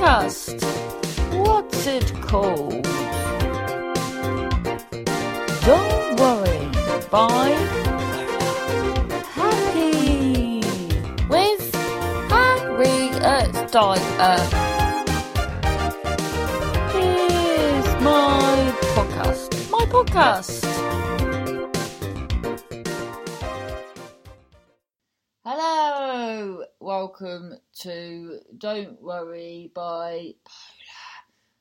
podcast. 0.00 0.62
What's 1.34 1.86
it 1.86 2.12
called? 2.22 2.84
Don't 5.66 6.20
worry. 6.20 6.56
By 7.10 7.50
Happy 9.34 10.62
with 11.28 11.74
Harriet 12.30 13.72
Dyer. 13.72 14.38
Here's 16.92 18.02
my 18.02 18.72
podcast. 18.94 19.70
My 19.70 19.84
podcast. 19.84 20.79
Welcome 26.90 27.54
to 27.72 28.40
Don't 28.58 29.00
Worry 29.00 29.70
by 29.72 30.34
Polar 30.44 30.88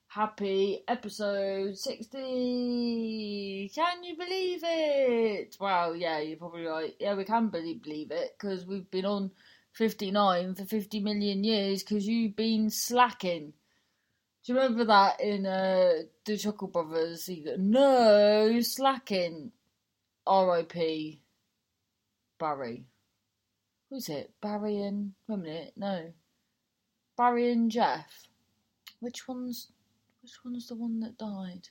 Happy 0.07 0.83
episode 0.87 1.77
60. 1.77 3.71
Can 3.75 4.03
you 4.03 4.17
believe 4.17 4.61
it? 4.63 5.55
Well, 5.59 5.95
yeah, 5.95 6.17
you're 6.17 6.37
probably 6.37 6.65
right. 6.65 6.95
Yeah, 6.99 7.13
we 7.13 7.25
can 7.25 7.49
believe, 7.49 8.09
it 8.09 8.37
because 8.39 8.65
we've 8.65 8.89
been 8.89 9.05
on 9.05 9.29
59 9.73 10.55
for 10.55 10.65
50 10.65 10.99
million 11.01 11.43
years 11.43 11.84
because 11.84 12.07
you've 12.07 12.35
been 12.35 12.71
slacking. 12.71 13.53
Do 14.43 14.53
you 14.53 14.59
remember 14.59 14.85
that 14.85 15.21
in 15.21 15.45
uh, 15.45 15.91
the 16.25 16.37
Chuckle 16.39 16.70
Brothers? 16.70 17.29
No, 17.59 18.59
slacking. 18.61 19.51
R.I.P. 20.25 21.21
Barry. 22.39 22.88
Who's 23.89 24.09
it? 24.09 24.34
Barry 24.41 24.81
and. 24.81 25.13
Wait 25.27 25.35
a 25.35 25.38
minute, 25.38 25.73
no. 25.75 26.13
Barry 27.18 27.51
and 27.51 27.71
Jeff. 27.71 28.27
Which 28.99 29.27
one's. 29.27 29.71
Which 30.21 30.43
one's 30.43 30.68
the 30.68 30.76
one 30.76 30.99
that 30.99 31.18
died? 31.18 31.70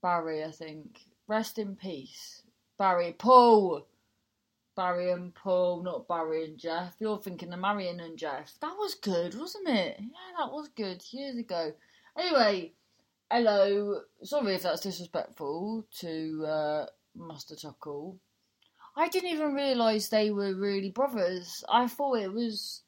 Barry, 0.00 0.42
I 0.44 0.50
think. 0.50 1.00
Rest 1.26 1.58
in 1.58 1.76
peace. 1.76 2.42
Barry. 2.78 3.12
Paul! 3.12 3.86
Barry 4.74 5.10
and 5.10 5.34
Paul, 5.34 5.82
not 5.82 6.08
Barry 6.08 6.44
and 6.44 6.58
Jeff. 6.58 6.94
You're 6.98 7.18
thinking 7.18 7.52
of 7.52 7.60
Marion 7.60 8.00
and 8.00 8.16
Geoff. 8.16 8.54
That 8.60 8.74
was 8.78 8.94
good, 8.94 9.38
wasn't 9.38 9.68
it? 9.68 9.96
Yeah, 10.00 10.38
that 10.38 10.52
was 10.52 10.68
good 10.74 11.02
years 11.10 11.36
ago. 11.36 11.72
Anyway, 12.18 12.72
hello. 13.30 14.00
Sorry 14.22 14.54
if 14.54 14.62
that's 14.62 14.80
disrespectful 14.80 15.86
to 16.00 16.46
uh, 16.46 16.86
Master 17.14 17.54
Chuckle. 17.54 18.16
I 18.96 19.08
didn't 19.08 19.30
even 19.30 19.54
realise 19.54 20.08
they 20.08 20.30
were 20.30 20.54
really 20.54 20.90
brothers. 20.90 21.64
I 21.68 21.88
thought 21.88 22.18
it 22.18 22.32
was 22.32 22.82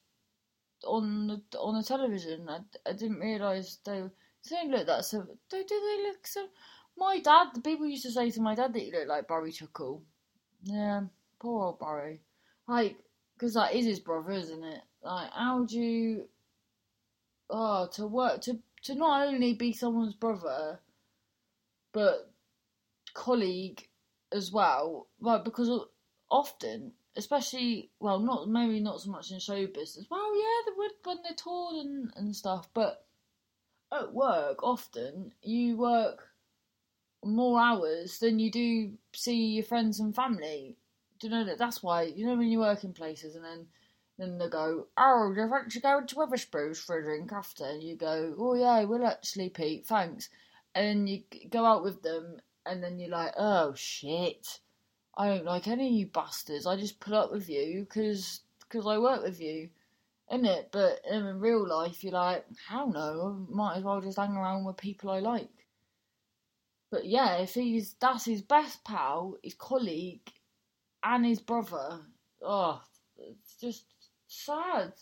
on 0.85 1.27
the 1.27 1.57
on 1.57 1.75
the 1.75 1.83
television. 1.83 2.47
I, 2.47 2.59
I 2.87 2.93
didn't 2.93 3.19
realise 3.19 3.79
they 3.85 4.03
they 4.49 4.67
look 4.67 4.85
that 4.87 5.05
so. 5.05 5.25
Do, 5.49 5.63
do 5.67 5.67
they 5.67 6.03
look 6.03 6.27
so? 6.27 6.47
My 6.97 7.19
dad, 7.19 7.47
the 7.53 7.61
people 7.61 7.87
used 7.87 8.03
to 8.03 8.11
say 8.11 8.29
to 8.31 8.41
my 8.41 8.55
dad 8.55 8.73
that 8.73 8.79
he 8.79 8.91
looked 8.91 9.09
like 9.09 9.27
Barry 9.27 9.51
Chuckle. 9.51 10.03
Yeah, 10.63 11.01
poor 11.39 11.65
old 11.65 11.79
Barry. 11.79 12.21
Like, 12.67 12.97
because 13.35 13.55
that 13.55 13.73
is 13.73 13.85
his 13.85 13.99
brother, 13.99 14.31
isn't 14.31 14.63
it? 14.63 14.81
Like, 15.03 15.31
how 15.31 15.65
do 15.65 15.79
you? 15.79 16.29
Oh, 17.49 17.87
to 17.93 18.07
work 18.07 18.41
to 18.41 18.59
to 18.83 18.95
not 18.95 19.27
only 19.27 19.53
be 19.53 19.73
someone's 19.73 20.13
brother, 20.13 20.79
but 21.91 22.31
colleague 23.13 23.87
as 24.31 24.51
well. 24.51 25.07
Like, 25.19 25.43
because 25.43 25.69
often, 26.35 26.91
especially 27.15 27.89
well, 27.99 28.19
not 28.19 28.49
maybe 28.49 28.81
not 28.81 28.99
so 28.99 29.09
much 29.09 29.31
in 29.31 29.39
show 29.39 29.65
business. 29.67 30.05
Well, 30.09 30.35
yeah, 30.35 30.61
they 30.65 30.77
would 30.77 30.91
when 31.03 31.17
they're 31.23 31.33
toured 31.35 31.85
and 31.85 32.11
and 32.15 32.35
stuff, 32.35 32.69
but 32.73 33.05
at 33.93 34.13
work 34.13 34.63
often 34.63 35.31
you 35.41 35.77
work 35.77 36.27
more 37.23 37.59
hours 37.59 38.19
than 38.19 38.39
you 38.39 38.51
do 38.51 38.91
see 39.13 39.55
your 39.55 39.63
friends 39.63 39.99
and 39.99 40.13
family. 40.13 40.75
Do 41.19 41.27
you 41.27 41.33
know 41.33 41.45
that? 41.45 41.57
That's 41.57 41.81
why 41.81 42.03
you 42.03 42.27
know 42.27 42.35
when 42.35 42.49
you 42.49 42.59
work 42.59 42.83
in 42.83 42.93
places 42.93 43.35
and 43.35 43.45
then. 43.45 43.67
Then 44.17 44.37
they 44.37 44.47
go, 44.47 44.87
oh, 44.95 45.33
you're 45.35 45.53
actually 45.53 45.81
going 45.81 46.07
to 46.07 46.15
Wetherspoons 46.15 46.77
for 46.77 46.97
a 46.97 47.03
drink 47.03 47.33
after. 47.33 47.65
And 47.65 47.83
you 47.83 47.97
go, 47.97 48.33
oh, 48.39 48.53
yeah, 48.55 48.81
we'll 48.85 49.05
actually, 49.05 49.49
Pete, 49.49 49.85
thanks. 49.85 50.29
And 50.73 51.09
you 51.09 51.23
go 51.49 51.65
out 51.65 51.83
with 51.83 52.01
them, 52.01 52.39
and 52.65 52.81
then 52.81 52.97
you're 52.97 53.09
like, 53.09 53.33
oh, 53.35 53.73
shit 53.75 54.61
I 55.17 55.27
don't 55.29 55.45
like 55.45 55.67
any 55.67 55.87
of 55.87 55.93
you 55.93 56.07
bastards. 56.07 56.67
I 56.67 56.75
just 56.75 56.99
put 56.99 57.13
up 57.13 57.31
with 57.31 57.49
you 57.49 57.85
because 57.87 58.41
cause 58.69 58.85
I 58.87 58.97
work 58.97 59.23
with 59.23 59.39
you, 59.39 59.69
isn't 60.31 60.45
it? 60.45 60.69
But 60.71 60.99
in 61.09 61.39
real 61.39 61.67
life, 61.67 62.03
you're 62.03 62.13
like, 62.13 62.45
hell 62.67 62.91
no, 62.91 63.45
I 63.49 63.55
might 63.55 63.77
as 63.77 63.83
well 63.83 64.01
just 64.01 64.17
hang 64.17 64.35
around 64.35 64.65
with 64.65 64.77
people 64.77 65.09
I 65.09 65.19
like. 65.19 65.49
But 66.91 67.05
yeah, 67.05 67.37
if 67.37 67.53
he's 67.53 67.95
that's 67.99 68.25
his 68.25 68.41
best 68.41 68.83
pal, 68.83 69.37
his 69.43 69.53
colleague, 69.53 70.31
and 71.03 71.25
his 71.25 71.39
brother, 71.39 72.01
oh, 72.41 72.81
it's 73.17 73.55
just 73.59 73.85
sad. 74.27 74.93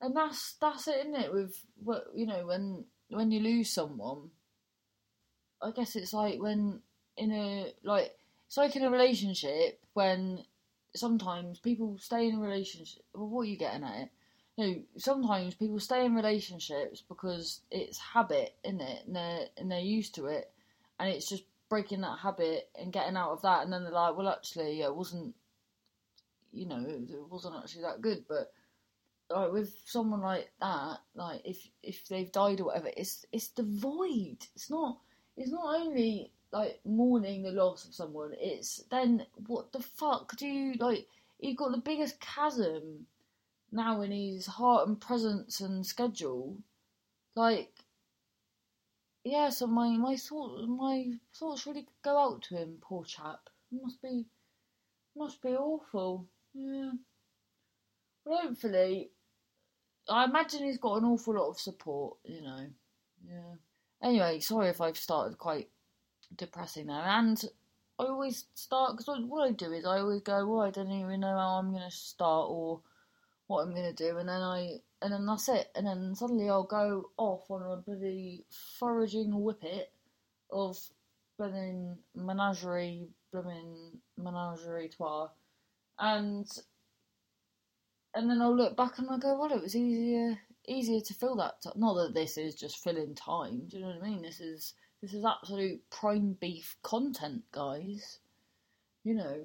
And 0.00 0.16
that's 0.16 0.54
that's 0.60 0.88
it, 0.88 1.06
isn't 1.06 1.20
it? 1.20 1.32
With 1.32 1.56
what 1.82 2.06
you 2.14 2.26
know, 2.26 2.46
when 2.46 2.84
when 3.10 3.30
you 3.30 3.40
lose 3.40 3.70
someone, 3.70 4.30
I 5.60 5.70
guess 5.70 5.96
it's 5.96 6.12
like 6.12 6.40
when 6.40 6.80
in 7.16 7.32
a 7.32 7.72
like 7.84 8.12
it's 8.52 8.58
like 8.58 8.76
in 8.76 8.84
a 8.84 8.90
relationship 8.90 9.80
when 9.94 10.44
sometimes 10.94 11.58
people 11.58 11.96
stay 11.98 12.28
in 12.28 12.34
a 12.34 12.38
relationship. 12.38 13.02
Well, 13.14 13.30
what 13.30 13.40
are 13.40 13.46
you 13.46 13.56
getting 13.56 13.82
at 13.82 14.10
know, 14.58 14.82
sometimes 14.98 15.54
people 15.54 15.80
stay 15.80 16.04
in 16.04 16.14
relationships 16.14 17.02
because 17.08 17.62
it's 17.70 17.96
habit, 17.96 18.54
isn't 18.62 18.82
it? 18.82 19.06
And 19.06 19.16
they're, 19.16 19.46
and 19.56 19.72
they're 19.72 19.80
used 19.80 20.16
to 20.16 20.26
it. 20.26 20.52
And 21.00 21.08
it's 21.08 21.26
just 21.26 21.44
breaking 21.70 22.02
that 22.02 22.18
habit 22.18 22.68
and 22.78 22.92
getting 22.92 23.16
out 23.16 23.30
of 23.30 23.40
that. 23.40 23.62
And 23.62 23.72
then 23.72 23.84
they're 23.84 23.90
like, 23.90 24.18
well, 24.18 24.28
actually, 24.28 24.82
it 24.82 24.94
wasn't, 24.94 25.34
you 26.52 26.66
know, 26.66 26.84
it 26.86 27.30
wasn't 27.30 27.56
actually 27.56 27.84
that 27.84 28.02
good. 28.02 28.26
But 28.28 28.52
like 29.30 29.50
with 29.50 29.74
someone 29.86 30.20
like 30.20 30.52
that, 30.60 30.98
like 31.14 31.40
if 31.46 31.56
if 31.82 32.06
they've 32.06 32.30
died 32.30 32.60
or 32.60 32.66
whatever, 32.66 32.90
it's 32.94 33.24
it's 33.32 33.48
the 33.48 33.62
void. 33.62 34.36
It's 34.54 34.68
not. 34.68 34.98
It's 35.38 35.50
not 35.50 35.80
only 35.80 36.32
like 36.52 36.80
mourning 36.84 37.42
the 37.42 37.50
loss 37.50 37.86
of 37.86 37.94
someone. 37.94 38.32
It's 38.38 38.84
then 38.90 39.26
what 39.46 39.72
the 39.72 39.80
fuck 39.80 40.36
do 40.36 40.46
you 40.46 40.74
like? 40.74 41.06
You've 41.40 41.56
got 41.56 41.72
the 41.72 41.78
biggest 41.78 42.20
chasm 42.20 43.06
now 43.72 44.02
in 44.02 44.12
his 44.12 44.46
heart 44.46 44.86
and 44.86 45.00
presence 45.00 45.60
and 45.60 45.84
schedule. 45.84 46.58
Like, 47.34 47.72
yeah. 49.24 49.48
So 49.48 49.66
my 49.66 49.96
my 49.96 50.16
thoughts 50.16 50.64
my 50.68 51.12
thoughts 51.34 51.66
really 51.66 51.86
go 52.04 52.18
out 52.18 52.42
to 52.42 52.56
him. 52.56 52.76
Poor 52.82 53.04
chap. 53.04 53.48
It 53.72 53.82
must 53.82 54.02
be 54.02 54.26
must 55.16 55.42
be 55.42 55.50
awful. 55.50 56.26
Yeah. 56.54 56.92
Well, 58.24 58.42
hopefully, 58.42 59.10
I 60.08 60.24
imagine 60.24 60.64
he's 60.64 60.78
got 60.78 60.98
an 60.98 61.04
awful 61.04 61.34
lot 61.34 61.48
of 61.48 61.58
support. 61.58 62.18
You 62.24 62.42
know. 62.42 62.66
Yeah. 63.26 63.54
Anyway, 64.02 64.40
sorry 64.40 64.68
if 64.68 64.80
I've 64.80 64.98
started 64.98 65.38
quite 65.38 65.68
depressing 66.36 66.86
now. 66.86 67.02
And 67.04 67.42
I 67.98 68.04
always 68.04 68.46
start 68.54 68.96
because 68.96 69.20
what 69.26 69.48
I 69.48 69.52
do 69.52 69.72
is 69.72 69.84
I 69.84 69.98
always 69.98 70.22
go, 70.22 70.46
well, 70.46 70.66
I 70.66 70.70
don't 70.70 70.90
even 70.90 71.20
know 71.20 71.36
how 71.36 71.58
I'm 71.58 71.70
going 71.70 71.88
to 71.88 71.96
start 71.96 72.48
or 72.50 72.80
what 73.46 73.62
I'm 73.62 73.74
going 73.74 73.94
to 73.94 74.10
do, 74.10 74.16
and 74.18 74.28
then 74.28 74.40
I 74.40 74.78
and 75.02 75.12
then 75.12 75.26
that's 75.26 75.48
it, 75.48 75.68
and 75.74 75.86
then 75.86 76.14
suddenly 76.14 76.48
I'll 76.48 76.62
go 76.64 77.10
off 77.16 77.50
on 77.50 77.62
a 77.62 77.76
bloody 77.76 78.44
foraging 78.78 79.30
whippet 79.32 79.90
of 80.50 80.78
blooming 81.38 81.98
menagerie, 82.14 83.08
blooming 83.32 83.98
menagerie 84.16 84.88
trois, 84.88 85.28
and 85.98 86.46
and 88.14 88.30
then 88.30 88.40
I'll 88.40 88.56
look 88.56 88.76
back 88.76 88.98
and 88.98 89.10
I 89.10 89.18
go, 89.18 89.38
well, 89.38 89.52
it 89.52 89.62
was 89.62 89.76
easier 89.76 90.38
easier 90.68 91.00
to 91.00 91.14
fill 91.14 91.36
that. 91.36 91.60
T-. 91.62 91.70
Not 91.76 91.94
that 91.94 92.14
this 92.14 92.38
is 92.38 92.54
just 92.54 92.82
filling 92.82 93.14
time. 93.14 93.62
Do 93.68 93.76
you 93.76 93.82
know 93.82 93.88
what 93.88 94.02
I 94.02 94.08
mean? 94.08 94.22
This 94.22 94.40
is 94.40 94.74
this 95.02 95.14
is 95.14 95.24
absolute 95.24 95.82
prime 95.90 96.36
beef 96.40 96.76
content, 96.82 97.42
guys. 97.50 98.20
You 99.02 99.14
know. 99.14 99.40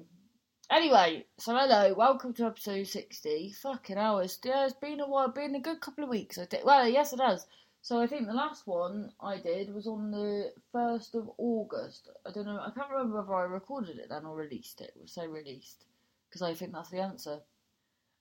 Anyway, 0.70 1.26
so 1.38 1.56
hello, 1.56 1.94
welcome 1.94 2.32
to 2.34 2.46
episode 2.46 2.86
60. 2.86 3.54
Fucking 3.60 3.98
hours. 3.98 4.38
yeah, 4.44 4.66
it's 4.66 4.74
been 4.74 5.00
a 5.00 5.08
while, 5.08 5.28
been 5.28 5.56
a 5.56 5.60
good 5.60 5.80
couple 5.80 6.04
of 6.04 6.10
weeks. 6.10 6.38
I 6.38 6.44
did, 6.44 6.60
well, 6.64 6.86
yes, 6.86 7.12
it 7.12 7.20
has. 7.20 7.46
So 7.82 8.00
I 8.00 8.06
think 8.06 8.26
the 8.26 8.34
last 8.34 8.66
one 8.66 9.10
I 9.20 9.38
did 9.38 9.74
was 9.74 9.86
on 9.86 10.10
the 10.10 10.52
1st 10.74 11.14
of 11.14 11.30
August. 11.38 12.08
I 12.26 12.30
don't 12.30 12.46
know, 12.46 12.60
I 12.60 12.70
can't 12.70 12.90
remember 12.90 13.20
whether 13.20 13.34
I 13.34 13.44
recorded 13.44 13.98
it 13.98 14.10
then 14.10 14.26
or 14.26 14.36
released 14.36 14.80
it. 14.80 14.92
We'll 14.94 15.08
say 15.08 15.26
released, 15.26 15.86
because 16.28 16.42
I 16.42 16.54
think 16.54 16.72
that's 16.72 16.90
the 16.90 17.00
answer. 17.00 17.40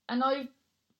And 0.10 0.24
I've 0.24 0.48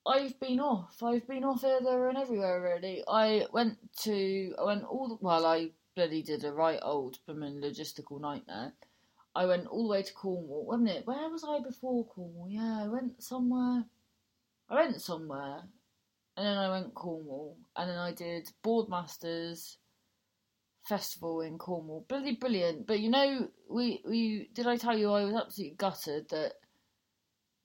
I've 0.06 0.40
been 0.40 0.60
off. 0.60 1.02
I've 1.04 1.28
been 1.28 1.44
off 1.44 1.62
here, 1.62 1.80
there, 1.84 2.08
and 2.08 2.18
everywhere. 2.18 2.62
Really, 2.62 3.04
I 3.08 3.46
went 3.52 3.78
to. 4.04 4.54
I 4.58 4.64
went 4.64 4.86
all. 4.86 5.10
The, 5.10 5.18
well, 5.20 5.46
I 5.46 5.72
bloody 5.98 6.22
did 6.22 6.44
a 6.44 6.54
right 6.54 6.80
old 6.84 7.18
blooming 7.26 7.60
logistical 7.60 8.22
nightmare. 8.22 8.72
I 9.36 9.48
went 9.48 9.66
all 9.66 9.88
the 9.88 9.90
way 9.90 10.04
to 10.04 10.14
Cornwall, 10.14 10.64
wasn't 10.64 10.90
it? 10.90 11.08
Where 11.08 11.28
was 11.28 11.44
I 11.44 11.60
before 11.60 12.06
Cornwall? 12.06 12.48
Yeah, 12.48 12.84
I 12.84 12.88
went 12.88 13.24
somewhere. 13.24 13.84
I 14.70 14.76
went 14.76 15.02
somewhere, 15.02 15.64
and 16.36 16.46
then 16.46 16.56
I 16.56 16.70
went 16.70 16.94
Cornwall, 16.94 17.58
and 17.76 17.90
then 17.90 17.98
I 17.98 18.14
did 18.14 18.48
Boardmasters 18.64 19.78
Festival 20.88 21.42
in 21.42 21.58
Cornwall. 21.58 22.06
Bloody 22.08 22.36
brilliant! 22.36 22.86
But 22.86 23.00
you 23.00 23.10
know, 23.10 23.50
we 23.68 24.04
we 24.06 24.50
did 24.54 24.68
I 24.68 24.78
tell 24.78 24.96
you 24.96 25.12
I 25.12 25.26
was 25.26 25.34
absolutely 25.34 25.78
gutted 25.78 26.30
that 26.30 26.54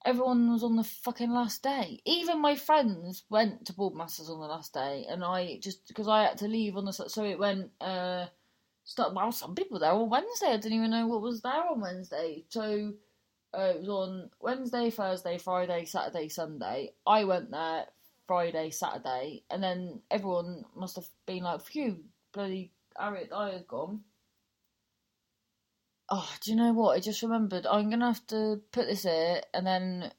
everyone 0.04 0.52
was 0.52 0.62
on 0.64 0.76
the 0.76 0.84
fucking 0.84 1.30
last 1.32 1.62
day. 1.62 2.00
Even 2.04 2.40
my 2.40 2.56
friends 2.56 3.24
went 3.30 3.66
to 3.66 3.72
Boardmasters 3.72 4.30
on 4.30 4.40
the 4.40 4.46
last 4.46 4.74
day, 4.74 5.06
and 5.08 5.24
I 5.24 5.58
just 5.60 5.88
because 5.88 6.08
I 6.08 6.24
had 6.24 6.38
to 6.38 6.48
leave 6.48 6.76
on 6.76 6.84
the 6.86 6.92
so 6.92 7.24
it 7.24 7.38
went. 7.38 7.70
uh 7.80 8.26
Start, 8.84 9.14
well, 9.14 9.30
some 9.30 9.54
people 9.54 9.78
there 9.78 9.92
on 9.92 10.10
Wednesday. 10.10 10.48
I 10.48 10.56
didn't 10.56 10.72
even 10.78 10.90
know 10.90 11.06
what 11.06 11.22
was 11.22 11.40
there 11.40 11.68
on 11.70 11.80
Wednesday. 11.80 12.44
So 12.48 12.92
uh, 13.54 13.72
it 13.74 13.80
was 13.80 13.88
on 13.88 14.30
Wednesday, 14.40 14.90
Thursday, 14.90 15.38
Friday, 15.38 15.84
Saturday, 15.84 16.28
Sunday. 16.28 16.92
I 17.06 17.24
went 17.24 17.50
there 17.50 17.86
Friday, 18.26 18.70
Saturday, 18.70 19.44
and 19.50 19.62
then 19.62 20.00
everyone 20.10 20.64
must 20.74 20.96
have 20.96 21.06
been 21.26 21.44
like, 21.44 21.62
phew, 21.62 21.98
bloody 22.32 22.72
Harriet 22.98 23.30
Dyer's 23.30 23.62
gone. 23.68 24.00
Oh, 26.14 26.30
do 26.42 26.50
you 26.50 26.58
know 26.58 26.74
what? 26.74 26.94
I 26.94 27.00
just 27.00 27.22
remembered. 27.22 27.66
I'm 27.66 27.88
gonna 27.88 28.12
have 28.12 28.26
to 28.26 28.60
put 28.70 28.86
this 28.86 29.04
here, 29.04 29.40
and 29.54 29.66
then 29.66 30.12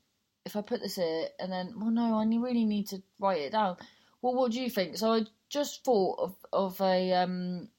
if 0.43 0.55
I 0.55 0.61
put 0.61 0.81
this 0.81 0.95
here, 0.95 1.27
and 1.39 1.51
then 1.51 1.75
well, 1.77 1.91
no, 1.91 2.15
I 2.15 2.25
really 2.25 2.65
need 2.65 2.87
to 2.87 3.03
write 3.19 3.41
it 3.41 3.51
down. 3.51 3.77
Well, 4.19 4.33
what 4.33 4.51
do 4.51 4.59
you 4.59 4.71
think? 4.71 4.97
So 4.97 5.13
I 5.13 5.21
just 5.49 5.85
thought 5.85 6.19
of 6.19 6.35
of 6.51 6.81
a 6.81 7.13
um 7.13 7.69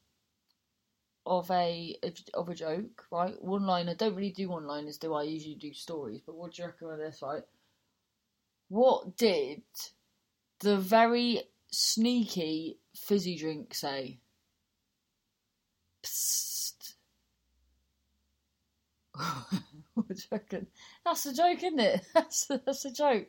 of 1.25 1.51
a 1.51 1.99
of 2.33 2.47
a 2.47 2.55
joke, 2.55 3.05
right? 3.11 3.35
One 3.43 3.65
liner. 3.65 3.95
Don't 3.95 4.15
really 4.15 4.31
do 4.31 4.47
one 4.47 4.65
liners, 4.65 4.97
do 4.97 5.13
I? 5.13 5.23
usually 5.23 5.55
do 5.55 5.73
stories, 5.73 6.21
but 6.25 6.35
what 6.35 6.53
do 6.53 6.61
you 6.61 6.67
reckon 6.67 6.91
of 6.91 6.97
this, 6.99 7.19
right? 7.21 7.43
What 8.69 9.17
did 9.17 9.63
the 10.61 10.77
very 10.77 11.41
sneaky 11.69 12.79
fizzy 12.95 13.35
drink 13.35 13.73
say? 13.73 14.19
Psst. 16.01 16.54
you 19.95 20.15
reckon? 20.31 20.67
That's 21.03 21.25
a 21.25 21.33
joke, 21.33 21.63
isn't 21.63 21.79
it? 21.79 22.05
That's 22.13 22.49
a, 22.49 22.61
that's 22.65 22.85
a 22.85 22.91
joke. 22.91 23.27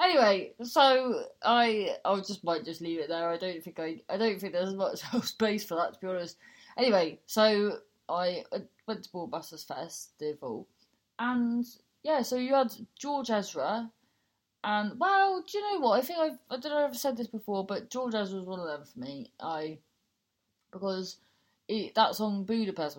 Anyway, 0.00 0.52
so 0.62 1.24
I 1.42 1.96
I 2.04 2.16
just 2.16 2.44
might 2.44 2.64
just 2.64 2.80
leave 2.80 3.00
it 3.00 3.08
there. 3.08 3.28
I 3.28 3.38
don't 3.38 3.62
think 3.62 3.80
I 3.80 4.00
I 4.08 4.16
don't 4.18 4.38
think 4.38 4.52
there's 4.52 4.74
much 4.74 5.00
space 5.24 5.64
for 5.64 5.76
that 5.76 5.94
to 5.94 6.00
be 6.00 6.06
honest. 6.06 6.36
Anyway, 6.76 7.18
so 7.26 7.78
I 8.08 8.44
went 8.86 9.04
to 9.04 9.10
Boardmasters 9.10 9.66
Festival, 9.66 10.66
and 11.18 11.64
yeah, 12.02 12.22
so 12.22 12.36
you 12.36 12.54
had 12.54 12.72
George 12.98 13.30
Ezra, 13.30 13.90
and 14.62 14.98
well, 15.00 15.42
do 15.42 15.58
you 15.58 15.72
know 15.72 15.80
what? 15.80 15.98
I 15.98 16.02
think 16.02 16.18
I've 16.18 16.38
I 16.50 16.58
don't 16.58 16.72
know 16.72 16.84
if 16.84 16.90
I've 16.90 16.96
said 16.96 17.16
this 17.16 17.28
before, 17.28 17.64
but 17.64 17.90
George 17.90 18.14
Ezra 18.14 18.38
was 18.38 18.46
one 18.46 18.60
of 18.60 18.66
them 18.66 18.84
for 18.84 19.00
me. 19.00 19.32
I 19.40 19.78
because 20.70 21.16
that 21.68 22.14
song 22.14 22.44
Budapest, 22.44 22.98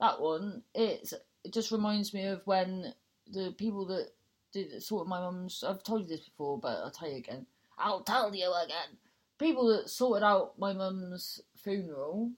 that 0.00 0.20
one, 0.20 0.62
it 0.74 1.12
just 1.50 1.70
reminds 1.70 2.12
me 2.12 2.24
of 2.26 2.42
when 2.44 2.92
the 3.30 3.54
people 3.56 3.86
that 3.86 4.08
did 4.52 4.82
sort 4.82 5.02
of 5.02 5.08
my 5.08 5.20
mum's. 5.20 5.64
I've 5.66 5.82
told 5.82 6.02
you 6.02 6.08
this 6.08 6.28
before, 6.28 6.58
but 6.58 6.78
I'll 6.78 6.90
tell 6.90 7.08
you 7.08 7.16
again. 7.16 7.46
I'll 7.78 8.02
tell 8.02 8.34
you 8.34 8.52
again. 8.64 8.98
People 9.38 9.68
that 9.76 9.88
sorted 9.88 10.22
out 10.22 10.58
my 10.58 10.72
mum's 10.72 11.40
funeral, 11.56 12.30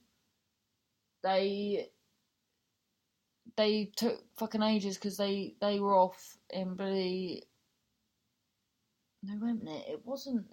they 1.22 1.88
they 3.56 3.90
took 3.96 4.22
fucking 4.36 4.62
ages 4.62 4.96
because 4.96 5.16
they 5.16 5.54
they 5.60 5.80
were 5.80 5.94
off 5.94 6.36
in 6.50 6.74
bloody. 6.74 7.44
No, 9.26 9.34
a 9.34 9.54
minute. 9.54 9.84
It 9.88 10.00
wasn't. 10.04 10.46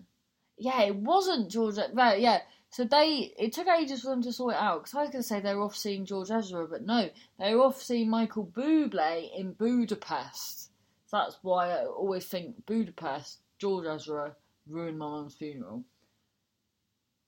Yeah, 0.58 0.82
it 0.84 0.96
wasn't 0.96 1.52
George. 1.52 1.76
Right, 1.94 2.20
yeah. 2.20 2.40
So 2.70 2.86
they 2.86 3.34
it 3.38 3.52
took 3.52 3.68
ages 3.68 4.02
for 4.02 4.10
them 4.10 4.22
to 4.24 4.32
sort 4.32 4.54
it 4.54 4.62
out 4.62 4.84
because 4.84 4.96
I 4.96 5.02
was 5.02 5.10
going 5.10 5.22
to 5.22 5.28
say 5.28 5.40
they 5.42 5.54
were 5.54 5.64
off 5.64 5.76
seeing 5.76 6.06
George 6.06 6.32
Ezra, 6.32 6.68
but 6.68 6.86
no, 6.86 7.10
they 7.38 7.54
were 7.54 7.64
off 7.64 7.82
seeing 7.82 8.10
Michael 8.10 8.46
Bublé 8.46 9.30
in 9.38 9.54
Budapest. 9.54 10.70
So 11.08 11.18
that's 11.18 11.38
why 11.42 11.72
I 11.72 11.86
always 11.86 12.26
think 12.26 12.66
Budapest, 12.66 13.40
George 13.60 13.86
Ezra 13.86 14.36
ruined 14.70 14.98
my 14.98 15.08
mum's 15.08 15.36
funeral. 15.36 15.84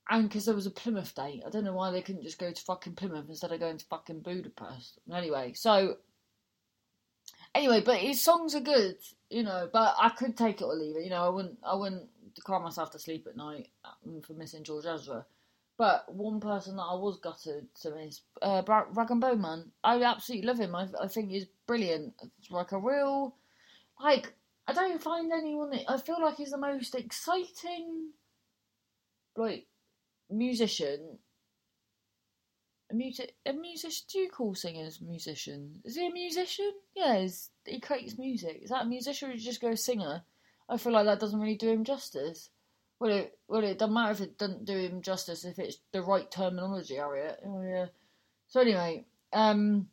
And 0.10 0.30
because 0.30 0.45
there 0.45 0.56
was 0.56 0.66
a 0.66 0.72
Plymouth 0.72 1.13
date. 1.16 1.44
I 1.45 1.50
don't 1.50 1.63
know 1.66 1.74
why 1.74 1.92
they 1.92 2.01
couldn't 2.01 2.24
just 2.24 2.40
go 2.40 2.51
to 2.51 2.62
fucking 2.62 2.95
Plymouth 2.95 3.25
instead 3.28 3.51
of 3.51 3.60
going 3.60 3.78
to 3.78 3.86
fucking 3.86 4.22
Budapest. 4.22 5.00
Anyway, 5.13 5.54
so. 5.54 5.98
Anyway, 7.56 7.81
but 7.81 7.98
his 7.98 8.22
songs 8.22 8.56
are 8.56 8.62
good, 8.62 8.98
you 9.33 9.44
know, 9.44 9.69
but 9.71 9.95
I 10.00 10.09
could 10.09 10.38
take 10.38 10.62
it 10.62 10.65
or 10.65 10.75
leave 10.75 10.95
it. 10.95 11.03
You 11.03 11.09
know, 11.09 11.25
I 11.25 11.30
wouldn't, 11.30 11.57
I 11.63 11.75
wouldn't 11.75 12.07
cry 12.44 12.59
myself 12.59 12.91
to 12.91 13.00
sleep 13.00 13.27
at 13.27 13.38
night 13.38 13.69
um, 13.85 14.21
for 14.21 14.33
missing 14.33 14.63
George 14.63 14.85
Ezra. 14.85 15.25
But 15.77 16.13
one 16.13 16.39
person 16.39 16.75
that 16.75 16.83
I 16.83 16.94
was 16.94 17.19
gutted 17.19 17.68
to 17.81 17.95
miss, 17.95 18.21
uh, 18.41 18.62
Rag 18.68 19.09
and 19.12 19.19
Bone 19.19 19.41
Man. 19.41 19.71
I 19.83 20.01
absolutely 20.03 20.47
love 20.47 20.59
him. 20.59 20.75
I, 20.75 20.88
I 21.01 21.07
think 21.07 21.31
he's 21.31 21.47
brilliant. 21.65 22.13
It's 22.39 22.51
like 22.51 22.71
a 22.71 22.77
real 22.77 23.35
like, 24.00 24.33
I 24.68 24.74
don't 24.74 25.01
find 25.01 25.31
anyone. 25.31 25.71
That, 25.71 25.83
I 25.88 25.97
feel 25.97 26.21
like 26.21 26.38
he's 26.38 26.51
the 26.51 26.57
most 26.57 26.95
exciting, 26.95 28.12
like, 29.35 29.65
musician. 30.30 31.18
A 32.91 32.95
music, 32.95 33.35
a 33.45 33.53
musician. 33.53 34.06
Do 34.12 34.19
you 34.19 34.30
call 34.30 34.56
singers 34.56 35.01
musicians? 35.01 35.80
Is 35.85 35.95
he 35.95 36.07
a 36.07 36.12
musician? 36.12 36.71
Yeah, 36.95 37.25
he 37.65 37.80
creates 37.80 38.18
music. 38.18 38.62
Is 38.63 38.69
that 38.69 38.83
a 38.83 38.89
musician 38.89 39.31
or 39.31 39.36
just 39.36 39.62
go 39.62 39.69
a 39.69 39.77
singer? 39.77 40.24
I 40.69 40.77
feel 40.77 40.94
like 40.94 41.06
that 41.06 41.19
doesn't 41.19 41.39
really 41.39 41.56
do 41.56 41.69
him 41.69 41.83
justice. 41.83 42.50
Well, 43.00 43.12
it 43.12 43.38
well 43.48 43.63
it 43.63 43.77
doesn't 43.80 43.94
matter 43.94 44.12
if 44.12 44.21
it 44.21 44.38
doesn't 44.38 44.65
do 44.65 44.77
him 44.77 45.01
justice 45.01 45.45
if 45.45 45.60
it's 45.60 45.80
the 45.92 46.01
right 46.01 46.30
terminology, 46.30 46.95
Harriet. 46.95 47.39
Oh 47.45 47.62
yeah. 47.62 47.88
So 48.48 48.62
anyway, 48.62 49.06
um, 49.33 49.88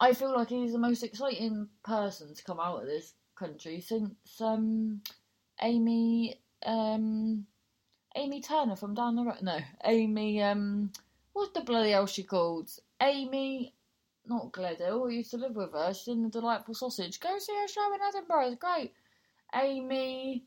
I 0.00 0.12
feel 0.12 0.32
like 0.34 0.48
he's 0.48 0.72
the 0.72 0.78
most 0.78 1.02
exciting 1.02 1.68
person 1.82 2.34
to 2.34 2.44
come 2.44 2.60
out 2.60 2.82
of 2.82 2.86
this 2.86 3.14
country 3.34 3.80
since 3.80 4.14
um, 4.40 5.00
Amy 5.62 6.40
um, 6.64 7.46
Amy 8.14 8.40
Turner 8.40 8.76
from 8.76 8.94
down 8.94 9.16
the 9.16 9.24
road. 9.24 9.42
No, 9.42 9.58
Amy. 9.84 10.42
Um, 10.42 10.92
what's 11.32 11.52
the 11.52 11.60
bloody 11.60 11.90
hell 11.90 12.06
she 12.06 12.22
called? 12.22 12.70
Amy. 13.00 13.74
Not 14.28 14.52
Gledhill. 14.52 15.08
I 15.08 15.12
used 15.12 15.30
to 15.30 15.36
live 15.36 15.54
with 15.54 15.72
her. 15.72 15.94
She's 15.94 16.08
in 16.08 16.22
the 16.24 16.28
Delightful 16.28 16.74
Sausage. 16.74 17.20
Go 17.20 17.38
see 17.38 17.54
her 17.54 17.68
show 17.68 17.94
in 17.94 18.00
Edinburgh. 18.02 18.48
It's 18.48 18.56
great. 18.56 18.92
Amy. 19.54 20.44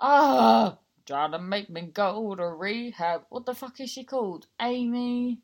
Ah, 0.00 0.78
trying 1.06 1.32
to 1.32 1.38
make 1.38 1.68
me 1.68 1.82
go 1.82 2.34
to 2.34 2.46
rehab. 2.46 3.22
What 3.28 3.44
the 3.44 3.54
fuck 3.54 3.78
is 3.80 3.90
she 3.90 4.04
called? 4.04 4.46
Amy. 4.60 5.40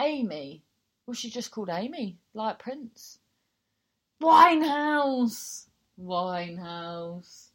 Amy. 0.00 0.64
Was 1.06 1.18
she 1.18 1.30
just 1.30 1.50
called 1.50 1.70
Amy, 1.70 2.18
like 2.34 2.58
Prince? 2.58 3.18
Winehouse! 4.20 5.68
Winehouse. 5.98 7.48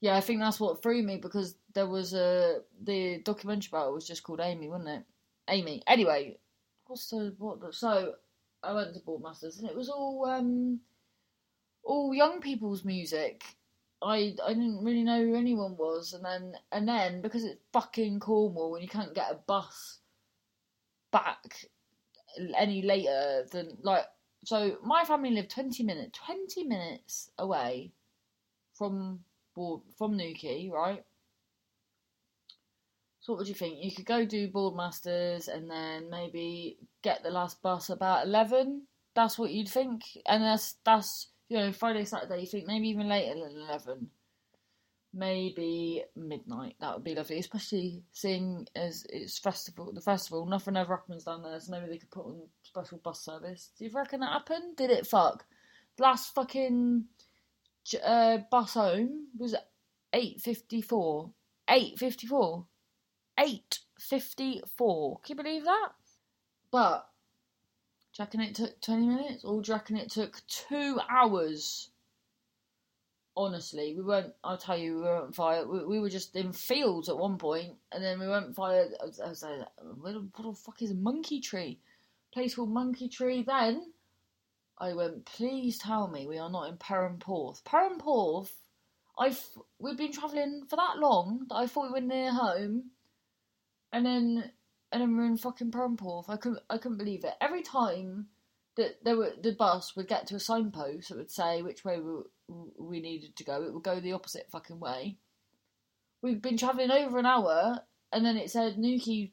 Yeah, 0.00 0.16
I 0.16 0.20
think 0.20 0.40
that's 0.40 0.60
what 0.60 0.82
threw 0.82 1.02
me 1.02 1.16
because 1.16 1.56
there 1.72 1.86
was 1.86 2.12
a 2.12 2.60
the 2.82 3.22
documentary 3.24 3.70
about 3.72 3.88
it 3.88 3.94
was 3.94 4.06
just 4.06 4.22
called 4.22 4.40
Amy, 4.40 4.68
wasn't 4.68 4.90
it? 4.90 5.04
Amy. 5.48 5.82
Anyway, 5.86 6.38
what's 6.86 7.10
the 7.10 7.34
what? 7.38 7.60
The, 7.60 7.72
so 7.72 8.14
I 8.62 8.72
went 8.72 8.94
to 8.94 9.00
Boardmasters 9.00 9.58
and 9.58 9.68
it 9.68 9.76
was 9.76 9.88
all 9.88 10.26
um 10.28 10.80
all 11.84 12.14
young 12.14 12.40
people's 12.40 12.84
music. 12.84 13.44
I 14.02 14.34
I 14.44 14.48
didn't 14.54 14.84
really 14.84 15.02
know 15.02 15.24
who 15.24 15.34
anyone 15.34 15.76
was, 15.76 16.12
and 16.12 16.24
then 16.24 16.54
and 16.72 16.88
then 16.88 17.22
because 17.22 17.44
it's 17.44 17.60
fucking 17.72 18.20
Cornwall 18.20 18.74
and 18.74 18.82
you 18.82 18.88
can't 18.88 19.14
get 19.14 19.30
a 19.30 19.34
bus 19.34 19.98
back 21.10 21.66
any 22.56 22.82
later 22.82 23.46
than 23.50 23.78
like 23.82 24.04
so 24.44 24.76
my 24.84 25.04
family 25.04 25.30
lived 25.30 25.50
20 25.50 25.82
minutes 25.82 26.18
20 26.26 26.64
minutes 26.64 27.30
away 27.38 27.92
from 28.74 29.20
from 29.96 30.16
Newquay, 30.16 30.70
right? 30.72 31.04
So 33.26 33.32
what 33.32 33.38
would 33.40 33.48
you 33.48 33.56
think? 33.56 33.82
You 33.82 33.90
could 33.90 34.06
go 34.06 34.24
do 34.24 34.48
Boardmasters 34.48 35.48
and 35.48 35.68
then 35.68 36.08
maybe 36.10 36.78
get 37.02 37.24
the 37.24 37.30
last 37.30 37.60
bus 37.60 37.90
about 37.90 38.24
11. 38.24 38.82
That's 39.16 39.36
what 39.36 39.50
you'd 39.50 39.68
think. 39.68 40.02
And 40.26 40.44
that's 40.44 40.76
that's 40.84 41.26
you 41.48 41.58
know 41.58 41.72
Friday 41.72 42.04
Saturday 42.04 42.42
you 42.42 42.46
think 42.46 42.68
maybe 42.68 42.88
even 42.88 43.08
later 43.08 43.34
than 43.34 43.62
11 43.62 44.10
maybe 45.12 46.04
midnight. 46.14 46.76
That 46.78 46.94
would 46.94 47.02
be 47.02 47.16
lovely, 47.16 47.40
especially 47.40 48.04
seeing 48.12 48.68
as 48.76 49.04
it's 49.08 49.40
festival. 49.40 49.92
The 49.92 50.00
festival, 50.00 50.46
nothing 50.46 50.76
ever 50.76 50.94
happens 50.94 51.24
down 51.24 51.42
there, 51.42 51.58
so 51.58 51.72
maybe 51.72 51.90
they 51.90 51.98
could 51.98 52.12
put 52.12 52.26
on 52.26 52.42
special 52.62 52.98
bus 52.98 53.24
service. 53.24 53.72
Do 53.76 53.86
you 53.86 53.90
reckon 53.92 54.20
that 54.20 54.30
happened? 54.30 54.76
Did 54.76 54.90
it 54.90 55.04
fuck? 55.04 55.44
Last 55.98 56.32
fucking 56.32 57.06
uh, 58.04 58.38
bus 58.52 58.74
home 58.74 59.26
was 59.36 59.56
eight 60.12 60.40
fifty 60.40 60.80
four. 60.80 61.32
Eight 61.68 61.98
fifty 61.98 62.28
four. 62.28 62.66
Eight 63.38 63.80
fifty 63.98 64.62
four. 64.76 65.20
Can 65.20 65.36
you 65.36 65.42
believe 65.42 65.64
that? 65.64 65.90
But 66.70 67.08
Do 68.14 68.22
you 68.22 68.24
reckon 68.24 68.40
it 68.40 68.54
took 68.54 68.80
20 68.80 69.06
minutes? 69.06 69.44
Or 69.44 69.60
do 69.60 69.68
you 69.68 69.74
reckon 69.74 69.96
it 69.96 70.10
took 70.10 70.40
two 70.46 70.98
hours? 71.08 71.90
Honestly, 73.36 73.94
we 73.94 74.02
weren't, 74.02 74.32
I'll 74.42 74.56
tell 74.56 74.78
you, 74.78 74.96
we 74.96 75.02
weren't 75.02 75.34
fired. 75.34 75.68
We, 75.68 75.84
we 75.84 76.00
were 76.00 76.08
just 76.08 76.34
in 76.34 76.52
fields 76.52 77.10
at 77.10 77.18
one 77.18 77.36
point, 77.36 77.74
and 77.92 78.02
then 78.02 78.18
we 78.18 78.26
weren't 78.26 78.56
fired. 78.56 78.92
I 79.00 79.04
was, 79.04 79.20
I 79.20 79.28
was 79.28 79.42
like, 79.42 79.66
what 80.00 80.14
the 80.14 80.52
fuck 80.54 80.80
is 80.80 80.94
monkey 80.94 81.40
tree? 81.40 81.78
Place 82.32 82.54
called 82.54 82.70
Monkey 82.70 83.08
Tree. 83.08 83.42
Then 83.42 83.92
I 84.78 84.94
went, 84.94 85.26
please 85.26 85.78
tell 85.78 86.08
me 86.08 86.26
we 86.26 86.38
are 86.38 86.50
not 86.50 86.70
in 86.70 86.76
Perranporth. 86.78 87.62
Perranporth, 87.64 88.52
I've, 89.18 89.42
we've 89.78 89.96
been 89.98 90.12
travelling 90.12 90.62
for 90.68 90.76
that 90.76 90.98
long 90.98 91.44
that 91.48 91.54
I 91.56 91.66
thought 91.66 91.92
we 91.92 92.00
were 92.00 92.06
near 92.06 92.32
home, 92.32 92.90
and 93.96 94.04
then 94.04 94.50
and 94.92 95.00
then 95.00 95.16
we're 95.16 95.24
in 95.24 95.38
fucking 95.38 95.70
Perranporth. 95.70 96.28
I 96.28 96.36
couldn't, 96.36 96.60
I 96.68 96.76
couldn't 96.76 96.98
believe 96.98 97.24
it. 97.24 97.32
Every 97.40 97.62
time 97.62 98.26
that 98.76 99.02
there 99.02 99.16
were 99.16 99.32
the 99.42 99.52
bus 99.52 99.96
would 99.96 100.06
get 100.06 100.26
to 100.26 100.36
a 100.36 100.40
signpost 100.40 101.08
that 101.08 101.16
would 101.16 101.30
say 101.30 101.62
which 101.62 101.82
way 101.82 101.98
we, 101.98 102.12
we 102.78 103.00
needed 103.00 103.34
to 103.36 103.44
go, 103.44 103.62
it 103.62 103.72
would 103.72 103.82
go 103.82 103.98
the 103.98 104.12
opposite 104.12 104.50
fucking 104.52 104.78
way. 104.78 105.16
We've 106.20 106.42
been 106.42 106.58
travelling 106.58 106.90
over 106.90 107.18
an 107.18 107.24
hour, 107.24 107.80
and 108.12 108.24
then 108.24 108.36
it 108.36 108.50
said 108.50 108.76
Newquay 108.76 109.32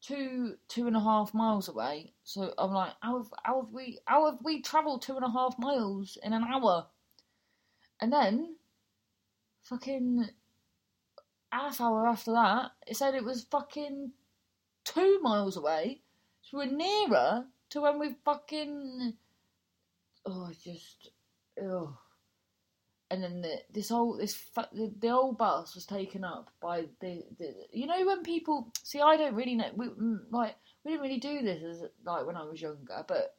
two 0.00 0.54
two 0.68 0.86
and 0.86 0.96
a 0.96 1.00
half 1.00 1.34
miles 1.34 1.68
away. 1.68 2.14
So 2.24 2.54
I'm 2.56 2.72
like, 2.72 2.94
how 3.02 3.18
have, 3.18 3.32
how 3.44 3.60
have 3.60 3.72
we 3.74 3.98
how 4.06 4.30
have 4.30 4.38
we 4.42 4.62
travelled 4.62 5.02
two 5.02 5.16
and 5.16 5.24
a 5.24 5.30
half 5.30 5.58
miles 5.58 6.16
in 6.22 6.32
an 6.32 6.44
hour? 6.44 6.86
And 8.00 8.10
then, 8.10 8.56
fucking 9.64 10.30
half 11.50 11.80
hour 11.80 12.06
after 12.06 12.32
that, 12.32 12.72
it 12.86 12.96
said 12.96 13.14
it 13.14 13.24
was 13.24 13.46
fucking 13.50 14.12
two 14.84 15.20
miles 15.22 15.56
away. 15.56 16.00
So 16.42 16.58
we're 16.58 16.66
nearer 16.66 17.44
to 17.70 17.80
when 17.80 17.98
we 17.98 18.14
fucking. 18.24 19.14
Oh, 20.26 20.50
just. 20.62 21.10
Oh. 21.62 21.98
And 23.10 23.22
then 23.22 23.40
the, 23.40 23.60
this 23.72 23.88
whole 23.88 24.18
this 24.18 24.38
the, 24.54 24.92
the 24.98 25.08
old 25.08 25.38
bus 25.38 25.74
was 25.74 25.86
taken 25.86 26.24
up 26.24 26.50
by 26.60 26.84
the, 27.00 27.24
the 27.38 27.54
you 27.72 27.86
know 27.86 28.04
when 28.04 28.22
people 28.22 28.70
see 28.82 29.00
I 29.00 29.16
don't 29.16 29.34
really 29.34 29.54
know 29.54 29.70
we, 29.74 29.86
mm, 29.86 30.18
like 30.30 30.56
we 30.84 30.90
didn't 30.90 31.04
really 31.04 31.18
do 31.18 31.40
this 31.40 31.62
as 31.62 31.88
like 32.04 32.26
when 32.26 32.36
I 32.36 32.44
was 32.44 32.60
younger 32.60 33.02
but 33.08 33.34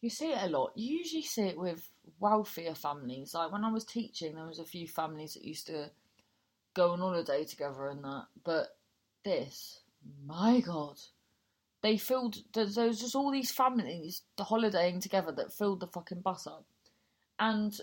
you 0.00 0.08
see 0.08 0.30
it 0.30 0.38
a 0.40 0.46
lot 0.46 0.70
you 0.76 0.98
usually 0.98 1.22
see 1.22 1.48
it 1.48 1.58
with 1.58 1.88
wealthier 2.20 2.76
families 2.76 3.34
like 3.34 3.50
when 3.50 3.64
I 3.64 3.72
was 3.72 3.84
teaching 3.84 4.36
there 4.36 4.46
was 4.46 4.60
a 4.60 4.64
few 4.64 4.86
families 4.86 5.34
that 5.34 5.44
used 5.44 5.66
to 5.66 5.90
go 6.78 6.92
on 6.92 7.00
holiday 7.00 7.44
together 7.44 7.88
and 7.88 8.04
that 8.04 8.26
but 8.44 8.68
this 9.24 9.80
my 10.26 10.60
god. 10.60 10.96
They 11.82 11.96
filled 11.96 12.38
there 12.54 12.86
was 12.86 13.00
just 13.00 13.14
all 13.14 13.30
these 13.30 13.52
families 13.52 14.22
the 14.36 14.44
holidaying 14.44 15.00
together 15.00 15.32
that 15.32 15.52
filled 15.52 15.80
the 15.80 15.86
fucking 15.86 16.20
bus 16.20 16.46
up. 16.46 16.64
And 17.38 17.78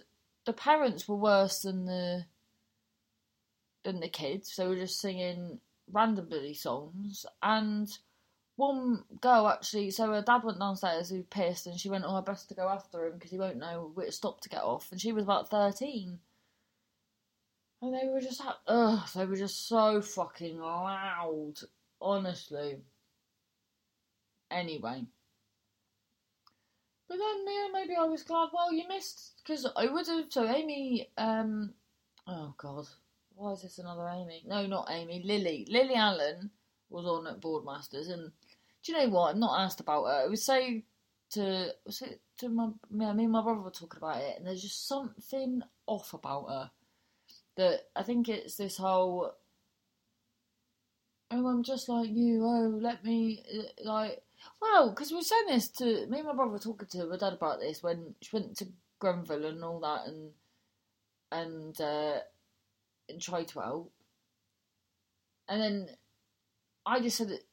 the 0.45 0.53
parents 0.53 1.07
were 1.07 1.15
worse 1.15 1.61
than 1.61 1.85
the 1.85 2.25
than 3.83 3.99
the 3.99 4.09
kids. 4.09 4.55
They 4.55 4.67
were 4.67 4.75
just 4.75 4.99
singing 4.99 5.59
random 5.91 6.27
bloody 6.27 6.53
songs. 6.53 7.25
And 7.41 7.89
one 8.57 9.03
girl 9.21 9.47
actually 9.47 9.91
so 9.91 10.11
her 10.11 10.21
dad 10.21 10.43
went 10.43 10.59
downstairs 10.59 11.09
who 11.09 11.23
pissed 11.23 11.67
and 11.67 11.77
she 11.77 11.89
went 11.89 12.05
oh 12.07 12.15
I 12.15 12.21
best 12.21 12.47
to 12.49 12.55
go 12.55 12.69
after 12.69 13.05
him 13.05 13.13
because 13.15 13.31
he 13.31 13.37
won't 13.37 13.57
know 13.57 13.91
which 13.93 14.13
stop 14.13 14.41
to 14.41 14.49
get 14.49 14.63
off. 14.63 14.91
And 14.91 14.99
she 14.99 15.11
was 15.11 15.23
about 15.23 15.49
13 15.49 16.19
and 17.85 17.93
they 17.93 18.07
were 18.07 18.21
just 18.21 18.41
ugh 18.67 19.07
they 19.15 19.25
were 19.25 19.35
just 19.35 19.67
so 19.67 20.01
fucking 20.01 20.59
loud 20.59 21.53
honestly. 22.01 22.77
Anyway. 24.51 25.05
But 27.07 27.17
then, 27.17 27.45
yeah, 27.47 27.67
maybe 27.71 27.95
I 27.95 28.05
was 28.05 28.23
glad. 28.23 28.49
Well, 28.53 28.73
you 28.73 28.87
missed 28.87 29.41
because 29.43 29.67
I 29.75 29.85
would 29.87 30.07
have. 30.07 30.25
So 30.29 30.47
Amy, 30.47 31.09
um, 31.17 31.73
oh 32.27 32.53
god, 32.57 32.85
why 33.35 33.51
is 33.51 33.61
this 33.61 33.77
another 33.77 34.07
Amy? 34.07 34.43
No, 34.47 34.65
not 34.65 34.89
Amy. 34.89 35.21
Lily. 35.23 35.67
Lily 35.69 35.95
Allen 35.95 36.49
was 36.89 37.05
on 37.05 37.27
at 37.27 37.41
Boardmasters, 37.41 38.11
and 38.11 38.31
do 38.83 38.91
you 38.91 38.97
know 38.97 39.09
what? 39.09 39.33
I'm 39.33 39.39
not 39.39 39.59
asked 39.59 39.81
about 39.81 40.05
her. 40.05 40.25
It 40.25 40.29
was 40.29 40.43
so 40.43 40.59
to 41.31 41.69
was 41.85 42.01
it 42.01 42.21
to 42.39 42.49
my 42.49 42.69
me 42.89 43.05
and 43.05 43.31
my 43.31 43.41
brother 43.43 43.61
were 43.61 43.71
talking 43.71 43.97
about 43.97 44.21
it, 44.21 44.37
and 44.37 44.47
there's 44.47 44.63
just 44.63 44.87
something 44.87 45.61
off 45.85 46.13
about 46.13 46.49
her. 46.49 46.71
That 47.57 47.81
I 47.95 48.03
think 48.03 48.27
it's 48.27 48.57
this 48.57 48.77
whole 48.77 49.33
oh, 51.31 51.47
I'm 51.47 51.63
just 51.63 51.89
like 51.89 52.09
you. 52.09 52.43
Oh, 52.43 52.77
let 52.81 53.03
me 53.03 53.43
uh, 53.53 53.83
like. 53.83 54.21
Well, 54.61 54.89
because 54.89 55.11
we 55.11 55.17
were 55.17 55.23
saying 55.23 55.47
this 55.47 55.69
to 55.69 56.05
me 56.07 56.19
and 56.19 56.27
my 56.27 56.33
brother 56.33 56.51
were 56.51 56.59
talking 56.59 56.87
to 56.87 57.05
my 57.05 57.17
dad 57.17 57.33
about 57.33 57.59
this 57.59 57.81
when 57.81 58.13
she 58.21 58.35
went 58.35 58.55
to 58.57 58.67
Grenville 58.99 59.45
and 59.45 59.63
all 59.63 59.79
that, 59.79 60.07
and 60.07 60.31
and 61.31 61.81
uh, 61.81 62.19
and 63.09 63.21
tried 63.21 63.47
to 63.49 63.59
help, 63.59 63.91
and 65.47 65.61
then 65.61 65.89
I 66.85 66.99
just 66.99 67.17
said 67.17 67.29
that 67.29 67.43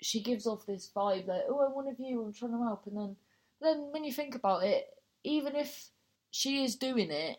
she 0.00 0.22
gives 0.22 0.46
off 0.46 0.66
this 0.66 0.90
vibe 0.94 1.26
like, 1.26 1.42
oh, 1.48 1.60
I'm 1.66 1.74
one 1.74 1.88
of 1.88 1.98
you. 1.98 2.22
I'm 2.22 2.32
trying 2.32 2.52
to 2.52 2.58
help, 2.58 2.86
and 2.86 2.96
then 2.96 3.16
then 3.60 3.88
when 3.90 4.04
you 4.04 4.12
think 4.12 4.34
about 4.34 4.64
it, 4.64 4.86
even 5.24 5.56
if 5.56 5.88
she 6.30 6.64
is 6.64 6.76
doing 6.76 7.10
it 7.10 7.38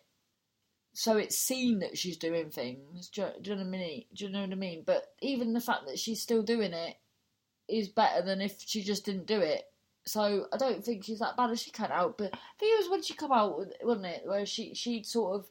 so 0.94 1.18
it's 1.18 1.38
seen 1.38 1.80
that 1.80 1.98
she's 1.98 2.18
doing 2.18 2.50
things. 2.50 3.10
Do 3.10 3.22
you, 3.22 3.28
do 3.42 3.50
you, 3.50 3.56
know 3.56 3.64
what 3.64 3.68
I 3.68 3.72
mean? 3.72 4.06
Do 4.14 4.26
you 4.26 4.32
know 4.32 4.42
what 4.42 4.52
I 4.52 4.56
mean? 4.56 4.84
But 4.86 5.14
even 5.22 5.54
the 5.54 5.62
fact 5.62 5.88
that 5.88 6.00
she's 6.00 6.22
still 6.22 6.44
doing 6.44 6.74
it 6.74 6.96
is 7.68 7.88
better 7.88 8.22
than 8.22 8.42
if 8.42 8.58
she 8.66 8.84
just 8.84 9.06
didn't 9.06 9.26
do 9.26 9.40
it. 9.40 9.64
So 10.06 10.48
I 10.54 10.58
don't 10.58 10.84
think 10.84 11.04
she's 11.04 11.20
that 11.20 11.38
bad 11.38 11.50
as 11.50 11.62
she 11.62 11.72
cut 11.72 11.90
out. 11.90 12.18
But 12.18 12.34
I 12.34 12.38
think 12.60 12.74
it 12.74 12.82
was 12.84 12.90
when 12.92 13.02
she 13.02 13.16
come 13.16 13.32
out, 13.32 13.66
wasn't 13.82 14.06
it? 14.06 14.24
Where 14.26 14.46
she 14.46 14.76
she'd 14.76 15.06
sort 15.06 15.36
of 15.36 15.48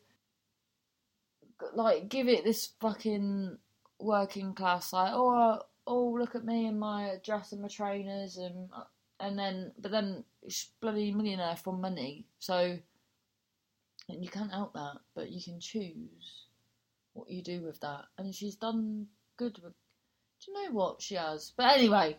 like 1.75 2.08
give 2.08 2.28
it 2.28 2.44
this 2.44 2.70
fucking 2.80 3.56
working 4.00 4.52
class 4.52 4.92
like 4.92 5.12
oh 5.14 5.30
uh, 5.30 5.58
oh 5.87 6.16
look 6.18 6.34
at 6.34 6.44
me 6.44 6.66
and 6.66 6.78
my 6.78 7.14
dress 7.25 7.52
and 7.52 7.62
my 7.62 7.68
trainers 7.68 8.37
and 8.37 8.68
uh, 8.76 8.82
and 9.20 9.38
then 9.38 9.70
but 9.78 9.92
then 9.92 10.25
she's 10.49 10.70
bloody 10.80 11.12
millionaire 11.12 11.54
from 11.54 11.80
money 11.80 12.25
so 12.40 12.76
and 14.12 14.25
you 14.25 14.31
can't 14.31 14.52
help 14.52 14.75
that, 14.75 14.99
but 15.14 15.31
you 15.31 15.42
can 15.42 15.61
choose 15.61 16.47
what 17.14 17.31
you 17.31 17.42
do 17.42 17.62
with 17.62 17.81
that. 17.81 18.04
And 18.19 18.35
she's 18.35 18.57
done 18.57 19.07
good 19.37 19.59
with. 19.62 19.73
Do 20.45 20.50
you 20.50 20.64
know 20.64 20.73
what 20.73 21.00
she 21.00 21.14
has? 21.14 21.52
But 21.57 21.76
anyway, 21.76 22.16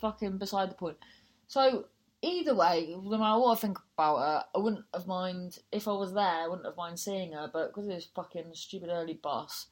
fucking 0.00 0.38
beside 0.38 0.70
the 0.70 0.74
point. 0.74 0.98
So 1.46 1.86
either 2.22 2.54
way, 2.54 2.94
no 2.94 3.18
matter 3.18 3.40
what 3.40 3.56
I 3.56 3.60
think 3.60 3.78
about 3.96 4.18
her, 4.18 4.44
I 4.54 4.58
wouldn't 4.58 4.84
have 4.92 5.06
mind 5.06 5.58
if 5.72 5.88
I 5.88 5.92
was 5.92 6.12
there. 6.12 6.24
I 6.24 6.46
wouldn't 6.46 6.66
have 6.66 6.76
mind 6.76 6.98
seeing 7.00 7.32
her, 7.32 7.48
but 7.52 7.68
because 7.68 7.88
of 7.88 7.94
this 7.94 8.08
fucking 8.14 8.50
stupid 8.52 8.90
early 8.90 9.14
bus, 9.14 9.66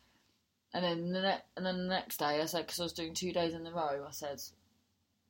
and 0.72 0.84
then 0.84 1.12
the 1.12 1.22
ne- 1.22 1.44
and 1.56 1.64
then 1.64 1.78
the 1.78 1.94
next 1.94 2.18
day, 2.18 2.40
I 2.40 2.46
said 2.46 2.66
because 2.66 2.80
I 2.80 2.84
was 2.84 2.92
doing 2.92 3.14
two 3.14 3.32
days 3.32 3.54
in 3.54 3.66
a 3.66 3.72
row, 3.72 4.04
I 4.06 4.10
said, 4.10 4.40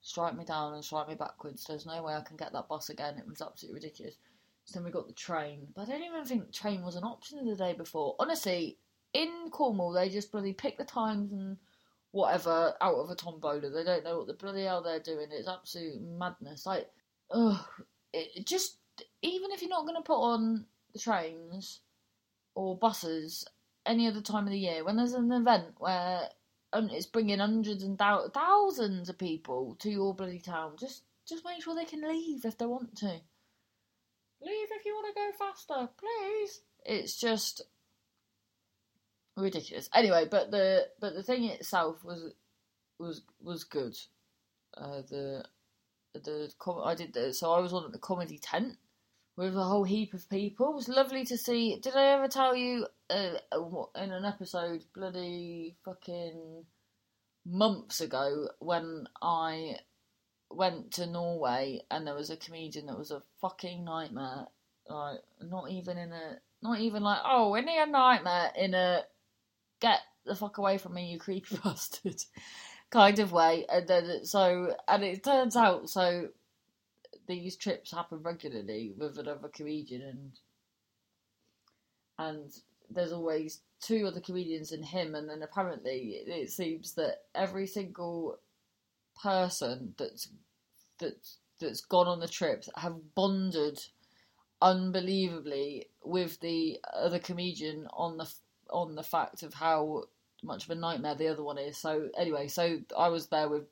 strike 0.00 0.36
me 0.36 0.44
down 0.44 0.74
and 0.74 0.84
strike 0.84 1.08
me 1.08 1.14
backwards. 1.14 1.64
There's 1.64 1.86
no 1.86 2.02
way 2.02 2.14
I 2.14 2.20
can 2.22 2.36
get 2.36 2.52
that 2.52 2.68
bus 2.68 2.90
again. 2.90 3.18
It 3.18 3.26
was 3.26 3.42
absolutely 3.42 3.80
ridiculous. 3.80 4.16
So 4.66 4.78
then 4.78 4.84
we 4.84 4.90
got 4.90 5.06
the 5.06 5.14
train. 5.14 5.68
But 5.74 5.82
I 5.82 5.92
don't 5.92 6.02
even 6.02 6.24
think 6.24 6.52
train 6.52 6.82
was 6.82 6.96
an 6.96 7.04
option 7.04 7.46
the 7.46 7.56
day 7.56 7.72
before. 7.72 8.16
Honestly, 8.18 8.78
in 9.12 9.48
Cornwall, 9.50 9.92
they 9.92 10.08
just 10.08 10.32
bloody 10.32 10.52
pick 10.52 10.76
the 10.76 10.84
times 10.84 11.32
and 11.32 11.56
whatever 12.10 12.74
out 12.80 12.96
of 12.96 13.10
a 13.10 13.14
tombola. 13.14 13.70
They 13.70 13.84
don't 13.84 14.04
know 14.04 14.18
what 14.18 14.26
the 14.26 14.34
bloody 14.34 14.64
hell 14.64 14.82
they're 14.82 14.98
doing. 14.98 15.28
It's 15.30 15.48
absolute 15.48 16.02
madness. 16.02 16.66
Like, 16.66 16.90
ugh. 17.30 17.64
It, 18.12 18.44
just, 18.46 18.78
even 19.22 19.52
if 19.52 19.62
you're 19.62 19.70
not 19.70 19.86
going 19.86 19.96
to 19.96 20.02
put 20.02 20.20
on 20.20 20.66
the 20.92 20.98
trains 20.98 21.80
or 22.54 22.76
buses 22.76 23.46
any 23.84 24.08
other 24.08 24.20
time 24.20 24.44
of 24.44 24.50
the 24.50 24.58
year, 24.58 24.84
when 24.84 24.96
there's 24.96 25.12
an 25.12 25.30
event 25.30 25.74
where 25.78 26.28
um, 26.72 26.90
it's 26.90 27.06
bringing 27.06 27.38
hundreds 27.38 27.82
and 27.84 27.98
thousands 27.98 29.08
of 29.08 29.18
people 29.18 29.76
to 29.78 29.90
your 29.90 30.14
bloody 30.14 30.40
town, 30.40 30.72
just 30.78 31.02
just 31.28 31.44
make 31.44 31.62
sure 31.62 31.74
they 31.74 31.84
can 31.84 32.06
leave 32.06 32.44
if 32.44 32.56
they 32.58 32.66
want 32.66 32.96
to. 32.98 33.20
Leave 34.40 34.68
if 34.70 34.84
you 34.84 34.94
want 34.94 35.14
to 35.14 35.20
go 35.20 35.46
faster, 35.46 35.88
please. 35.98 36.60
It's 36.84 37.18
just 37.18 37.62
ridiculous. 39.36 39.88
Anyway, 39.94 40.26
but 40.30 40.50
the 40.50 40.88
but 41.00 41.14
the 41.14 41.22
thing 41.22 41.44
itself 41.44 42.04
was 42.04 42.34
was 42.98 43.22
was 43.42 43.64
good. 43.64 43.96
Uh, 44.76 45.02
the 45.08 45.44
the 46.14 46.52
I 46.84 46.94
did 46.94 47.14
the 47.14 47.32
so 47.32 47.52
I 47.52 47.60
was 47.60 47.72
on 47.72 47.84
at 47.84 47.92
the 47.92 47.98
comedy 47.98 48.38
tent 48.38 48.76
with 49.36 49.56
a 49.56 49.64
whole 49.64 49.84
heap 49.84 50.14
of 50.14 50.28
people. 50.30 50.70
It 50.70 50.76
was 50.76 50.88
lovely 50.88 51.24
to 51.24 51.36
see. 51.36 51.78
Did 51.78 51.94
I 51.94 52.06
ever 52.12 52.28
tell 52.28 52.56
you 52.56 52.86
uh, 53.10 53.34
in 53.96 54.10
an 54.12 54.24
episode, 54.24 54.84
bloody 54.94 55.76
fucking 55.84 56.64
months 57.44 58.00
ago, 58.00 58.48
when 58.58 59.06
I 59.22 59.76
went 60.50 60.92
to 60.92 61.06
Norway 61.06 61.82
and 61.90 62.06
there 62.06 62.14
was 62.14 62.30
a 62.30 62.36
comedian 62.36 62.86
that 62.86 62.98
was 62.98 63.10
a 63.10 63.22
fucking 63.40 63.84
nightmare. 63.84 64.46
Like 64.88 65.20
not 65.42 65.70
even 65.70 65.98
in 65.98 66.12
a 66.12 66.38
not 66.62 66.78
even 66.78 67.02
like 67.02 67.20
oh 67.24 67.54
in 67.56 67.68
a 67.68 67.86
nightmare 67.86 68.52
in 68.56 68.72
a 68.72 69.02
get 69.80 70.00
the 70.24 70.34
fuck 70.34 70.58
away 70.58 70.78
from 70.78 70.94
me 70.94 71.10
you 71.10 71.18
creepy 71.18 71.58
bastard 71.64 72.22
kind 72.90 73.18
of 73.18 73.32
way 73.32 73.66
and 73.68 73.88
then 73.88 74.24
so 74.24 74.72
and 74.86 75.02
it 75.02 75.24
turns 75.24 75.56
out 75.56 75.90
so 75.90 76.28
these 77.26 77.56
trips 77.56 77.90
happen 77.92 78.22
regularly 78.22 78.94
with 78.96 79.18
another 79.18 79.48
comedian, 79.48 80.02
and 80.02 80.32
and 82.18 82.52
there's 82.90 83.12
always 83.12 83.60
two 83.80 84.06
other 84.06 84.20
comedians 84.20 84.72
in 84.72 84.82
him, 84.82 85.14
and 85.14 85.28
then 85.28 85.42
apparently 85.42 86.22
it 86.26 86.50
seems 86.50 86.94
that 86.94 87.24
every 87.34 87.66
single 87.66 88.38
person 89.22 89.94
that's 89.98 90.28
that's 90.98 91.38
that's 91.60 91.80
gone 91.80 92.06
on 92.06 92.20
the 92.20 92.28
trips 92.28 92.68
have 92.76 93.14
bonded 93.14 93.80
unbelievably 94.60 95.86
with 96.04 96.40
the 96.40 96.78
other 96.94 97.18
comedian 97.18 97.86
on 97.92 98.16
the 98.16 98.30
on 98.70 98.94
the 98.94 99.02
fact 99.02 99.42
of 99.42 99.54
how 99.54 100.04
much 100.42 100.64
of 100.64 100.70
a 100.70 100.74
nightmare 100.74 101.14
the 101.14 101.28
other 101.28 101.42
one 101.42 101.58
is. 101.58 101.76
So 101.76 102.08
anyway, 102.18 102.48
so 102.48 102.78
I 102.96 103.08
was 103.08 103.28
there 103.28 103.48
with 103.48 103.64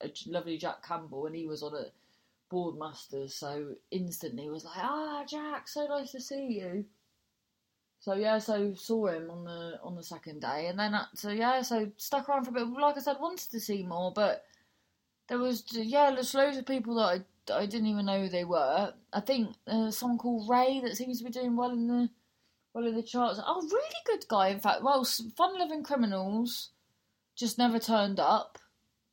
a 0.00 0.10
lovely 0.26 0.58
Jack 0.58 0.86
Campbell, 0.86 1.26
and 1.26 1.34
he 1.34 1.46
was 1.46 1.62
on 1.62 1.74
a 1.74 1.86
Boardmasters, 2.52 3.32
so 3.32 3.74
instantly 3.90 4.48
was 4.48 4.64
like, 4.64 4.76
"Ah, 4.78 5.24
Jack, 5.26 5.66
so 5.66 5.86
nice 5.86 6.12
to 6.12 6.20
see 6.20 6.60
you." 6.60 6.84
So 8.00 8.14
yeah, 8.14 8.38
so 8.38 8.74
saw 8.74 9.06
him 9.06 9.30
on 9.30 9.44
the 9.44 9.80
on 9.82 9.96
the 9.96 10.02
second 10.02 10.42
day, 10.42 10.66
and 10.66 10.78
then 10.78 10.94
so 11.14 11.30
yeah, 11.30 11.62
so 11.62 11.90
stuck 11.96 12.28
around 12.28 12.44
for 12.44 12.50
a 12.50 12.52
bit. 12.52 12.68
Like 12.68 12.96
I 12.96 13.00
said, 13.00 13.16
wanted 13.18 13.50
to 13.50 13.60
see 13.60 13.82
more, 13.82 14.12
but 14.12 14.44
there 15.28 15.38
was 15.38 15.64
yeah, 15.72 16.10
there's 16.12 16.34
loads 16.34 16.56
of 16.56 16.66
people 16.66 16.96
that 16.96 17.22
I, 17.50 17.60
I 17.60 17.66
didn't 17.66 17.88
even 17.88 18.06
know 18.06 18.22
who 18.22 18.28
they 18.28 18.44
were. 18.44 18.92
I 19.12 19.20
think 19.20 19.54
uh, 19.66 19.90
someone 19.90 20.18
called 20.18 20.48
Ray 20.48 20.80
that 20.80 20.96
seems 20.96 21.18
to 21.18 21.24
be 21.24 21.30
doing 21.30 21.56
well 21.56 21.70
in 21.70 21.86
the 21.86 22.10
well 22.72 22.86
in 22.86 22.94
the 22.94 23.02
charts. 23.02 23.40
Oh, 23.44 23.62
really 23.62 23.94
good 24.06 24.26
guy, 24.28 24.48
in 24.48 24.60
fact. 24.60 24.82
Well, 24.82 25.04
Fun 25.04 25.58
Loving 25.58 25.82
Criminals 25.82 26.70
just 27.36 27.58
never 27.58 27.78
turned 27.78 28.20
up, 28.20 28.58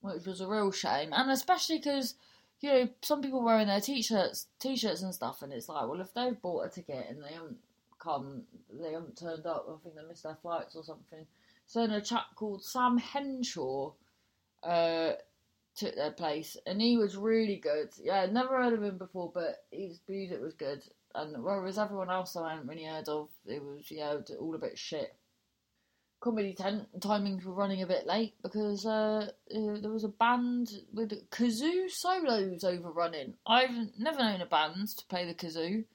which 0.01 0.25
was 0.25 0.41
a 0.41 0.48
real 0.48 0.72
shame, 0.72 1.10
and 1.13 1.32
especially 1.32 1.77
because 1.77 2.15
you 2.60 2.70
know 2.70 2.89
some 3.01 3.22
people 3.22 3.44
wearing 3.44 3.68
their 3.68 3.82
t-shirts, 3.82 4.48
t-shirts 4.60 5.01
and 5.01 5.13
stuff, 5.13 5.41
and 5.41 5.53
it's 5.53 5.70
like, 5.70 5.88
well, 5.88 6.01
if 6.01 6.13
they've 6.13 6.41
bought 6.41 6.65
a 6.65 6.70
ticket 6.70 7.08
and 7.10 7.24
they 7.24 7.34
haven't 7.34 7.58
come, 8.00 8.44
they 8.72 8.91
haven't 8.91 9.18
turned 9.18 9.46
up. 9.46 9.65
I 9.70 9.82
think 9.84 9.96
they 9.96 10.08
missed 10.08 10.24
their 10.24 10.38
flights 10.41 10.75
or 10.75 10.84
something. 10.84 11.25
So 11.68 11.80
then 11.80 11.91
a 11.91 12.01
chap 12.01 12.25
called 12.36 12.63
Sam 12.63 12.98
Henshaw 12.98 13.94
uh, 14.63 15.13
took 15.75 15.96
their 15.96 16.12
place, 16.12 16.58
and 16.66 16.82
he 16.82 16.98
was 16.98 17.18
really 17.18 17.58
good. 17.58 17.90
Yeah, 18.01 18.25
never 18.25 18.62
heard 18.62 18.74
of 18.74 18.84
him 18.84 18.98
before, 18.98 19.32
but 19.34 19.63
his 19.72 20.00
music 20.08 20.42
was 20.42 20.54
good. 20.54 20.84
And 21.13 21.44
whereas 21.44 21.78
everyone 21.78 22.10
else 22.10 22.36
I 22.36 22.51
hadn't 22.54 22.68
really 22.68 22.86
heard 22.86 23.10
of, 23.10 23.30
it 23.46 23.63
was 23.63 23.90
yeah 23.92 24.16
all 24.40 24.56
a 24.56 24.60
bit 24.60 24.78
shit. 24.78 25.16
Comedy 26.22 26.54
tent 26.54 26.88
timings 27.00 27.44
were 27.44 27.54
running 27.54 27.82
a 27.82 27.88
bit 27.88 28.06
late 28.06 28.36
because 28.44 28.86
uh, 28.86 29.28
uh, 29.56 29.80
there 29.82 29.92
was 29.92 30.04
a 30.04 30.10
band 30.10 30.70
with 30.94 31.30
kazoo 31.32 31.90
solos 31.90 32.63
overrunning. 32.63 33.34
I've 33.46 33.72
never 33.98 34.20
known 34.20 34.42
a 34.42 34.46
band 34.46 34.90
to 34.98 35.06
play 35.08 35.25
the 35.25 35.34
kazoo. 35.34 35.86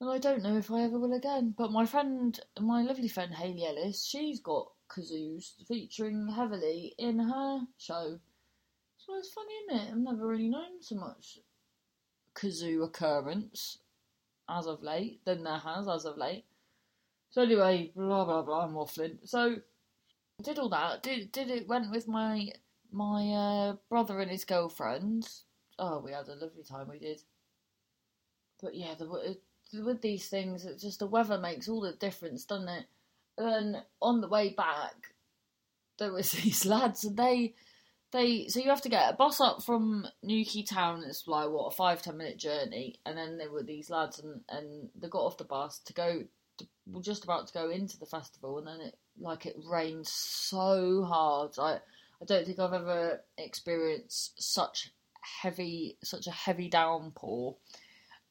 And 0.00 0.10
I 0.10 0.18
don't 0.18 0.42
know 0.42 0.56
if 0.56 0.70
I 0.70 0.82
ever 0.82 0.98
will 0.98 1.12
again. 1.12 1.54
But 1.56 1.72
my 1.72 1.86
friend, 1.86 2.38
my 2.58 2.82
lovely 2.82 3.08
friend 3.08 3.34
Hayley 3.34 3.66
Ellis, 3.66 4.04
she's 4.04 4.40
got 4.40 4.68
kazoos 4.92 5.52
featuring 5.66 6.28
heavily 6.28 6.94
in 6.98 7.18
her 7.18 7.60
show. 7.78 8.18
So 8.98 9.16
it's 9.16 9.32
funny, 9.32 9.54
isn't 9.66 9.88
it? 9.88 9.90
I've 9.92 9.98
never 9.98 10.26
really 10.26 10.48
known 10.48 10.80
so 10.80 10.96
much 10.96 11.38
kazoo 12.34 12.84
occurrence 12.84 13.78
as 14.48 14.66
of 14.66 14.82
late 14.82 15.24
than 15.24 15.44
there 15.44 15.58
has 15.58 15.88
as 15.88 16.04
of 16.04 16.16
late. 16.16 16.44
So 17.30 17.42
anyway, 17.42 17.92
blah 17.94 18.24
blah 18.24 18.42
blah, 18.42 18.64
I'm 18.64 18.74
waffling. 18.74 19.18
So 19.24 19.56
did 20.42 20.58
all 20.58 20.68
that. 20.70 21.02
Did 21.02 21.32
did 21.32 21.50
it 21.50 21.68
went 21.68 21.90
with 21.90 22.08
my 22.08 22.52
my 22.90 23.30
uh, 23.30 23.76
brother 23.88 24.20
and 24.20 24.30
his 24.30 24.44
girlfriend. 24.44 25.28
Oh, 25.78 26.00
we 26.00 26.12
had 26.12 26.28
a 26.28 26.34
lovely 26.34 26.62
time. 26.62 26.88
We 26.88 26.98
did. 26.98 27.22
But 28.60 28.74
yeah, 28.74 28.94
the 28.94 29.38
with 29.82 30.02
these 30.02 30.28
things, 30.28 30.66
it's 30.66 30.82
just 30.82 30.98
the 30.98 31.06
weather 31.06 31.38
makes 31.38 31.68
all 31.68 31.80
the 31.80 31.92
difference, 31.92 32.44
doesn't 32.44 32.68
it? 32.68 32.86
And 33.38 33.82
on 34.00 34.20
the 34.20 34.28
way 34.28 34.50
back, 34.50 35.14
there 35.98 36.12
was 36.12 36.32
these 36.32 36.66
lads, 36.66 37.04
and 37.04 37.16
they, 37.16 37.54
they, 38.12 38.48
so 38.48 38.60
you 38.60 38.70
have 38.70 38.82
to 38.82 38.88
get 38.88 39.12
a 39.12 39.16
bus 39.16 39.40
up 39.40 39.62
from 39.62 40.06
Newquay 40.22 40.62
Town. 40.62 41.04
It's 41.06 41.26
like 41.26 41.48
what 41.50 41.66
a 41.66 41.76
five 41.76 42.02
ten 42.02 42.16
minute 42.16 42.38
journey, 42.38 43.00
and 43.06 43.16
then 43.16 43.38
there 43.38 43.50
were 43.50 43.62
these 43.62 43.90
lads, 43.90 44.18
and 44.18 44.40
and 44.48 44.90
they 44.98 45.08
got 45.08 45.22
off 45.22 45.38
the 45.38 45.44
bus 45.44 45.78
to 45.86 45.92
go, 45.92 46.24
to, 46.58 46.66
were 46.86 47.02
just 47.02 47.24
about 47.24 47.46
to 47.48 47.54
go 47.54 47.70
into 47.70 47.98
the 47.98 48.06
festival, 48.06 48.58
and 48.58 48.66
then 48.66 48.80
it 48.80 48.98
like 49.18 49.46
it 49.46 49.56
rained 49.68 50.06
so 50.06 51.04
hard. 51.04 51.52
I 51.58 51.80
I 52.20 52.24
don't 52.24 52.46
think 52.46 52.58
I've 52.58 52.72
ever 52.72 53.20
experienced 53.36 54.40
such 54.42 54.92
heavy, 55.42 55.96
such 56.04 56.26
a 56.26 56.32
heavy 56.32 56.68
downpour 56.68 57.56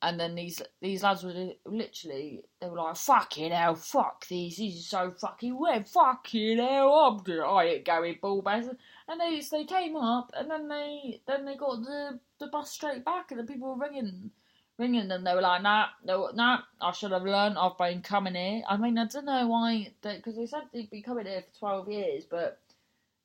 and 0.02 0.20
then 0.20 0.36
these 0.36 0.62
these 0.82 1.04
lads 1.04 1.24
were 1.24 1.54
literally 1.66 2.44
they 2.60 2.70
were 2.70 2.78
like 2.78 2.96
fucking 2.96 3.52
hell, 3.52 3.76
fuck 3.76 4.28
these, 4.28 4.58
this 4.58 4.76
is 4.76 4.88
so 4.88 5.12
fucking 5.12 5.58
weird, 5.58 5.88
fucking 5.88 6.58
hell, 6.58 6.94
I'm 6.94 7.24
doing, 7.24 7.42
I 7.42 7.66
ain't 7.66 7.86
going 7.86 8.18
ball 8.22 8.42
bastard. 8.42 8.78
And 9.08 9.20
they 9.20 9.42
they 9.42 9.66
came 9.66 9.96
up 9.96 10.32
and 10.36 10.50
then 10.50 10.68
they 10.68 11.22
then 11.28 11.46
they 11.46 11.56
got 11.56 11.82
the 11.84 12.20
the 12.40 12.48
bus 12.48 12.72
straight 12.72 13.06
back 13.06 13.32
and 13.32 13.40
the 13.40 13.44
people 13.44 13.76
were 13.76 13.88
ringing 13.88 14.32
ringing 14.78 15.08
them. 15.08 15.24
They 15.24 15.36
were 15.36 15.42
like, 15.42 15.62
nah, 15.62 15.88
no, 16.04 16.32
nah, 16.34 16.62
I 16.82 16.92
should 16.92 17.12
have 17.12 17.24
learned. 17.24 17.58
I've 17.58 17.78
been 17.78 18.02
coming 18.02 18.36
here. 18.36 18.64
I 18.68 18.78
mean, 18.78 18.98
I 18.98 19.06
don't 19.06 19.26
know 19.26 19.48
why, 19.48 19.94
because 20.02 20.36
they 20.36 20.48
said 20.48 20.64
they'd 20.74 20.90
be 20.90 21.02
coming 21.02 21.28
here 21.28 21.44
for 21.44 21.60
twelve 21.60 21.90
years, 21.90 22.26
but 22.26 22.60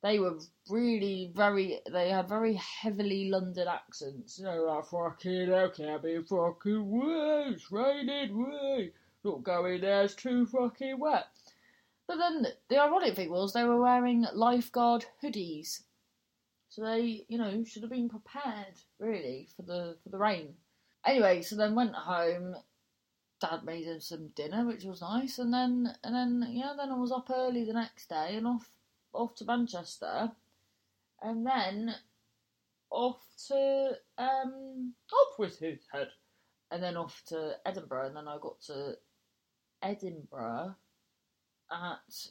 they 0.02 0.18
were 0.18 0.38
really 0.68 1.32
very 1.34 1.80
they 1.90 2.10
had 2.10 2.28
very 2.28 2.54
heavily 2.54 3.30
London 3.30 3.68
accents. 3.68 4.38
You 4.38 4.44
know, 4.44 4.64
like 4.64 4.86
fucking 4.86 5.48
hell 5.48 5.70
can't 5.70 6.02
be 6.02 6.18
fucking 6.22 6.90
way, 6.90 7.44
it's 7.48 7.72
raining 7.72 8.44
way. 8.44 8.92
Not 9.24 9.42
going 9.42 9.80
there, 9.80 10.02
it's 10.02 10.14
too 10.14 10.46
fucking 10.46 10.98
wet. 11.00 11.26
But 12.06 12.18
then 12.18 12.46
the 12.68 12.78
ironic 12.78 13.16
thing 13.16 13.30
was 13.30 13.52
they 13.52 13.64
were 13.64 13.80
wearing 13.80 14.26
lifeguard 14.32 15.06
hoodies. 15.22 15.82
So 16.68 16.82
they, 16.84 17.24
you 17.28 17.38
know, 17.38 17.64
should 17.64 17.82
have 17.82 17.90
been 17.90 18.08
prepared 18.08 18.74
really 18.98 19.48
for 19.56 19.62
the 19.62 19.96
for 20.02 20.10
the 20.10 20.18
rain. 20.18 20.54
Anyway, 21.04 21.42
so 21.42 21.56
then 21.56 21.74
went 21.74 21.94
home. 21.94 22.56
Dad 23.40 23.64
made 23.64 23.86
him 23.86 24.00
some 24.00 24.28
dinner, 24.28 24.64
which 24.64 24.84
was 24.84 25.00
nice, 25.00 25.38
and 25.38 25.52
then 25.52 25.94
and 26.04 26.14
then 26.14 26.48
yeah, 26.50 26.74
then 26.76 26.90
I 26.90 26.96
was 26.96 27.12
up 27.12 27.30
early 27.30 27.64
the 27.64 27.72
next 27.72 28.08
day 28.08 28.36
and 28.36 28.46
off 28.46 28.70
off 29.16 29.34
to 29.36 29.44
Manchester, 29.44 30.30
and 31.22 31.46
then 31.46 31.94
off 32.90 33.20
to 33.48 33.92
um, 34.18 34.94
off 35.12 35.38
with 35.38 35.58
his 35.58 35.80
head, 35.92 36.08
and 36.70 36.82
then 36.82 36.96
off 36.96 37.22
to 37.28 37.54
Edinburgh, 37.64 38.08
and 38.08 38.16
then 38.16 38.28
I 38.28 38.38
got 38.40 38.60
to 38.66 38.94
Edinburgh 39.82 40.76
at. 41.70 42.26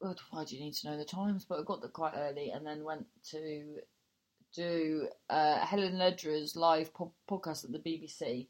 Well, 0.00 0.16
why 0.30 0.44
do 0.44 0.56
you 0.56 0.62
need 0.62 0.74
to 0.74 0.90
know 0.90 0.96
the 0.96 1.04
times? 1.04 1.44
But 1.44 1.58
I 1.58 1.62
got 1.64 1.80
there 1.80 1.90
quite 1.90 2.14
early, 2.16 2.50
and 2.50 2.66
then 2.66 2.84
went 2.84 3.06
to 3.30 3.78
do 4.54 5.08
uh, 5.28 5.58
Helen 5.58 5.94
Lederer's 5.94 6.56
live 6.56 6.94
po- 6.94 7.12
podcast 7.30 7.64
at 7.64 7.72
the 7.72 7.78
BBC, 7.78 8.46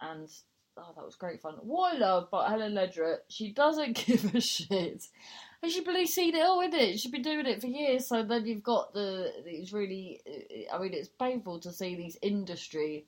and 0.00 0.28
oh, 0.76 0.92
that 0.94 1.04
was 1.04 1.16
great 1.16 1.40
fun. 1.40 1.54
What 1.62 1.94
I 1.94 1.98
love 1.98 2.28
about 2.28 2.50
Helen 2.50 2.74
Lederer, 2.74 3.18
she 3.28 3.52
doesn't 3.52 3.96
give 4.06 4.34
a 4.34 4.40
shit. 4.40 5.04
And 5.64 5.72
she 5.72 5.80
really 5.80 6.06
seen 6.06 6.34
it 6.34 6.42
all, 6.42 6.60
isn't 6.60 6.74
it? 6.78 7.00
She's 7.00 7.10
been 7.10 7.22
doing 7.22 7.46
it 7.46 7.62
for 7.62 7.68
years, 7.68 8.06
so 8.06 8.22
then 8.22 8.44
you've 8.44 8.62
got 8.62 8.92
the 8.92 9.32
these 9.46 9.72
really. 9.72 10.20
I 10.70 10.76
mean, 10.78 10.92
it's 10.92 11.08
painful 11.08 11.58
to 11.60 11.72
see 11.72 11.94
these 11.94 12.18
industry 12.20 13.06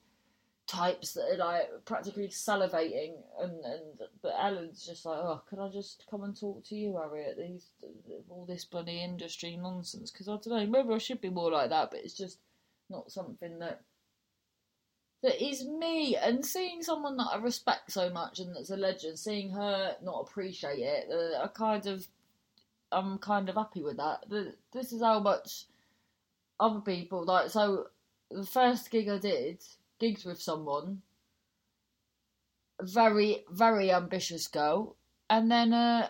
types 0.67 1.13
that 1.13 1.35
are 1.35 1.37
like 1.37 1.69
practically 1.85 2.29
salivating, 2.29 3.13
and 3.39 3.63
and 3.63 4.01
but 4.23 4.33
Ellen's 4.41 4.87
just 4.87 5.05
like, 5.05 5.19
oh, 5.19 5.43
can 5.51 5.59
I 5.59 5.69
just 5.69 6.05
come 6.11 6.23
and 6.23 6.35
talk 6.35 6.65
to 6.65 6.75
you, 6.75 6.97
Harriet? 6.97 7.37
These 7.37 7.67
all 8.31 8.47
this 8.47 8.65
bloody 8.65 9.03
industry 9.03 9.59
nonsense. 9.61 10.11
Because 10.11 10.27
I 10.27 10.33
don't 10.33 10.49
know, 10.49 10.67
maybe 10.67 10.95
I 10.95 10.99
should 10.99 11.21
be 11.21 11.29
more 11.29 11.51
like 11.51 11.69
that, 11.69 11.91
but 11.91 12.01
it's 12.01 12.17
just 12.17 12.39
not 12.89 13.13
something 13.13 13.59
that 13.59 13.83
that 15.23 15.45
is 15.45 15.67
me. 15.67 16.17
And 16.17 16.45
seeing 16.45 16.83
someone 16.83 17.19
that 17.19 17.29
I 17.33 17.37
respect 17.37 17.93
so 17.93 18.09
much 18.09 18.39
and 18.39 18.57
that's 18.57 18.71
a 18.71 18.77
legend, 18.79 19.19
seeing 19.19 19.51
her 19.51 19.97
not 20.03 20.21
appreciate 20.21 20.79
it, 20.79 21.11
uh, 21.13 21.43
I 21.45 21.49
kind 21.49 21.87
of, 21.87 22.07
I'm 22.93 23.19
kind 23.19 23.49
of 23.49 23.57
happy 23.57 23.83
with 23.83 23.97
that. 23.97 24.25
This 24.73 24.93
is 24.93 25.03
how 25.03 25.21
much 25.21 25.65
other 26.61 26.81
people 26.81 27.25
like. 27.25 27.51
So 27.51 27.89
the 28.31 28.47
first 28.47 28.91
gig 28.91 29.09
I 29.09 29.19
did, 29.19 29.63
gigs 29.99 30.25
with 30.25 30.41
someone, 30.41 31.03
very 32.81 33.45
very 33.51 33.91
ambitious 33.91 34.49
girl, 34.49 34.97
and 35.29 35.51
then 35.51 35.73
uh, 35.73 36.09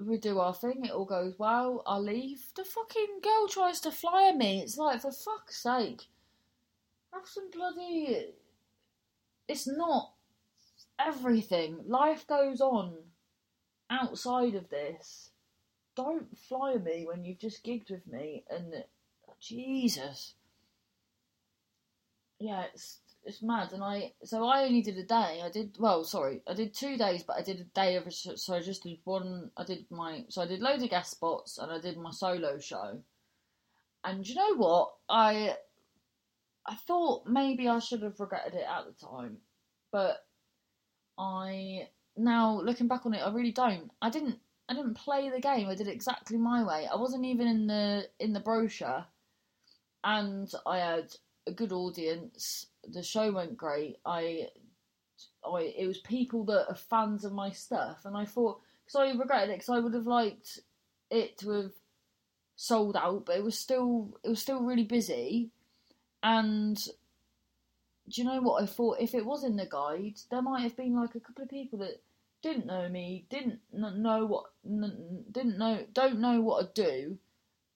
we 0.00 0.18
do 0.18 0.38
our 0.38 0.54
thing. 0.54 0.84
It 0.84 0.92
all 0.92 1.04
goes 1.04 1.34
well. 1.38 1.82
I 1.86 1.98
leave. 1.98 2.40
The 2.56 2.64
fucking 2.64 3.20
girl 3.22 3.48
tries 3.48 3.80
to 3.80 3.90
fly 3.90 4.32
me. 4.32 4.60
It's 4.60 4.78
like 4.78 5.00
for 5.00 5.12
fuck's 5.12 5.62
sake 5.62 6.06
have 7.12 7.26
some 7.26 7.50
bloody. 7.50 8.26
It's 9.46 9.66
not 9.66 10.12
everything. 10.98 11.78
Life 11.86 12.26
goes 12.26 12.60
on 12.60 12.94
outside 13.90 14.54
of 14.54 14.68
this. 14.68 15.30
Don't 15.98 16.38
fly 16.48 16.76
me 16.76 17.04
when 17.06 17.24
you've 17.24 17.40
just 17.40 17.64
gigged 17.64 17.90
with 17.90 18.06
me 18.06 18.44
and. 18.48 18.84
Jesus. 19.40 20.34
yeah, 22.40 22.64
it's 22.72 22.98
it's 23.24 23.42
mad. 23.42 23.72
And 23.72 23.82
I 23.82 24.12
so 24.24 24.46
I 24.46 24.64
only 24.64 24.82
did 24.82 24.98
a 24.98 25.04
day. 25.04 25.42
I 25.44 25.50
did 25.52 25.76
well, 25.78 26.04
sorry, 26.04 26.42
I 26.46 26.54
did 26.54 26.74
two 26.74 26.96
days, 26.96 27.22
but 27.22 27.36
I 27.36 27.42
did 27.42 27.60
a 27.60 27.64
day 27.64 27.96
of 27.96 28.12
so 28.12 28.54
I 28.54 28.60
just 28.60 28.82
did 28.82 28.98
one. 29.04 29.50
I 29.56 29.64
did 29.64 29.90
my 29.90 30.24
so 30.28 30.42
I 30.42 30.46
did 30.46 30.60
loads 30.60 30.82
of 30.82 30.90
guest 30.90 31.10
spots 31.12 31.58
and 31.58 31.70
I 31.70 31.78
did 31.80 31.96
my 31.96 32.10
solo 32.10 32.58
show. 32.58 33.00
And 34.04 34.26
you 34.26 34.34
know 34.34 34.56
what? 34.56 34.94
I 35.08 35.56
I 36.66 36.74
thought 36.86 37.26
maybe 37.26 37.68
I 37.68 37.78
should 37.78 38.02
have 38.02 38.20
regretted 38.20 38.54
it 38.54 38.66
at 38.68 38.84
the 38.86 39.06
time, 39.06 39.38
but 39.92 40.24
I 41.18 41.88
now 42.16 42.60
looking 42.60 42.88
back 42.88 43.06
on 43.06 43.14
it, 43.14 43.22
I 43.24 43.32
really 43.32 43.52
don't. 43.52 43.90
I 44.02 44.10
didn't. 44.10 44.38
I 44.68 44.74
didn't 44.74 44.94
play 44.94 45.30
the 45.30 45.40
game. 45.40 45.68
I 45.68 45.74
did 45.74 45.88
exactly 45.88 46.36
my 46.36 46.62
way. 46.62 46.86
I 46.90 46.96
wasn't 46.96 47.24
even 47.24 47.46
in 47.46 47.66
the 47.66 48.08
in 48.20 48.32
the 48.32 48.40
brochure, 48.40 49.06
and 50.04 50.52
I 50.66 50.78
had 50.78 51.14
a 51.46 51.52
good 51.52 51.72
audience. 51.72 52.66
The 52.86 53.02
show 53.02 53.32
went 53.32 53.56
great. 53.56 53.96
I, 54.04 54.48
I 55.44 55.72
it 55.76 55.86
was 55.86 55.98
people 55.98 56.44
that 56.44 56.66
are 56.68 56.74
fans 56.74 57.24
of 57.24 57.32
my 57.32 57.50
stuff, 57.50 58.04
and 58.04 58.16
I 58.16 58.26
thought 58.26 58.60
because 58.84 59.00
I 59.00 59.18
regretted 59.18 59.50
it 59.50 59.54
because 59.54 59.70
I 59.70 59.80
would 59.80 59.94
have 59.94 60.06
liked 60.06 60.60
it 61.10 61.38
to 61.38 61.50
have 61.50 61.72
sold 62.56 62.96
out, 62.96 63.24
but 63.24 63.36
it 63.36 63.44
was 63.44 63.58
still 63.58 64.18
it 64.22 64.28
was 64.28 64.42
still 64.42 64.60
really 64.60 64.84
busy, 64.84 65.50
and 66.22 66.76
do 66.76 68.22
you 68.22 68.24
know 68.24 68.40
what 68.40 68.62
I 68.62 68.66
thought? 68.66 69.00
If 69.00 69.14
it 69.14 69.24
was 69.24 69.44
in 69.44 69.56
the 69.56 69.66
guide, 69.66 70.18
there 70.30 70.42
might 70.42 70.62
have 70.62 70.76
been 70.76 70.94
like 70.94 71.14
a 71.14 71.20
couple 71.20 71.44
of 71.44 71.50
people 71.50 71.78
that 71.80 72.02
didn't 72.42 72.66
know 72.66 72.88
me, 72.88 73.26
didn't 73.30 73.60
know 73.72 74.26
what, 74.26 74.44
didn't 74.64 75.58
know, 75.58 75.84
don't 75.92 76.20
know 76.20 76.40
what 76.40 76.74
to 76.74 76.82
do, 76.82 77.18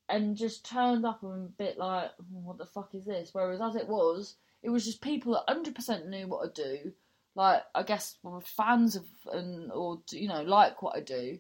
and 0.09 0.37
just 0.37 0.65
turned 0.65 1.05
up 1.05 1.23
and 1.23 1.47
a 1.47 1.53
bit 1.53 1.79
like, 1.79 2.11
hmm, 2.17 2.45
what 2.45 2.59
the 2.59 2.67
fuck 2.67 2.95
is 2.95 3.05
this? 3.05 3.31
Whereas 3.33 3.61
as 3.61 3.77
it 3.77 3.89
was, 3.89 4.37
it 4.63 4.71
was 4.71 4.85
just 4.85 5.01
people 5.01 5.33
that 5.33 5.53
hundred 5.53 5.75
percent 5.75 6.09
knew 6.09 6.27
what 6.27 6.55
to 6.55 6.63
do. 6.63 6.93
Like 7.35 7.63
I 7.75 7.83
guess 7.83 8.17
were 8.23 8.41
fans 8.41 8.97
of 8.97 9.07
and 9.33 9.73
or 9.73 10.01
you 10.11 10.29
know 10.29 10.43
like 10.43 10.83
what 10.83 10.97
I 10.97 11.01
do, 11.01 11.39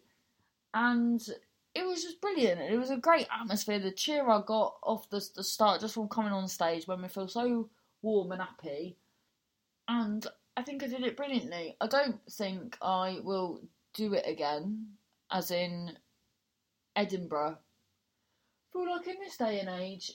and 0.74 1.20
it 1.74 1.87
was 1.87 2.02
just 2.02 2.20
brilliant. 2.20 2.61
It 2.61 2.78
was 2.78 2.90
a 2.90 2.96
great 2.96 3.28
atmosphere. 3.32 3.78
The 3.78 3.92
cheer 3.92 4.28
I 4.28 4.42
got 4.44 4.76
off 4.82 5.08
the 5.11 5.24
the 5.37 5.44
start, 5.44 5.80
just 5.80 5.94
from 5.94 6.08
coming 6.08 6.32
on 6.32 6.48
stage, 6.48 6.87
when 6.87 7.02
we 7.02 7.08
feel 7.08 7.28
so 7.28 7.68
warm 8.00 8.32
and 8.32 8.42
happy, 8.42 8.96
and 9.87 10.26
I 10.56 10.62
think 10.62 10.82
I 10.82 10.86
did 10.86 11.02
it 11.02 11.16
brilliantly. 11.16 11.76
I 11.80 11.86
don't 11.86 12.20
think 12.30 12.76
I 12.82 13.20
will 13.22 13.62
do 13.94 14.12
it 14.14 14.26
again, 14.26 14.86
as 15.30 15.50
in 15.50 15.96
Edinburgh. 16.94 17.58
Feel 18.72 18.90
like 18.90 19.06
in 19.06 19.16
this 19.20 19.36
day 19.36 19.60
and 19.60 19.68
age, 19.68 20.12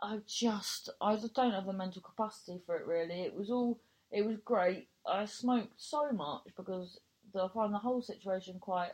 I 0.00 0.20
just 0.26 0.90
I 1.00 1.16
don't 1.34 1.52
have 1.52 1.66
the 1.66 1.72
mental 1.72 2.02
capacity 2.02 2.60
for 2.66 2.76
it. 2.76 2.86
Really, 2.86 3.22
it 3.22 3.34
was 3.34 3.50
all 3.50 3.80
it 4.10 4.24
was 4.24 4.36
great. 4.44 4.88
I 5.06 5.24
smoked 5.24 5.80
so 5.80 6.10
much 6.12 6.42
because 6.56 7.00
I 7.34 7.48
find 7.48 7.72
the 7.72 7.78
whole 7.78 8.02
situation 8.02 8.58
quite. 8.60 8.92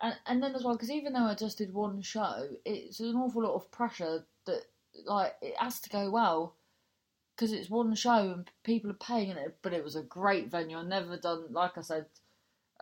And 0.00 0.14
and 0.26 0.42
then 0.42 0.54
as 0.54 0.64
well, 0.64 0.74
because 0.74 0.90
even 0.90 1.12
though 1.12 1.26
I 1.26 1.34
just 1.34 1.58
did 1.58 1.72
one 1.72 2.02
show, 2.02 2.48
it's 2.64 3.00
an 3.00 3.16
awful 3.16 3.42
lot 3.42 3.54
of 3.54 3.70
pressure 3.70 4.26
that 4.46 4.62
like 5.04 5.34
it 5.42 5.56
has 5.58 5.80
to 5.80 5.90
go 5.90 6.10
well 6.10 6.55
because 7.36 7.52
it's 7.52 7.68
one 7.68 7.94
show 7.94 8.32
and 8.32 8.50
people 8.64 8.90
are 8.90 8.94
paying 8.94 9.30
it. 9.30 9.58
But 9.62 9.74
it 9.74 9.84
was 9.84 9.94
a 9.94 10.02
great 10.02 10.50
venue. 10.50 10.78
I've 10.78 10.86
never 10.86 11.16
done, 11.16 11.46
like 11.50 11.76
I 11.76 11.82
said, 11.82 12.06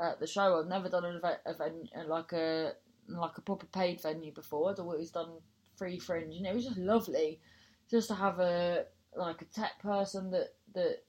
at 0.00 0.20
the 0.20 0.26
show. 0.26 0.58
I've 0.58 0.68
never 0.68 0.88
done 0.88 1.04
an 1.04 1.20
event, 1.46 2.08
like 2.08 2.32
a 2.32 2.72
like 3.08 3.36
a 3.36 3.42
proper 3.42 3.66
paid 3.66 4.00
venue 4.00 4.32
before. 4.32 4.70
I'd 4.70 4.78
always 4.78 5.10
done 5.10 5.32
free 5.76 5.98
fringe, 5.98 6.36
and 6.36 6.46
it 6.46 6.54
was 6.54 6.66
just 6.66 6.78
lovely, 6.78 7.40
just 7.90 8.08
to 8.08 8.14
have 8.14 8.38
a 8.38 8.86
like 9.16 9.42
a 9.42 9.46
tech 9.46 9.80
person 9.80 10.30
that 10.30 10.54
that 10.74 11.02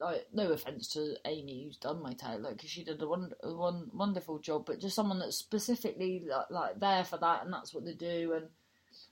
like 0.00 0.26
no 0.32 0.50
offense 0.52 0.88
to 0.88 1.16
Amy 1.24 1.64
who's 1.64 1.76
done 1.76 2.02
my 2.02 2.12
tail, 2.12 2.40
like 2.40 2.60
she 2.64 2.84
did 2.84 3.00
a, 3.00 3.08
one, 3.08 3.30
one 3.42 3.90
wonderful 3.92 4.38
job, 4.38 4.66
but 4.66 4.80
just 4.80 4.96
someone 4.96 5.18
that's 5.18 5.36
specifically 5.36 6.24
like, 6.28 6.50
like 6.50 6.80
there 6.80 7.04
for 7.04 7.16
that, 7.18 7.44
and 7.44 7.52
that's 7.52 7.72
what 7.72 7.84
they 7.84 7.94
do, 7.94 8.34
and 8.34 8.46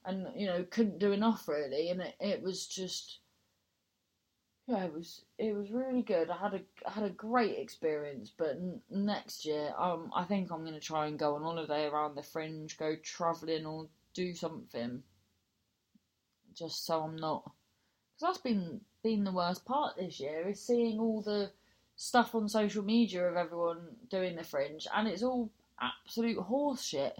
and 0.05 0.41
you 0.41 0.47
know 0.47 0.65
couldn't 0.71 0.99
do 0.99 1.13
enough 1.13 1.49
really, 1.49 1.91
and 1.91 2.01
it, 2.01 2.15
it 2.21 2.43
was 2.43 2.67
just 2.67 3.19
yeah, 4.67 4.85
it 4.85 4.93
was 4.93 5.25
it 5.39 5.55
was 5.55 5.71
really 5.73 6.03
good. 6.03 6.31
I 6.31 6.37
had 6.37 6.55
a 6.55 6.61
I 6.87 6.93
had 6.93 7.05
a 7.05 7.11
great 7.11 7.59
experience, 7.59 8.31
but 8.37 8.51
n- 8.51 8.81
next 8.91 9.45
year, 9.45 9.75
um, 9.77 10.13
I 10.15 10.25
think 10.25 10.51
I'm 10.51 10.65
gonna 10.65 10.81
try 10.81 11.07
and 11.07 11.19
go 11.19 11.35
on 11.35 11.43
holiday 11.43 11.87
around 11.87 12.15
the 12.15 12.23
fringe, 12.23 12.79
go 12.79 12.95
travelling 12.97 13.67
or 13.67 13.89
do 14.15 14.35
something, 14.35 15.03
just 16.55 16.87
so 16.87 17.03
I'm 17.03 17.17
not. 17.17 17.43
Because 18.15 18.35
that's 18.35 18.39
been 18.39 18.81
been 19.03 19.25
the 19.25 19.33
worst 19.33 19.65
part 19.65 19.97
this 19.97 20.21
year 20.21 20.49
is 20.49 20.61
seeing 20.63 21.01
all 21.01 21.23
the 21.23 21.51
stuff 21.97 22.35
on 22.35 22.49
social 22.49 22.85
media 22.85 23.29
of 23.29 23.37
everyone 23.37 23.97
doing 24.11 24.37
the 24.37 24.45
fringe, 24.45 24.87
and 24.95 25.09
it's 25.09 25.23
all 25.25 25.51
absolute 25.81 26.39
horse 26.39 26.83
shit. 26.83 27.19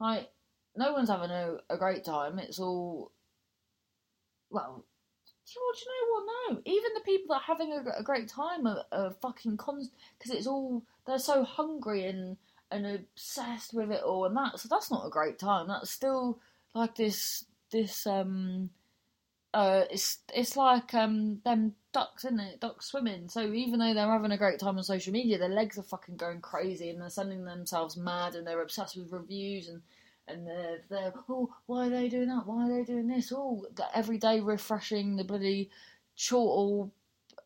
Like 0.00 0.30
no 0.76 0.92
one's 0.92 1.08
having 1.08 1.30
a, 1.30 1.58
a 1.70 1.76
great 1.78 2.04
time. 2.04 2.38
It's 2.40 2.58
all 2.58 3.12
well, 4.50 4.84
you, 5.54 5.72
do 5.74 5.80
you 5.80 5.90
know 5.90 6.12
what? 6.12 6.26
No, 6.50 6.62
even 6.64 6.90
the 6.94 7.00
people 7.00 7.28
that 7.28 7.42
are 7.42 7.54
having 7.54 7.72
a, 7.72 8.00
a 8.00 8.02
great 8.02 8.28
time 8.28 8.66
are, 8.66 8.84
are 8.92 9.10
fucking 9.22 9.56
cons 9.56 9.90
because 10.18 10.32
it's 10.34 10.46
all 10.46 10.82
they're 11.06 11.18
so 11.18 11.44
hungry 11.44 12.06
and 12.06 12.36
and 12.70 12.86
obsessed 12.86 13.74
with 13.74 13.90
it 13.90 14.02
all, 14.02 14.24
and 14.24 14.36
that's 14.36 14.64
that's 14.64 14.90
not 14.90 15.06
a 15.06 15.10
great 15.10 15.38
time. 15.38 15.68
That's 15.68 15.90
still 15.90 16.40
like 16.74 16.94
this 16.96 17.44
this 17.70 18.06
um 18.06 18.70
uh 19.54 19.84
it's 19.90 20.18
it's 20.34 20.56
like 20.56 20.94
um 20.94 21.40
them 21.44 21.74
ducks 21.92 22.24
in 22.24 22.40
it 22.40 22.60
ducks 22.60 22.86
swimming 22.86 23.28
so 23.28 23.52
even 23.52 23.78
though 23.78 23.92
they're 23.92 24.10
having 24.10 24.32
a 24.32 24.38
great 24.38 24.58
time 24.58 24.78
on 24.78 24.82
social 24.82 25.12
media 25.12 25.36
their 25.36 25.50
legs 25.50 25.76
are 25.76 25.82
fucking 25.82 26.16
going 26.16 26.40
crazy 26.40 26.88
and 26.88 27.00
they're 27.00 27.10
sending 27.10 27.44
themselves 27.44 27.96
mad 27.96 28.34
and 28.34 28.46
they're 28.46 28.62
obsessed 28.62 28.96
with 28.96 29.12
reviews 29.12 29.68
and 29.68 29.82
and 30.28 30.46
they're, 30.46 30.80
they're 30.88 31.12
oh 31.28 31.54
why 31.66 31.86
are 31.86 31.90
they 31.90 32.08
doing 32.08 32.28
that? 32.28 32.46
Why 32.46 32.66
are 32.66 32.78
they 32.78 32.84
doing 32.84 33.08
this? 33.08 33.32
Oh 33.34 33.66
every 33.94 34.18
day 34.18 34.40
refreshing 34.40 35.16
the 35.16 35.24
bloody 35.24 35.70
chortle 36.16 36.92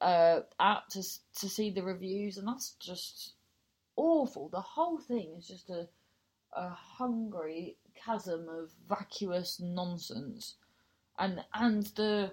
uh, 0.01 0.41
app 0.61 0.89
to 0.89 1.03
to 1.39 1.49
see 1.49 1.71
the 1.71 1.83
reviews 1.83 2.37
and 2.37 2.49
that's 2.49 2.73
just 2.73 3.35
awful. 3.97 4.49
The 4.49 4.61
whole 4.61 4.99
thing 4.99 5.35
is 5.39 5.49
just 5.49 5.71
a 5.71 5.89
a 6.53 6.71
hungry 6.71 7.77
chasm 7.95 8.49
of 8.49 8.71
vacuous 8.89 9.61
nonsense. 9.61 10.55
And 11.19 11.45
and 11.55 11.85
the 11.97 12.33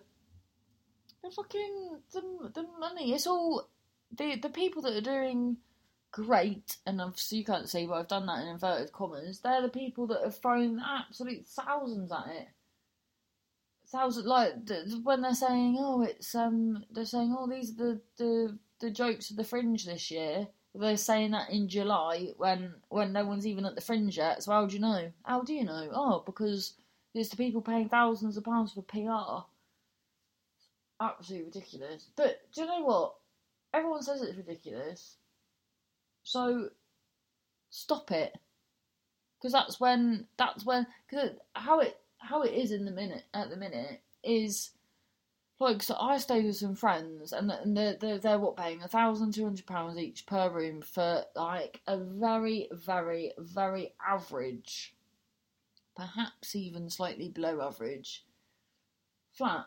the 1.24 1.32
fucking 1.32 2.00
the, 2.12 2.52
the 2.54 2.66
money 2.80 3.14
it's 3.14 3.28
all 3.28 3.70
the 4.16 4.36
the 4.36 4.50
people 4.50 4.82
that 4.84 4.96
are 4.96 5.02
doing 5.02 5.58
great, 6.14 6.78
and 6.86 7.02
obviously 7.02 7.40
you 7.40 7.44
can't 7.44 7.68
see, 7.68 7.86
but 7.86 7.96
I've 7.96 8.08
done 8.08 8.28
that 8.28 8.44
in 8.44 8.48
inverted 8.48 8.94
commas. 8.94 9.40
They're 9.40 9.64
the 9.64 9.68
people 9.68 10.08
that 10.08 10.24
have 10.24 10.38
thrown 10.38 10.80
absolute 10.80 11.46
thousands 11.48 12.12
at 12.12 12.28
it. 12.28 12.48
Thousands, 13.88 14.26
like 14.26 14.54
when 15.04 15.22
they're 15.22 15.34
saying, 15.34 15.76
"Oh, 15.80 16.04
it's 16.04 16.34
um," 16.36 16.86
they're 16.92 17.06
saying, 17.06 17.36
"Oh, 17.38 17.48
these 17.48 17.72
are 17.72 17.76
the 17.76 18.02
the 18.18 18.60
the 18.80 18.92
jokes 18.92 19.32
of 19.32 19.38
the 19.38 19.44
fringe 19.44 19.86
this 19.86 20.10
year." 20.12 20.48
They're 20.76 20.98
saying 20.98 21.32
that 21.32 21.50
in 21.50 21.68
July 21.68 22.34
when 22.38 22.76
when 22.90 23.12
no 23.12 23.26
one's 23.26 23.46
even 23.46 23.66
at 23.66 23.76
the 23.76 23.82
fringe 23.82 24.18
yet. 24.18 24.44
So 24.44 24.52
how 24.52 24.66
do 24.66 24.76
you 24.76 24.82
know? 24.82 25.12
How 25.24 25.42
do 25.42 25.54
you 25.54 25.64
know? 25.64 25.90
Oh, 25.94 26.24
because 26.26 26.76
it's 27.14 27.30
the 27.30 27.38
people 27.38 27.62
paying 27.62 27.90
thousands 27.90 28.38
of 28.38 28.44
pounds 28.44 28.74
for 28.74 28.84
PR. 28.84 29.46
Absolutely 31.00 31.48
ridiculous. 31.48 32.08
But 32.16 32.42
do 32.54 32.62
you 32.62 32.68
know 32.68 32.82
what? 32.84 33.16
Everyone 33.74 34.04
says 34.04 34.22
it's 34.22 34.38
ridiculous. 34.38 35.18
So 36.24 36.70
stop 37.70 38.12
it, 38.12 38.38
because 39.38 39.54
that's 39.54 39.80
when 39.80 40.28
that's 40.38 40.66
when 40.66 40.88
because 41.10 41.32
how 41.54 41.80
it 41.80 42.00
how 42.18 42.44
it 42.44 42.54
is 42.54 42.72
in 42.72 42.86
the 42.86 42.92
minute 42.92 43.24
at 43.34 43.50
the 43.50 43.58
minute 43.58 44.02
is 44.24 44.72
like 45.60 45.84
so 45.84 45.96
I 46.00 46.18
stayed 46.18 46.46
with 46.46 46.56
some 46.56 46.76
friends 46.76 47.34
and 47.34 47.50
they're 47.50 47.98
they're, 48.00 48.18
they're 48.18 48.40
what 48.40 48.58
paying 48.58 48.82
a 48.82 48.88
thousand 48.88 49.34
two 49.34 49.44
hundred 49.44 49.66
pounds 49.66 49.98
each 49.98 50.26
per 50.26 50.50
room 50.50 50.82
for 50.82 51.24
like 51.36 51.82
a 51.88 51.98
very 51.98 52.70
very 52.72 53.34
very 53.38 53.94
average, 54.06 54.96
perhaps 55.96 56.56
even 56.56 56.90
slightly 56.90 57.30
below 57.30 57.62
average 57.62 58.26
flat, 59.34 59.66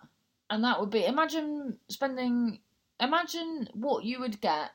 and 0.49 0.64
that 0.64 0.81
would 0.81 0.90
be 0.90 1.05
imagine 1.05 1.79
spending 1.88 2.61
imagine 3.01 3.69
what 3.75 4.05
you 4.05 4.21
would 4.21 4.40
get 4.40 4.71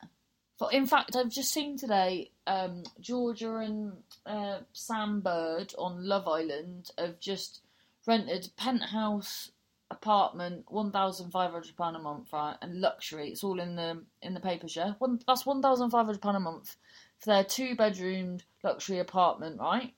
in 0.70 0.86
fact, 0.86 1.16
I've 1.16 1.30
just 1.30 1.54
seen 1.54 1.78
today 1.78 2.32
um, 2.46 2.84
Georgia 3.00 3.58
and 3.58 3.94
uh, 4.26 4.60
Sam 4.74 5.22
Bird 5.22 5.74
on 5.78 6.06
Love 6.08 6.28
Island 6.28 6.92
have 6.98 7.20
just 7.20 7.62
rented 8.06 8.50
penthouse 8.58 9.52
apartment, 9.90 10.66
one 10.70 10.92
thousand 10.92 11.32
five 11.32 11.52
hundred 11.52 11.76
pound 11.76 11.96
a 11.96 12.00
month, 12.00 12.32
right, 12.32 12.56
and 12.62 12.80
luxury. 12.80 13.30
It's 13.30 13.44
all 13.44 13.60
in 13.60 13.76
the 13.76 14.04
in 14.22 14.34
the 14.34 14.40
papers, 14.40 14.76
yeah. 14.76 14.94
One 15.00 15.20
that's 15.28 15.46
one 15.46 15.62
thousand 15.62 15.90
five 15.90 16.06
hundred 16.06 16.22
pound 16.22 16.38
a 16.38 16.40
month 16.40 16.78
for 17.20 17.28
their 17.28 17.44
two 17.44 17.76
bedroomed 17.76 18.44
luxury 18.64 19.00
apartment, 19.00 19.60
right? 19.60 19.94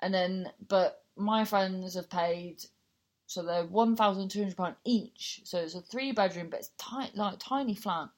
And 0.00 0.12
then, 0.12 0.50
but 0.68 1.02
my 1.16 1.44
friends 1.44 1.94
have 1.94 2.10
paid 2.10 2.64
So 3.26 3.42
they're 3.42 3.64
one 3.64 3.96
thousand 3.96 4.28
two 4.28 4.40
hundred 4.40 4.56
pound 4.56 4.76
each. 4.84 5.40
So 5.44 5.58
it's 5.58 5.74
a 5.74 5.80
three 5.80 6.12
bedroom, 6.12 6.48
but 6.50 6.60
it's 6.60 6.70
tiny, 6.78 7.10
like 7.14 7.38
tiny 7.38 7.74
flat. 7.74 8.10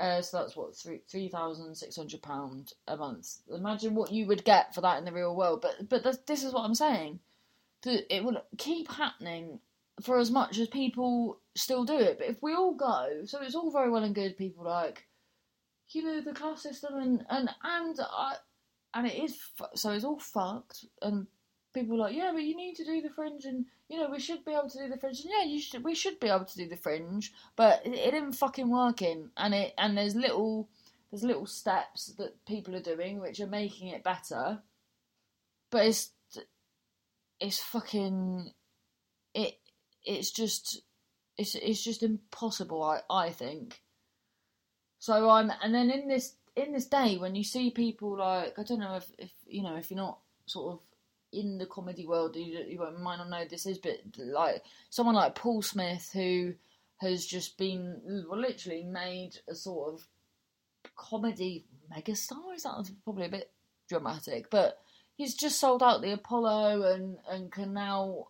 Uh, 0.00 0.22
so 0.22 0.38
that's 0.38 0.56
what 0.56 0.74
three 0.74 1.02
three 1.10 1.28
thousand 1.28 1.74
six 1.74 1.94
hundred 1.94 2.22
pound 2.22 2.72
a 2.88 2.96
month. 2.96 3.36
Imagine 3.54 3.94
what 3.94 4.10
you 4.10 4.26
would 4.26 4.44
get 4.44 4.74
for 4.74 4.80
that 4.80 4.98
in 4.98 5.04
the 5.04 5.12
real 5.12 5.36
world. 5.36 5.60
But 5.60 5.88
but 5.88 6.26
this 6.26 6.42
is 6.42 6.54
what 6.54 6.64
I'm 6.64 6.74
saying. 6.74 7.20
It 7.84 8.24
will 8.24 8.42
keep 8.56 8.90
happening 8.90 9.60
for 10.02 10.18
as 10.18 10.30
much 10.30 10.58
as 10.58 10.68
people 10.68 11.38
still 11.54 11.84
do 11.84 11.98
it. 11.98 12.18
But 12.18 12.28
if 12.28 12.42
we 12.42 12.54
all 12.54 12.74
go, 12.74 13.22
so 13.26 13.42
it's 13.42 13.54
all 13.54 13.70
very 13.70 13.90
well 13.90 14.04
and 14.04 14.14
good. 14.14 14.38
People 14.38 14.64
like, 14.64 15.06
you 15.90 16.02
know, 16.02 16.20
the 16.22 16.32
class 16.32 16.62
system 16.62 16.94
and 16.96 17.24
and 17.28 17.50
and 17.62 18.00
I, 18.00 18.36
and 18.94 19.06
it 19.06 19.22
is 19.22 19.38
so 19.74 19.90
it's 19.90 20.04
all 20.04 20.18
fucked. 20.18 20.86
And 21.02 21.26
people 21.72 21.98
like, 21.98 22.14
yeah, 22.14 22.30
but 22.32 22.42
you 22.42 22.56
need 22.56 22.74
to 22.76 22.84
do 22.84 23.00
the 23.00 23.10
fringe, 23.10 23.44
and 23.44 23.66
you 23.88 23.98
know, 23.98 24.10
we 24.10 24.20
should 24.20 24.44
be 24.44 24.52
able 24.52 24.68
to 24.68 24.78
do 24.78 24.88
the 24.88 24.96
fringe. 24.96 25.20
And 25.20 25.30
yeah, 25.30 25.44
you 25.44 25.60
should. 25.60 25.84
We 25.84 25.94
should 25.94 26.20
be 26.20 26.28
able 26.28 26.44
to 26.44 26.56
do 26.56 26.68
the 26.68 26.76
fringe, 26.76 27.32
but 27.56 27.82
it, 27.84 28.10
didn't 28.10 28.32
fucking 28.32 28.70
working. 28.70 29.30
And 29.36 29.54
it 29.54 29.74
and 29.78 29.96
there's 29.96 30.14
little 30.14 30.68
there's 31.10 31.22
little 31.22 31.46
steps 31.46 32.06
that 32.18 32.44
people 32.46 32.74
are 32.76 32.80
doing 32.80 33.20
which 33.20 33.40
are 33.40 33.46
making 33.46 33.88
it 33.88 34.04
better, 34.04 34.60
but 35.70 35.86
it's 35.86 36.10
it's 37.40 37.60
fucking 37.60 38.52
it 39.34 39.58
it's 40.04 40.30
just 40.30 40.82
it's 41.36 41.54
it's 41.54 41.82
just 41.82 42.02
impossible. 42.02 42.82
I 42.82 43.00
I 43.08 43.30
think. 43.30 43.80
So 44.98 45.30
I'm 45.30 45.50
and 45.62 45.74
then 45.74 45.90
in 45.90 46.08
this 46.08 46.34
in 46.56 46.72
this 46.72 46.86
day 46.86 47.16
when 47.16 47.34
you 47.34 47.44
see 47.44 47.70
people 47.70 48.18
like 48.18 48.58
I 48.58 48.62
don't 48.62 48.80
know 48.80 48.96
if 48.96 49.10
if 49.18 49.30
you 49.46 49.62
know 49.62 49.76
if 49.76 49.90
you're 49.90 49.98
not 49.98 50.18
sort 50.46 50.74
of 50.74 50.80
in 51.32 51.58
the 51.58 51.66
comedy 51.66 52.06
world 52.06 52.36
you, 52.36 52.64
you 52.66 52.78
might 53.00 53.16
not 53.16 53.30
know 53.30 53.44
this 53.48 53.66
is 53.66 53.78
but 53.78 53.98
like 54.18 54.62
someone 54.88 55.14
like 55.14 55.34
Paul 55.34 55.62
Smith 55.62 56.10
who 56.12 56.54
has 56.98 57.24
just 57.24 57.56
been 57.56 58.00
literally 58.28 58.84
made 58.84 59.38
a 59.48 59.54
sort 59.54 59.94
of 59.94 60.06
comedy 60.96 61.64
megastar 61.94 62.54
is 62.54 62.64
that 62.64 62.90
probably 63.04 63.26
a 63.26 63.30
bit 63.30 63.50
dramatic 63.88 64.50
but 64.50 64.78
he's 65.16 65.34
just 65.34 65.60
sold 65.60 65.82
out 65.82 66.02
the 66.02 66.12
Apollo 66.12 66.82
and 66.94 67.18
and 67.28 67.52
can 67.52 67.72
now 67.72 68.28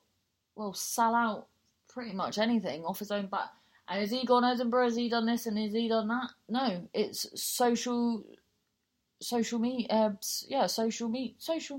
well 0.57 0.75
sell 0.75 1.15
out 1.15 1.47
pretty 1.89 2.13
much 2.13 2.39
anything 2.39 2.85
off 2.85 2.99
his 2.99 3.11
own 3.11 3.27
back 3.27 3.51
and 3.91 4.01
has 4.01 4.11
he 4.13 4.25
gone 4.25 4.45
Edinburgh? 4.45 4.85
Has 4.85 4.97
he 4.97 5.09
done 5.09 5.27
this 5.27 5.47
and 5.47 5.59
has 5.59 5.73
he 5.73 5.89
done 5.89 6.07
that? 6.09 6.31
No, 6.49 6.89
it's 6.95 7.27
social, 7.35 8.25
social 9.21 9.59
media. 9.59 9.87
Uh, 9.89 10.13
yeah, 10.49 10.67
social 10.67 11.09
media, 11.09 11.35
social 11.39 11.79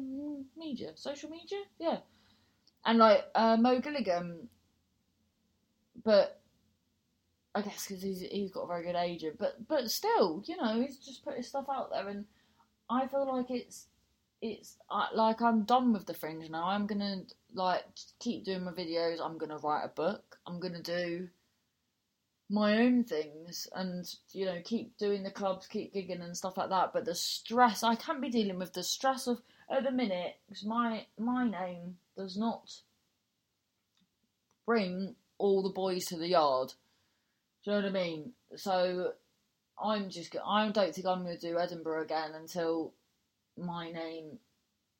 media, 0.58 0.92
social 0.96 1.30
media. 1.30 1.60
Yeah, 1.80 1.98
and 2.86 2.98
like 2.98 3.26
uh, 3.36 3.58
Mo 3.58 3.80
Gilligan, 3.80 4.48
but 6.04 6.42
I 7.54 7.62
guess 7.62 7.88
because 7.88 8.04
he's 8.04 8.22
he's 8.22 8.52
got 8.52 8.62
a 8.62 8.68
very 8.68 8.84
good 8.84 8.96
agent, 8.96 9.38
but 9.38 9.68
but 9.68 9.90
still, 9.92 10.44
you 10.48 10.58
know, 10.58 10.82
he's 10.82 10.98
just 10.98 11.24
put 11.26 11.38
his 11.38 11.48
stuff 11.48 11.66
out 11.70 11.92
there, 11.92 12.08
and 12.08 12.26
I 12.90 13.08
feel 13.08 13.28
like 13.28 13.50
it's 13.50 13.88
it's 14.42 14.78
like 15.14 15.42
I'm 15.42 15.64
done 15.64 15.94
with 15.94 16.06
the 16.06 16.14
fringe 16.14 16.50
now. 16.50 16.66
I'm 16.66 16.88
gonna 16.88 17.24
like 17.54 17.86
keep 18.20 18.46
doing 18.46 18.64
my 18.64 18.72
videos. 18.72 19.20
I'm 19.22 19.38
gonna 19.38 19.58
write 19.58 19.86
a 19.86 19.90
book. 19.90 20.38
I'm 20.48 20.60
gonna 20.60 20.82
do 20.82 21.28
my 22.52 22.80
own 22.80 23.04
things 23.04 23.68
and 23.76 24.14
you 24.34 24.46
know 24.46 24.60
keep 24.64 24.98
doing 24.98 25.24
the 25.24 25.32
clubs 25.32 25.68
keep 25.68 25.94
gigging 25.94 26.22
and 26.22 26.36
stuff 26.36 26.58
like 26.58 26.70
that 26.70 26.92
but 26.92 27.06
the 27.06 27.16
stress 27.16 27.82
i 27.82 27.96
can't 27.96 28.22
be 28.22 28.30
dealing 28.30 28.60
with 28.60 28.74
the 28.74 28.84
stress 28.84 29.26
of 29.26 29.42
at 29.70 29.84
the 29.84 29.92
minute 29.92 30.36
because 30.48 30.66
my 30.66 31.06
my 31.18 31.48
name 31.48 31.96
does 32.18 32.38
not 32.38 32.70
bring 34.66 35.16
all 35.38 35.64
the 35.64 35.70
boys 35.70 36.06
to 36.06 36.18
the 36.18 36.28
yard. 36.28 36.74
Do 37.64 37.72
you 37.72 37.78
know 37.78 37.84
what 37.84 37.90
i 37.90 38.04
mean? 38.04 38.34
So 38.56 39.14
i'm 39.82 40.10
just 40.10 40.36
i 40.46 40.68
don't 40.70 40.94
think 40.94 41.08
i'm 41.08 41.24
going 41.24 41.38
to 41.38 41.50
do 41.50 41.58
edinburgh 41.58 42.04
again 42.04 42.32
until 42.36 42.94
my 43.58 43.92
name 43.92 44.38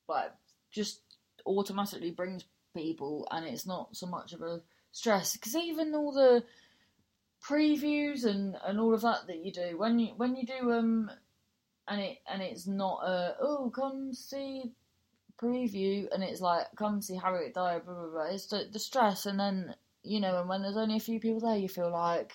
but 0.08 0.36
just 0.72 1.00
automatically 1.46 2.10
brings 2.10 2.44
people 2.74 3.28
and 3.30 3.46
it's 3.46 3.66
not 3.66 3.94
so 3.94 4.06
much 4.06 4.32
of 4.32 4.42
a 4.42 4.60
stress 4.90 5.34
because 5.34 5.54
even 5.54 5.94
all 5.94 6.12
the 6.12 6.42
previews 7.46 8.24
and, 8.24 8.56
and 8.64 8.78
all 8.78 8.94
of 8.94 9.02
that 9.02 9.26
that 9.26 9.44
you 9.44 9.52
do. 9.52 9.76
When 9.76 9.98
you 9.98 10.14
when 10.16 10.36
you 10.36 10.46
do 10.46 10.72
um 10.72 11.10
and 11.88 12.00
it 12.00 12.18
and 12.30 12.40
it's 12.40 12.66
not 12.66 13.02
a 13.04 13.34
oh 13.40 13.70
come 13.74 14.14
see 14.14 14.72
preview 15.40 16.06
and 16.12 16.22
it's 16.22 16.40
like 16.40 16.66
come 16.76 17.02
see 17.02 17.16
Harriet 17.16 17.54
Dyer 17.54 17.80
blah 17.80 17.94
blah 17.94 18.10
blah. 18.10 18.26
It's 18.26 18.46
the, 18.46 18.68
the 18.72 18.78
stress 18.78 19.26
and 19.26 19.38
then 19.38 19.74
you 20.02 20.20
know 20.20 20.38
and 20.40 20.48
when 20.48 20.62
there's 20.62 20.76
only 20.76 20.96
a 20.96 21.00
few 21.00 21.18
people 21.18 21.40
there 21.40 21.56
you 21.56 21.68
feel 21.68 21.90
like 21.90 22.32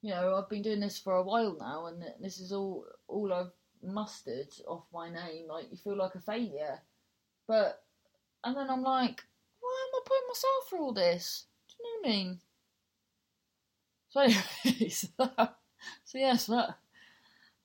you 0.00 0.10
know 0.10 0.36
I've 0.36 0.48
been 0.48 0.62
doing 0.62 0.80
this 0.80 0.98
for 0.98 1.14
a 1.14 1.22
while 1.22 1.56
now 1.58 1.86
and 1.86 2.02
this 2.20 2.40
is 2.40 2.52
all 2.52 2.86
all 3.08 3.32
I've 3.32 3.52
mustered 3.82 4.48
off 4.66 4.84
my 4.92 5.08
name 5.08 5.46
like 5.48 5.66
you 5.70 5.76
feel 5.76 5.96
like 5.96 6.14
a 6.14 6.20
failure. 6.20 6.80
But 7.46 7.82
and 8.42 8.56
then 8.56 8.70
I'm 8.70 8.82
like 8.82 9.22
why 9.60 9.86
am 9.86 10.00
I 10.00 10.00
putting 10.06 10.28
myself 10.28 10.68
through 10.68 10.82
all 10.82 10.94
this? 10.94 11.44
Do 11.68 11.74
you 11.78 11.84
know 11.84 12.08
what 12.08 12.08
I 12.08 12.16
mean 12.16 12.40
so, 14.10 14.20
anyways, 14.64 15.08
so 16.04 16.18
yes, 16.18 16.46
that 16.46 16.76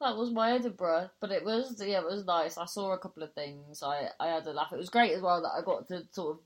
that 0.03 0.17
was 0.17 0.31
my 0.31 0.51
Edinburgh, 0.53 1.09
but 1.19 1.31
it 1.31 1.45
was 1.45 1.81
yeah, 1.83 1.99
it 1.99 2.05
was 2.05 2.25
nice. 2.25 2.57
I 2.57 2.65
saw 2.65 2.91
a 2.91 2.99
couple 2.99 3.23
of 3.23 3.33
things. 3.33 3.81
I 3.81 4.09
I 4.19 4.27
had 4.27 4.45
a 4.47 4.51
laugh. 4.51 4.73
It 4.73 4.77
was 4.77 4.89
great 4.89 5.13
as 5.13 5.21
well 5.21 5.41
that 5.41 5.53
I 5.57 5.61
got 5.63 5.87
to 5.87 6.03
sort 6.11 6.37
of. 6.37 6.39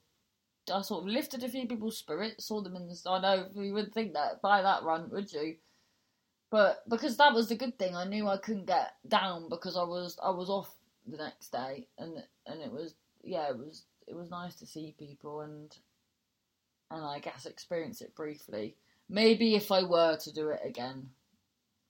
I 0.69 0.81
sort 0.81 1.03
of 1.03 1.09
lifted 1.09 1.43
a 1.43 1.49
few 1.49 1.65
people's 1.65 1.97
spirits, 1.97 2.45
saw 2.45 2.61
them 2.61 2.75
in 2.75 2.87
the. 2.87 3.09
I 3.09 3.21
know 3.21 3.47
you 3.55 3.73
wouldn't 3.73 3.93
think 3.93 4.13
that 4.13 4.41
by 4.41 4.61
that 4.61 4.83
run, 4.83 5.09
would 5.11 5.31
you? 5.31 5.55
But 6.49 6.83
because 6.89 7.17
that 7.17 7.33
was 7.33 7.49
the 7.49 7.55
good 7.55 7.77
thing, 7.79 7.95
I 7.95 8.05
knew 8.05 8.27
I 8.27 8.37
couldn't 8.37 8.67
get 8.67 8.93
down 9.07 9.49
because 9.49 9.75
I 9.75 9.83
was 9.83 10.17
I 10.23 10.29
was 10.29 10.49
off 10.49 10.69
the 11.05 11.17
next 11.17 11.51
day, 11.51 11.87
and 11.97 12.23
and 12.45 12.61
it 12.61 12.71
was 12.71 12.95
yeah, 13.23 13.49
it 13.49 13.57
was 13.57 13.83
it 14.07 14.15
was 14.15 14.29
nice 14.29 14.55
to 14.55 14.65
see 14.65 14.95
people 14.99 15.41
and 15.41 15.75
and 16.91 17.03
I 17.03 17.19
guess 17.19 17.45
experience 17.45 18.01
it 18.01 18.15
briefly. 18.15 18.75
Maybe 19.09 19.55
if 19.55 19.71
I 19.71 19.83
were 19.83 20.17
to 20.17 20.33
do 20.33 20.49
it 20.49 20.61
again, 20.65 21.09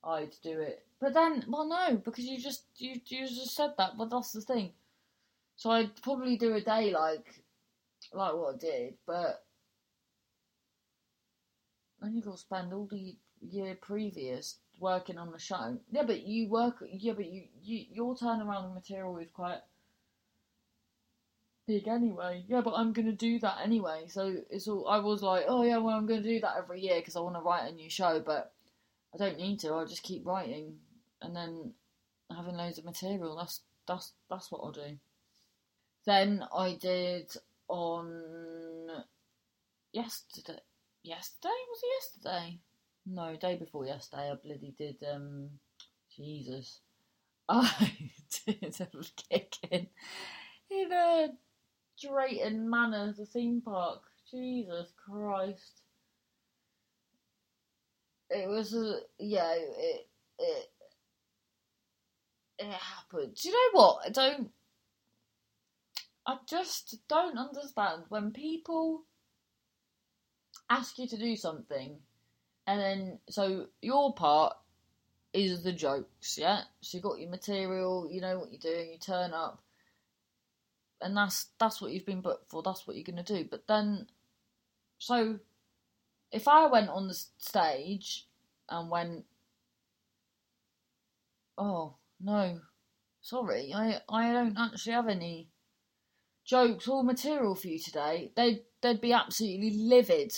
I'd 0.03 0.35
do 0.43 0.59
it. 0.59 0.85
But 0.99 1.13
then, 1.13 1.45
well, 1.47 1.67
no, 1.67 1.97
because 1.97 2.25
you 2.25 2.39
just 2.39 2.63
you 2.77 2.99
you 3.05 3.27
just 3.27 3.55
said 3.55 3.71
that. 3.77 3.97
But 3.97 4.09
that's 4.09 4.31
the 4.31 4.41
thing. 4.41 4.71
So 5.55 5.71
I'd 5.71 6.01
probably 6.01 6.37
do 6.37 6.55
a 6.55 6.61
day 6.61 6.91
like 6.91 7.43
like 8.13 8.33
what 8.33 8.55
I 8.55 8.57
did, 8.57 8.93
but 9.05 9.43
then 12.01 12.15
you 12.15 12.21
got 12.21 12.33
to 12.33 12.37
spend 12.37 12.73
all 12.73 12.87
the 12.89 13.15
year 13.41 13.75
previous 13.81 14.57
working 14.79 15.17
on 15.17 15.31
the 15.31 15.39
show. 15.39 15.77
Yeah, 15.91 16.03
but 16.03 16.21
you 16.21 16.49
work. 16.49 16.83
Yeah, 16.91 17.13
but 17.13 17.25
you, 17.25 17.43
you 17.61 17.85
your 17.91 18.15
turnaround 18.15 18.73
material 18.73 19.17
is 19.17 19.29
quite 19.31 19.61
big 21.67 21.87
anyway. 21.87 22.43
Yeah, 22.47 22.61
but 22.61 22.73
I'm 22.75 22.93
gonna 22.93 23.11
do 23.11 23.37
that 23.39 23.57
anyway. 23.63 24.05
So 24.07 24.37
it's 24.49 24.67
all. 24.67 24.87
I 24.87 24.99
was 24.99 25.21
like, 25.21 25.45
oh 25.47 25.63
yeah, 25.63 25.77
well 25.77 25.95
I'm 25.95 26.07
gonna 26.07 26.23
do 26.23 26.39
that 26.39 26.55
every 26.57 26.81
year 26.81 26.99
because 26.99 27.15
I 27.15 27.19
want 27.19 27.35
to 27.35 27.41
write 27.41 27.71
a 27.71 27.75
new 27.75 27.89
show, 27.89 28.23
but 28.25 28.53
I 29.13 29.17
don't 29.17 29.37
need 29.37 29.59
to. 29.59 29.69
I'll 29.69 29.85
just 29.85 30.03
keep 30.03 30.25
writing, 30.25 30.77
and 31.21 31.35
then 31.35 31.73
having 32.35 32.55
loads 32.55 32.77
of 32.77 32.85
material. 32.85 33.35
That's 33.35 33.61
that's 33.87 34.13
that's 34.29 34.51
what 34.51 34.61
I'll 34.63 34.71
do. 34.71 34.97
Then 36.05 36.45
I 36.55 36.77
did 36.79 37.31
on 37.67 39.03
yesterday. 39.91 40.59
Yesterday 41.03 41.49
was 41.69 41.79
it 41.83 42.21
yesterday? 42.23 42.59
No, 43.05 43.35
day 43.35 43.55
before 43.57 43.85
yesterday. 43.85 44.31
I 44.31 44.35
bloody 44.35 44.73
did. 44.77 45.03
Um, 45.13 45.49
Jesus, 46.15 46.79
I 47.49 47.93
did 48.45 48.79
a 48.79 48.87
kicking 49.29 49.87
in 50.69 50.91
a 50.91 51.29
Drayton 52.01 52.69
Manor, 52.69 53.13
the 53.17 53.25
theme 53.25 53.61
park. 53.61 54.01
Jesus 54.29 54.91
Christ. 55.05 55.81
It 58.29 58.47
was 58.49 58.73
a 58.73 58.99
yeah. 59.19 59.53
It 59.55 60.07
it 60.37 60.69
it 62.59 62.71
happened. 62.71 63.35
Do 63.35 63.49
you 63.49 63.55
know 63.55 63.79
what? 63.79 64.05
I 64.05 64.09
don't. 64.09 64.49
I 66.25 66.37
just 66.47 66.97
don't 67.07 67.37
understand 67.37 68.03
when 68.09 68.31
people 68.31 69.03
ask 70.69 70.99
you 70.99 71.07
to 71.07 71.17
do 71.17 71.37
something, 71.37 71.97
and 72.65 72.81
then 72.81 73.19
so 73.29 73.67
your 73.81 74.13
part 74.13 74.57
is 75.33 75.63
the 75.63 75.71
jokes, 75.71 76.37
yeah. 76.37 76.61
So 76.81 76.97
you 76.97 77.01
got 77.01 77.19
your 77.19 77.29
material, 77.29 78.09
you 78.11 78.19
know 78.21 78.39
what 78.39 78.51
you're 78.51 78.59
doing, 78.59 78.91
you 78.91 78.97
turn 78.97 79.33
up, 79.33 79.61
and 81.01 81.15
that's 81.15 81.47
that's 81.59 81.81
what 81.81 81.91
you've 81.91 82.05
been 82.05 82.21
booked 82.21 82.49
for. 82.49 82.61
That's 82.63 82.87
what 82.87 82.95
you're 82.95 83.03
going 83.03 83.23
to 83.23 83.35
do. 83.35 83.47
But 83.49 83.67
then, 83.67 84.07
so 84.97 85.39
if 86.31 86.47
I 86.47 86.65
went 86.67 86.89
on 86.89 87.07
the 87.07 87.19
stage 87.37 88.27
and 88.69 88.89
went, 88.89 89.25
oh 91.57 91.95
no, 92.19 92.59
sorry, 93.21 93.73
I 93.73 94.01
I 94.09 94.31
don't 94.31 94.57
actually 94.57 94.93
have 94.93 95.07
any 95.07 95.49
jokes 96.45 96.87
or 96.87 97.03
material 97.03 97.55
for 97.55 97.67
you 97.67 97.79
today, 97.79 98.31
they'd 98.35 98.63
they'd 98.81 99.01
be 99.01 99.13
absolutely 99.13 99.71
livid 99.71 100.33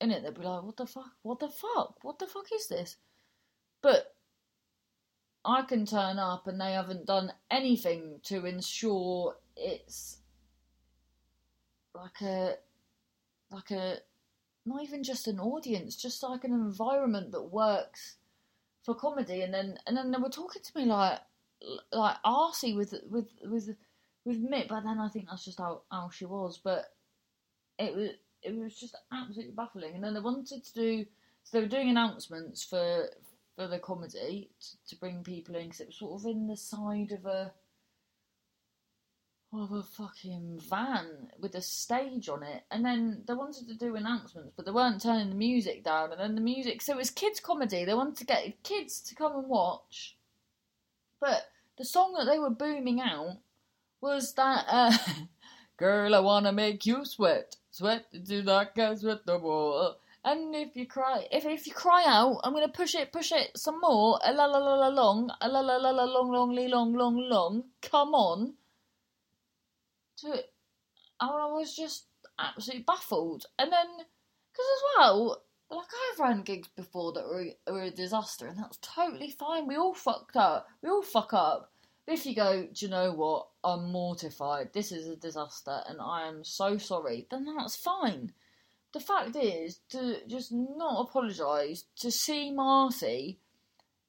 in 0.00 0.10
it. 0.10 0.22
They'd 0.22 0.34
be 0.34 0.42
like, 0.42 0.62
"What 0.62 0.76
the 0.76 0.86
fuck? 0.86 1.12
What 1.22 1.40
the 1.40 1.48
fuck? 1.48 1.98
What 2.02 2.18
the 2.18 2.26
fuck 2.26 2.46
is 2.54 2.68
this?" 2.68 2.96
But 3.82 4.14
I 5.44 5.62
can 5.62 5.86
turn 5.86 6.18
up 6.18 6.46
and 6.46 6.60
they 6.60 6.72
haven't 6.72 7.06
done 7.06 7.32
anything 7.50 8.20
to 8.24 8.44
ensure 8.44 9.36
it's 9.60 10.18
like 11.94 12.20
a 12.22 12.54
like 13.50 13.70
a 13.70 13.96
not 14.66 14.82
even 14.82 15.02
just 15.02 15.26
an 15.26 15.40
audience, 15.40 15.96
just 15.96 16.22
like 16.22 16.44
an 16.44 16.52
environment 16.52 17.32
that 17.32 17.42
works 17.42 18.16
for 18.84 18.94
comedy. 18.94 19.42
And 19.42 19.52
then 19.52 19.78
and 19.86 19.96
then 19.96 20.10
they 20.10 20.18
were 20.18 20.30
talking 20.30 20.62
to 20.62 20.78
me 20.78 20.86
like 20.86 21.18
like 21.92 22.16
arsey 22.24 22.76
with 22.76 22.94
with 23.08 23.28
with 23.44 23.76
with 24.24 24.50
Mick, 24.50 24.68
but 24.68 24.84
then 24.84 24.98
I 24.98 25.08
think 25.08 25.26
that's 25.28 25.44
just 25.44 25.58
how 25.58 25.82
how 25.90 26.10
she 26.10 26.24
was. 26.24 26.60
But 26.62 26.86
it 27.78 27.94
was 27.94 28.10
it 28.42 28.56
was 28.56 28.78
just 28.78 28.96
absolutely 29.12 29.54
baffling. 29.54 29.94
And 29.94 30.04
then 30.04 30.14
they 30.14 30.20
wanted 30.20 30.64
to 30.64 30.74
do 30.74 31.06
so 31.42 31.58
they 31.58 31.62
were 31.62 31.68
doing 31.68 31.90
announcements 31.90 32.64
for 32.64 33.08
for 33.56 33.66
the 33.66 33.78
comedy 33.78 34.50
to, 34.60 34.88
to 34.88 35.00
bring 35.00 35.22
people 35.22 35.56
in 35.56 35.64
because 35.64 35.80
it 35.80 35.88
was 35.88 35.98
sort 35.98 36.20
of 36.20 36.26
in 36.26 36.46
the 36.46 36.56
side 36.56 37.12
of 37.12 37.26
a 37.26 37.52
of 39.52 39.72
a 39.72 39.82
fucking 39.82 40.60
van 40.68 41.28
with 41.40 41.54
a 41.56 41.60
stage 41.60 42.28
on 42.28 42.42
it, 42.42 42.62
and 42.70 42.84
then 42.84 43.24
they 43.26 43.34
wanted 43.34 43.66
to 43.66 43.74
do 43.74 43.96
announcements, 43.96 44.52
but 44.56 44.64
they 44.64 44.70
weren't 44.70 45.02
turning 45.02 45.30
the 45.30 45.34
music 45.34 45.82
down, 45.82 46.12
and 46.12 46.20
then 46.20 46.36
the 46.36 46.40
music. 46.40 46.80
So 46.80 46.92
it 46.92 46.98
was 46.98 47.10
kids 47.10 47.40
comedy. 47.40 47.84
They 47.84 47.94
wanted 47.94 48.16
to 48.18 48.24
get 48.24 48.62
kids 48.62 49.00
to 49.02 49.14
come 49.14 49.36
and 49.36 49.48
watch, 49.48 50.16
but 51.20 51.48
the 51.78 51.84
song 51.84 52.14
that 52.16 52.26
they 52.26 52.38
were 52.38 52.50
booming 52.50 53.00
out 53.00 53.38
was 54.00 54.34
that 54.34 54.66
uh, 54.68 54.96
"Girl, 55.76 56.14
I 56.14 56.20
wanna 56.20 56.52
make 56.52 56.86
you 56.86 57.04
sweat, 57.04 57.56
sweat 57.72 58.06
into 58.12 58.42
like 58.42 58.78
I 58.78 58.94
sweat 58.94 59.26
the 59.26 59.38
wall." 59.38 59.96
And 60.22 60.54
if 60.54 60.76
you 60.76 60.86
cry, 60.86 61.26
if 61.32 61.44
if 61.44 61.66
you 61.66 61.72
cry 61.72 62.04
out, 62.06 62.40
I'm 62.44 62.52
gonna 62.52 62.68
push 62.68 62.94
it, 62.94 63.12
push 63.12 63.32
it 63.32 63.56
some 63.56 63.80
more. 63.80 64.20
A 64.22 64.32
la 64.32 64.44
la 64.46 64.58
la 64.58 64.74
la 64.74 64.88
long, 64.88 65.32
a 65.40 65.48
la 65.48 65.60
la 65.60 65.76
la 65.76 65.90
la 65.90 66.04
long, 66.04 66.30
long, 66.30 66.54
long, 66.54 66.94
long, 66.94 67.16
long. 67.16 67.64
Come 67.82 68.14
on. 68.14 68.54
To 70.20 70.32
it, 70.32 70.52
I 71.20 71.26
was 71.26 71.74
just 71.74 72.06
absolutely 72.38 72.84
baffled. 72.84 73.46
And 73.58 73.72
then, 73.72 73.86
because 73.96 74.66
as 74.76 74.82
well, 74.98 75.42
like 75.70 75.86
I've 76.12 76.20
ran 76.20 76.42
gigs 76.42 76.68
before 76.68 77.12
that 77.12 77.26
were, 77.26 77.46
were 77.72 77.82
a 77.82 77.90
disaster, 77.90 78.46
and 78.46 78.58
that's 78.58 78.78
totally 78.82 79.30
fine. 79.30 79.66
We 79.66 79.76
all 79.76 79.94
fucked 79.94 80.36
up. 80.36 80.68
We 80.82 80.88
all 80.88 81.02
fuck 81.02 81.32
up. 81.32 81.70
But 82.06 82.14
if 82.14 82.26
you 82.26 82.34
go, 82.34 82.66
do 82.72 82.86
you 82.86 82.90
know 82.90 83.12
what? 83.12 83.48
I'm 83.62 83.92
mortified. 83.92 84.72
This 84.72 84.90
is 84.90 85.08
a 85.08 85.16
disaster, 85.16 85.80
and 85.86 86.00
I 86.00 86.26
am 86.26 86.44
so 86.44 86.78
sorry. 86.78 87.26
Then 87.30 87.46
that's 87.56 87.76
fine 87.76 88.32
the 88.92 89.00
fact 89.00 89.36
is 89.36 89.80
to 89.90 90.16
just 90.26 90.52
not 90.52 91.08
apologise 91.08 91.84
to 91.96 92.10
see 92.10 92.50
Marcy, 92.50 93.38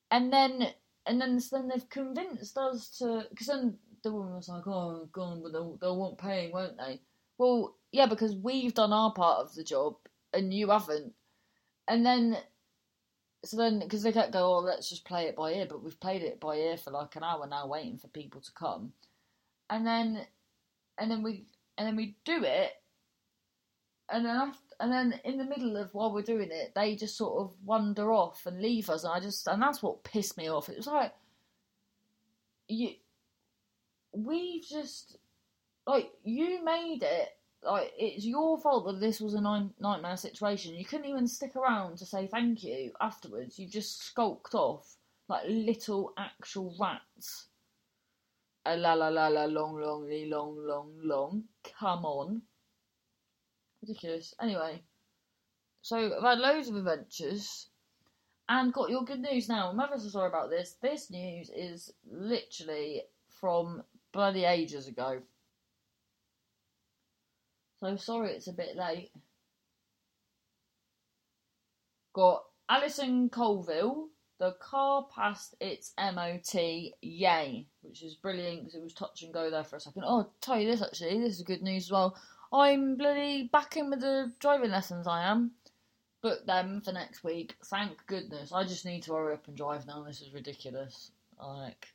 and 0.09 0.33
then 0.33 0.73
and 1.05 1.21
then 1.21 1.39
then 1.51 1.67
they've 1.67 1.89
convinced 1.89 2.57
us 2.57 2.89
to 2.97 3.25
because 3.29 3.47
then 3.47 3.77
the 4.03 4.11
woman 4.11 4.35
was 4.35 4.49
like, 4.49 4.65
oh, 4.67 5.07
God, 5.11 5.43
but 5.43 5.51
they'll, 5.51 5.77
they'll 5.79 5.97
want 5.97 6.17
paying, 6.17 6.51
won't 6.51 6.77
they? 6.77 6.99
Well, 7.37 7.75
yeah, 7.91 8.05
because 8.05 8.35
we've 8.35 8.73
done 8.73 8.93
our 8.93 9.11
part 9.13 9.39
of 9.39 9.55
the 9.55 9.63
job 9.63 9.95
and 10.33 10.53
you 10.53 10.69
haven't, 10.69 11.13
and 11.87 12.05
then 12.05 12.37
so 13.43 13.57
then 13.57 13.79
because 13.79 14.03
they 14.03 14.11
kept 14.11 14.31
go, 14.31 14.57
oh, 14.57 14.59
let's 14.59 14.89
just 14.89 15.05
play 15.05 15.23
it 15.23 15.35
by 15.35 15.51
ear, 15.53 15.65
but 15.67 15.83
we've 15.83 15.99
played 15.99 16.21
it 16.21 16.39
by 16.39 16.55
ear 16.55 16.77
for 16.77 16.91
like 16.91 17.15
an 17.15 17.23
hour 17.23 17.47
now, 17.47 17.67
waiting 17.67 17.97
for 17.97 18.07
people 18.07 18.41
to 18.41 18.51
come, 18.51 18.93
and 19.69 19.85
then 19.85 20.25
and 20.97 21.09
then 21.09 21.23
we 21.23 21.45
and 21.77 21.87
then 21.87 21.95
we 21.95 22.15
do 22.23 22.43
it, 22.43 22.71
and 24.09 24.25
then 24.25 24.35
after, 24.35 24.59
and 24.79 24.91
then 24.91 25.19
in 25.23 25.37
the 25.37 25.43
middle 25.43 25.77
of 25.77 25.93
while 25.93 26.13
we're 26.13 26.21
doing 26.21 26.49
it, 26.51 26.73
they 26.75 26.95
just 26.95 27.17
sort 27.17 27.41
of 27.41 27.53
wander 27.65 28.11
off 28.13 28.45
and 28.45 28.61
leave 28.61 28.89
us, 28.89 29.03
and 29.03 29.13
I 29.13 29.19
just 29.19 29.47
and 29.47 29.61
that's 29.61 29.81
what 29.81 30.03
pissed 30.03 30.37
me 30.37 30.49
off. 30.49 30.69
It 30.69 30.77
was 30.77 30.87
like 30.87 31.13
you, 32.67 32.91
we've 34.13 34.63
just 34.63 35.17
like 35.87 36.11
you 36.23 36.63
made 36.63 37.03
it. 37.03 37.29
Like 37.63 37.93
it's 37.97 38.25
your 38.25 38.59
fault 38.59 38.87
that 38.87 38.99
this 38.99 39.21
was 39.21 39.35
a 39.35 39.41
nightmare 39.79 40.17
situation. 40.17 40.73
You 40.75 40.85
couldn't 40.85 41.05
even 41.05 41.27
stick 41.27 41.55
around 41.55 41.97
to 41.97 42.05
say 42.05 42.27
thank 42.27 42.63
you 42.63 42.91
afterwards. 42.99 43.59
You 43.59 43.67
just 43.67 44.03
skulked 44.03 44.55
off 44.55 44.95
like 45.27 45.43
little 45.47 46.13
actual 46.17 46.75
rats. 46.79 47.47
A 48.65 48.75
la 48.75 48.93
la 48.93 49.09
la 49.09 49.27
la 49.27 49.45
long 49.45 49.79
long 49.79 50.07
long 50.09 50.57
long 50.57 50.91
long. 51.03 51.43
Come 51.79 52.05
on. 52.05 52.41
Ridiculous. 53.81 54.35
Anyway, 54.39 54.81
so 55.81 56.15
I've 56.15 56.23
had 56.23 56.39
loads 56.39 56.69
of 56.69 56.75
adventures 56.75 57.67
and 58.49 58.73
got 58.73 58.89
your 58.89 59.03
good 59.03 59.21
news 59.21 59.49
now. 59.49 59.69
I'm 59.69 59.79
ever 59.79 59.97
so 59.97 60.09
sorry 60.09 60.27
about 60.27 60.49
this. 60.49 60.75
This 60.81 61.09
news 61.09 61.49
is 61.55 61.93
literally 62.11 63.03
from 63.39 63.83
bloody 64.11 64.45
ages 64.45 64.87
ago. 64.87 65.21
So 67.79 67.95
sorry 67.95 68.31
it's 68.31 68.47
a 68.47 68.53
bit 68.53 68.75
late. 68.75 69.11
Got 72.13 72.43
Alison 72.69 73.29
Colville. 73.29 74.09
The 74.39 74.53
car 74.59 75.07
passed 75.15 75.53
its 75.59 75.93
MOT, 75.99 76.55
yay, 77.01 77.67
which 77.81 78.01
is 78.01 78.15
brilliant 78.15 78.61
because 78.61 78.73
it 78.73 78.81
was 78.81 78.93
touch 78.93 79.21
and 79.21 79.31
go 79.31 79.51
there 79.51 79.63
for 79.63 79.75
a 79.75 79.79
second. 79.79 80.03
Oh, 80.03 80.17
I'll 80.17 80.33
tell 80.41 80.59
you 80.59 80.69
this 80.69 80.81
actually, 80.81 81.19
this 81.19 81.35
is 81.35 81.43
good 81.43 81.61
news 81.61 81.85
as 81.85 81.91
well. 81.91 82.17
I'm 82.51 82.97
bloody 82.97 83.49
back 83.53 83.77
in 83.77 83.91
with 83.91 84.01
the 84.01 84.33
driving 84.39 84.71
lessons. 84.71 85.05
I 85.07 85.23
am. 85.23 85.51
Book 86.23 86.45
them 86.45 86.81
for 86.81 86.91
next 86.91 87.23
week. 87.23 87.55
Thank 87.65 88.05
goodness. 88.07 88.51
I 88.51 88.63
just 88.63 88.85
need 88.85 89.03
to 89.03 89.13
hurry 89.13 89.33
up 89.33 89.47
and 89.47 89.55
drive 89.55 89.85
now. 89.85 90.03
This 90.03 90.21
is 90.21 90.33
ridiculous. 90.33 91.11
Like, 91.39 91.87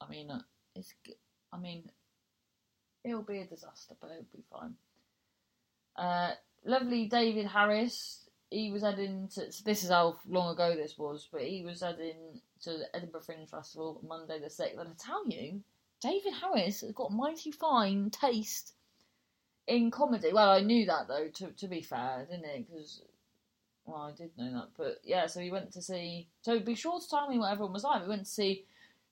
I 0.00 0.08
mean, 0.08 0.30
it's. 0.74 0.94
I 1.56 1.60
mean, 1.60 1.90
it'll 3.04 3.22
be 3.22 3.40
a 3.40 3.46
disaster, 3.46 3.94
but 4.00 4.10
it'll 4.10 4.26
be 4.34 4.44
fine. 4.50 4.74
Uh, 5.96 6.32
lovely 6.64 7.06
David 7.06 7.46
Harris. 7.46 8.28
He 8.50 8.70
was 8.70 8.82
heading 8.82 9.28
to. 9.34 9.50
So 9.50 9.62
This 9.64 9.82
is 9.82 9.90
how 9.90 10.18
long 10.28 10.52
ago 10.52 10.74
this 10.74 10.98
was, 10.98 11.28
but 11.32 11.42
he 11.42 11.64
was 11.64 11.80
heading 11.80 12.40
to 12.62 12.70
the 12.70 12.94
Edinburgh 12.94 13.22
Fringe 13.22 13.48
Festival 13.48 14.00
Monday 14.06 14.38
the 14.38 14.50
sixth. 14.50 14.78
And 14.78 14.88
I 14.88 14.92
tell 14.98 15.26
you, 15.28 15.62
David 16.00 16.32
Harris 16.34 16.82
has 16.82 16.92
got 16.92 17.12
mighty 17.12 17.50
fine 17.50 18.10
taste 18.10 18.74
in 19.66 19.90
comedy. 19.90 20.32
Well, 20.32 20.50
I 20.50 20.60
knew 20.60 20.86
that 20.86 21.08
though. 21.08 21.28
To 21.28 21.52
to 21.52 21.68
be 21.68 21.82
fair, 21.82 22.26
didn't 22.30 22.44
it? 22.44 22.66
Because 22.68 23.02
well, 23.84 24.02
I 24.02 24.12
did 24.12 24.30
know 24.36 24.52
that, 24.52 24.68
but 24.76 24.98
yeah. 25.04 25.26
So 25.26 25.40
we 25.40 25.50
went 25.50 25.72
to 25.72 25.82
see. 25.82 26.28
So 26.42 26.60
be 26.60 26.74
sure 26.74 27.00
to 27.00 27.08
tell 27.08 27.28
me 27.28 27.38
what 27.38 27.52
everyone 27.52 27.72
was 27.72 27.84
like. 27.84 28.02
We 28.02 28.08
went 28.08 28.26
to 28.26 28.30
see 28.30 28.64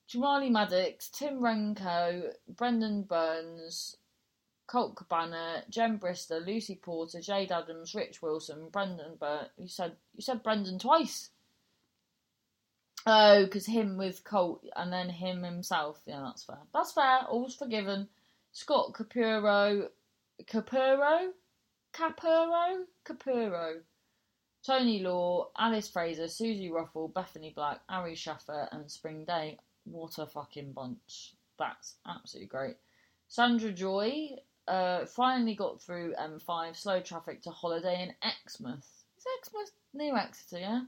Jamali 0.09 0.51
Maddix, 0.51 1.09
Tim 1.11 1.39
Renkow, 1.39 2.31
Brendon 2.47 3.03
Burns, 3.03 3.97
Colt 4.67 4.95
Cabana, 4.95 5.63
Jen 5.69 5.99
Brister, 5.99 6.45
Lucy 6.45 6.75
Porter, 6.75 7.21
Jade 7.21 7.51
Adams, 7.51 7.95
Rich 7.95 8.21
Wilson, 8.21 8.69
Brendon 8.71 9.15
Burn. 9.19 9.47
You 9.57 9.67
said 9.67 9.93
you 10.15 10.21
said 10.21 10.43
Brendon 10.43 10.79
twice. 10.79 11.29
Oh, 13.07 13.45
because 13.45 13.67
him 13.67 13.97
with 13.97 14.23
Colt 14.23 14.65
and 14.75 14.91
then 14.91 15.09
him 15.09 15.43
himself. 15.43 16.01
Yeah, 16.05 16.21
that's 16.25 16.43
fair. 16.43 16.57
That's 16.73 16.91
fair. 16.91 17.21
All's 17.29 17.55
forgiven. 17.55 18.07
Scott 18.51 18.93
Capuro, 18.93 19.89
Capurro, 20.43 21.31
Capurro, 21.93 22.85
Capurro, 23.05 23.81
Tony 24.65 24.99
Law, 24.99 25.49
Alice 25.57 25.89
Fraser, 25.89 26.27
Susie 26.27 26.71
Ruffell, 26.71 27.13
Bethany 27.13 27.51
Black, 27.55 27.81
Ari 27.89 28.15
Shaffir, 28.15 28.67
and 28.71 28.89
Spring 28.89 29.25
Day. 29.25 29.59
What 29.85 30.17
a 30.17 30.25
fucking 30.25 30.73
bunch. 30.73 31.33
That's 31.57 31.95
absolutely 32.07 32.47
great. 32.47 32.75
Sandra 33.27 33.71
Joy 33.71 34.31
uh, 34.67 35.05
finally 35.05 35.55
got 35.55 35.81
through 35.81 36.13
M5, 36.19 36.75
slow 36.75 36.99
traffic 37.01 37.41
to 37.43 37.51
holiday 37.51 38.03
in 38.03 38.13
Exmouth. 38.21 39.03
Is 39.17 39.25
Exmouth 39.39 39.71
near 39.93 40.17
Exeter, 40.17 40.59
yeah? 40.59 40.81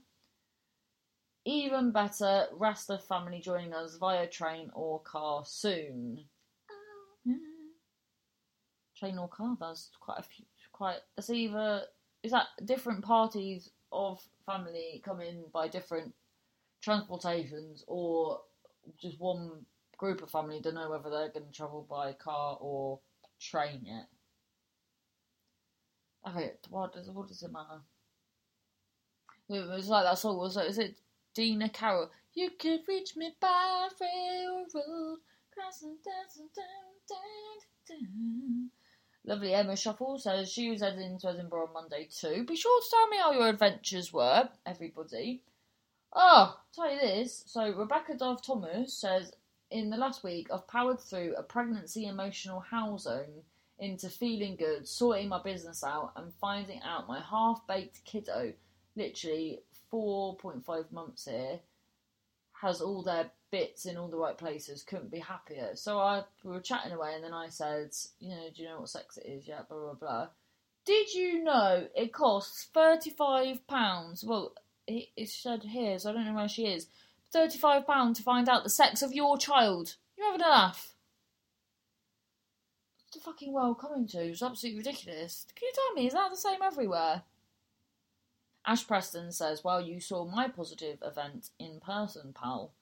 Even 1.46 1.92
better, 1.92 2.48
Rasta 2.52 2.98
family 2.98 3.40
joining 3.40 3.74
us 3.74 3.96
via 3.98 4.28
train 4.28 4.70
or 4.74 5.00
car 5.00 5.44
soon. 5.46 6.26
Oh, 6.70 7.16
yeah 7.26 7.36
train 8.98 9.18
or 9.18 9.28
car. 9.28 9.56
There's 9.60 9.90
quite 10.00 10.20
a 10.20 10.24
few. 10.24 10.46
Quite. 10.72 11.00
It's 11.18 11.30
either 11.30 11.84
is 12.24 12.32
that 12.32 12.48
different 12.66 13.04
parties 13.04 13.70
of 13.92 14.22
family 14.46 15.02
come 15.04 15.22
in 15.22 15.46
by 15.54 15.68
different 15.68 16.14
transportations, 16.82 17.84
or 17.88 18.42
just 19.00 19.20
one 19.20 19.66
group 19.98 20.22
of 20.22 20.30
family 20.32 20.60
don't 20.62 20.76
know 20.76 20.90
whether 20.90 21.10
they're 21.10 21.30
going 21.30 21.48
to 21.48 21.52
travel 21.52 21.86
by 21.90 22.14
car 22.14 22.58
or 22.60 23.00
train 23.40 23.82
yet. 23.84 24.08
Okay, 26.28 26.54
what 26.70 26.94
does 26.94 27.10
what 27.10 27.28
does 27.28 27.42
it 27.44 27.52
matter? 27.52 27.82
It 29.50 29.68
was 29.68 29.88
like 29.88 30.04
that 30.04 30.18
song. 30.18 30.38
Was 30.38 30.58
it? 30.58 30.68
Is 30.68 30.78
it 30.78 30.96
Dina 31.34 31.70
Carroll? 31.70 32.12
You 32.34 32.52
could 32.60 32.82
reach 32.88 33.16
me 33.16 33.32
by 33.40 33.88
railroad, 34.00 35.20
crossing 35.54 35.98
down, 36.04 36.50
down, 36.56 37.58
down. 37.90 38.70
Lovely 39.26 39.54
Emma 39.54 39.76
Shuffle 39.76 40.20
says 40.20 40.52
she 40.52 40.70
was 40.70 40.82
heading 40.82 41.18
to 41.20 41.30
Edinburgh 41.30 41.68
on 41.68 41.74
Monday 41.74 42.08
too. 42.10 42.46
Be 42.46 42.56
sure 42.56 42.82
to 42.82 42.88
tell 42.90 43.08
me 43.08 43.18
how 43.18 43.32
your 43.32 43.50
adventures 43.50 44.14
were, 44.14 44.50
everybody. 44.66 45.44
Oh, 46.14 46.60
tell 46.74 46.92
you 46.92 47.00
this. 47.00 47.44
So 47.48 47.72
Rebecca 47.72 48.16
Dove 48.16 48.42
Thomas 48.42 48.94
says 48.94 49.32
in 49.70 49.90
the 49.90 49.98
last 49.98 50.24
week 50.24 50.48
I've 50.52 50.68
powered 50.68 51.00
through 51.00 51.36
a 51.38 51.44
pregnancy 51.44 52.06
emotional 52.06 52.60
hell 52.60 52.98
zone 52.98 53.44
into 53.80 54.10
feeling 54.10 54.56
good, 54.56 54.88
sorting 54.88 55.30
my 55.30 55.42
business 55.42 55.84
out, 55.84 56.14
and 56.16 56.34
finding 56.42 56.82
out 56.82 57.08
my 57.08 57.20
half 57.22 57.62
baked 57.68 58.04
kiddo, 58.06 58.54
literally 58.96 59.60
4.5 59.92 60.92
months 60.92 61.26
here, 61.26 61.60
has 62.54 62.82
all 62.82 63.04
their 63.04 63.30
bits 63.52 63.86
in 63.86 63.98
all 63.98 64.08
the 64.08 64.18
right 64.18 64.38
places. 64.38 64.84
Couldn't 64.84 65.12
be 65.12 65.20
happier. 65.20 65.76
So 65.76 66.00
I 66.00 66.24
we 66.44 66.52
were 66.52 66.60
chatting 66.60 66.92
away, 66.92 67.14
and 67.14 67.24
then 67.24 67.34
I 67.34 67.50
said, 67.50 67.92
you 68.20 68.30
know, 68.30 68.48
do 68.56 68.64
you 68.64 68.68
know 68.68 68.80
what 68.80 68.90
sex 68.90 69.18
it 69.18 69.28
is? 69.28 69.48
Yeah, 69.48 69.62
blah 69.70 69.78
blah 69.78 69.94
blah. 69.94 70.28
Did 70.86 71.14
you 71.14 71.44
know 71.44 71.88
it 71.96 72.14
costs 72.14 72.70
thirty 72.74 73.12
five 73.12 73.68
pounds? 73.68 74.24
Well, 74.24 74.54
said 75.26 75.64
here, 75.64 76.00
so 76.00 76.10
I 76.10 76.14
don't 76.14 76.26
know 76.26 76.34
where 76.34 76.48
she 76.48 76.66
is. 76.68 76.88
Thirty 77.32 77.58
five 77.58 77.86
pounds 77.86 78.18
to 78.18 78.24
find 78.24 78.48
out 78.48 78.64
the 78.64 78.70
sex 78.70 79.02
of 79.02 79.14
your 79.14 79.38
child. 79.38 79.96
You're 80.18 80.28
having 80.28 80.42
a 80.42 80.50
laugh? 80.50 80.94
What's 83.06 83.18
the 83.18 83.32
fucking 83.32 83.54
world 83.54 83.80
coming 83.80 84.08
to? 84.08 84.20
It's 84.20 84.42
absolutely 84.42 84.80
ridiculous. 84.80 85.46
Can 85.56 85.68
you 85.68 85.74
tell 85.74 85.94
me, 85.94 86.08
is 86.08 86.14
that 86.14 86.30
the 86.30 86.38
same 86.38 86.62
everywhere? 86.62 87.24
Ash 88.66 88.86
Preston 88.86 89.32
says, 89.32 89.64
Well, 89.64 89.82
you 89.82 90.00
saw 90.02 90.26
my 90.26 90.50
positive 90.50 90.98
event 91.02 91.50
in 91.58 91.80
person, 91.80 92.34
pal. 92.34 92.74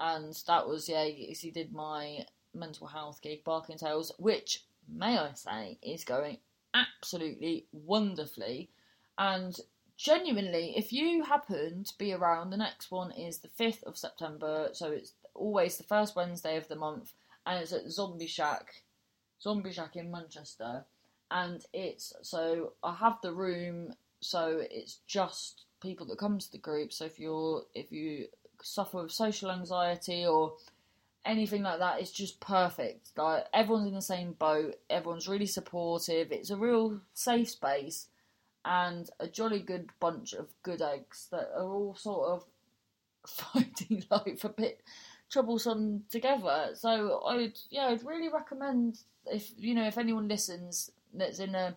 And 0.00 0.34
that 0.46 0.66
was, 0.66 0.88
yeah, 0.88 1.04
he 1.04 1.50
did 1.52 1.72
my 1.72 2.26
mental 2.54 2.88
health 2.88 3.20
gig, 3.22 3.44
Barking 3.44 3.78
Tales, 3.78 4.12
which, 4.18 4.64
may 4.88 5.18
I 5.18 5.32
say, 5.34 5.78
is 5.82 6.04
going 6.04 6.38
absolutely 6.74 7.66
wonderfully. 7.70 8.70
And 9.18 9.56
genuinely, 10.00 10.74
if 10.76 10.92
you 10.92 11.24
happen 11.24 11.84
to 11.84 11.98
be 11.98 12.12
around, 12.12 12.50
the 12.50 12.56
next 12.56 12.90
one 12.90 13.12
is 13.12 13.38
the 13.38 13.48
5th 13.48 13.82
of 13.84 13.98
September, 13.98 14.70
so 14.72 14.90
it's 14.90 15.12
always 15.34 15.76
the 15.76 15.84
first 15.84 16.16
Wednesday 16.16 16.56
of 16.56 16.68
the 16.68 16.76
month, 16.76 17.12
and 17.44 17.62
it's 17.62 17.72
at 17.72 17.90
Zombie 17.90 18.26
Shack, 18.26 18.82
Zombie 19.42 19.72
Shack 19.72 19.96
in 19.96 20.10
Manchester. 20.10 20.84
And 21.30 21.64
it's 21.72 22.12
so 22.22 22.72
I 22.82 22.94
have 22.94 23.18
the 23.22 23.32
room 23.32 23.94
so 24.20 24.60
it's 24.68 24.98
just 25.06 25.62
people 25.80 26.04
that 26.06 26.18
come 26.18 26.38
to 26.38 26.50
the 26.50 26.58
group. 26.58 26.92
So 26.92 27.04
if 27.04 27.20
you're 27.20 27.62
if 27.72 27.92
you 27.92 28.26
suffer 28.62 29.02
with 29.02 29.12
social 29.12 29.52
anxiety 29.52 30.26
or 30.26 30.54
anything 31.24 31.62
like 31.62 31.78
that, 31.78 32.00
it's 32.00 32.10
just 32.10 32.40
perfect. 32.40 33.10
Like 33.16 33.44
everyone's 33.54 33.86
in 33.86 33.94
the 33.94 34.02
same 34.02 34.32
boat. 34.32 34.74
Everyone's 34.88 35.28
really 35.28 35.46
supportive. 35.46 36.32
It's 36.32 36.50
a 36.50 36.56
real 36.56 37.00
safe 37.14 37.50
space 37.50 38.08
and 38.64 39.08
a 39.18 39.26
jolly 39.26 39.60
good 39.60 39.90
bunch 40.00 40.32
of 40.32 40.48
good 40.62 40.82
eggs 40.82 41.28
that 41.30 41.50
are 41.56 41.64
all 41.64 41.94
sort 41.94 42.28
of 42.28 42.44
finding 43.26 44.04
life 44.10 44.44
a 44.44 44.48
bit 44.48 44.82
troublesome 45.30 46.04
together. 46.10 46.70
So 46.74 47.22
I'd 47.26 47.58
yeah, 47.70 47.86
I'd 47.86 48.04
really 48.04 48.28
recommend 48.28 48.98
if 49.26 49.52
you 49.56 49.74
know 49.74 49.86
if 49.86 49.98
anyone 49.98 50.28
listens 50.28 50.90
that's 51.14 51.38
in 51.38 51.54
a 51.54 51.76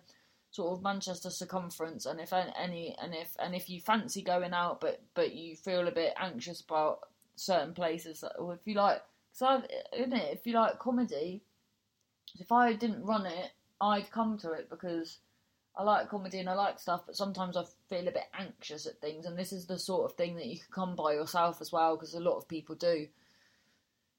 sort 0.50 0.76
of 0.78 0.84
Manchester 0.84 1.30
circumference, 1.30 2.06
and 2.06 2.20
if 2.20 2.32
any, 2.32 2.96
and 3.02 3.12
if 3.14 3.34
and 3.40 3.54
if 3.54 3.68
you 3.68 3.80
fancy 3.80 4.22
going 4.22 4.52
out, 4.52 4.80
but 4.80 5.02
but 5.14 5.34
you 5.34 5.56
feel 5.56 5.88
a 5.88 5.92
bit 5.92 6.14
anxious 6.16 6.60
about 6.60 7.00
certain 7.36 7.74
places, 7.74 8.24
or 8.38 8.54
if 8.54 8.60
you 8.64 8.74
like, 8.74 9.02
so 9.32 9.62
isn't 9.96 10.12
it? 10.12 10.32
If 10.32 10.46
you 10.46 10.54
like 10.54 10.78
comedy, 10.78 11.42
if 12.38 12.52
I 12.52 12.72
didn't 12.72 13.04
run 13.04 13.26
it, 13.26 13.50
I'd 13.80 14.10
come 14.10 14.38
to 14.38 14.52
it 14.52 14.70
because 14.70 15.18
I 15.76 15.82
like 15.82 16.08
comedy 16.08 16.38
and 16.38 16.48
I 16.48 16.54
like 16.54 16.78
stuff, 16.78 17.02
but 17.04 17.16
sometimes 17.16 17.56
I 17.56 17.64
feel 17.88 18.06
a 18.06 18.12
bit 18.12 18.28
anxious 18.38 18.86
at 18.86 19.00
things, 19.00 19.26
and 19.26 19.36
this 19.36 19.52
is 19.52 19.66
the 19.66 19.78
sort 19.78 20.10
of 20.10 20.16
thing 20.16 20.36
that 20.36 20.46
you 20.46 20.58
can 20.58 20.72
come 20.72 20.96
by 20.96 21.14
yourself 21.14 21.60
as 21.60 21.72
well, 21.72 21.96
because 21.96 22.14
a 22.14 22.20
lot 22.20 22.36
of 22.36 22.48
people 22.48 22.76
do. 22.76 23.08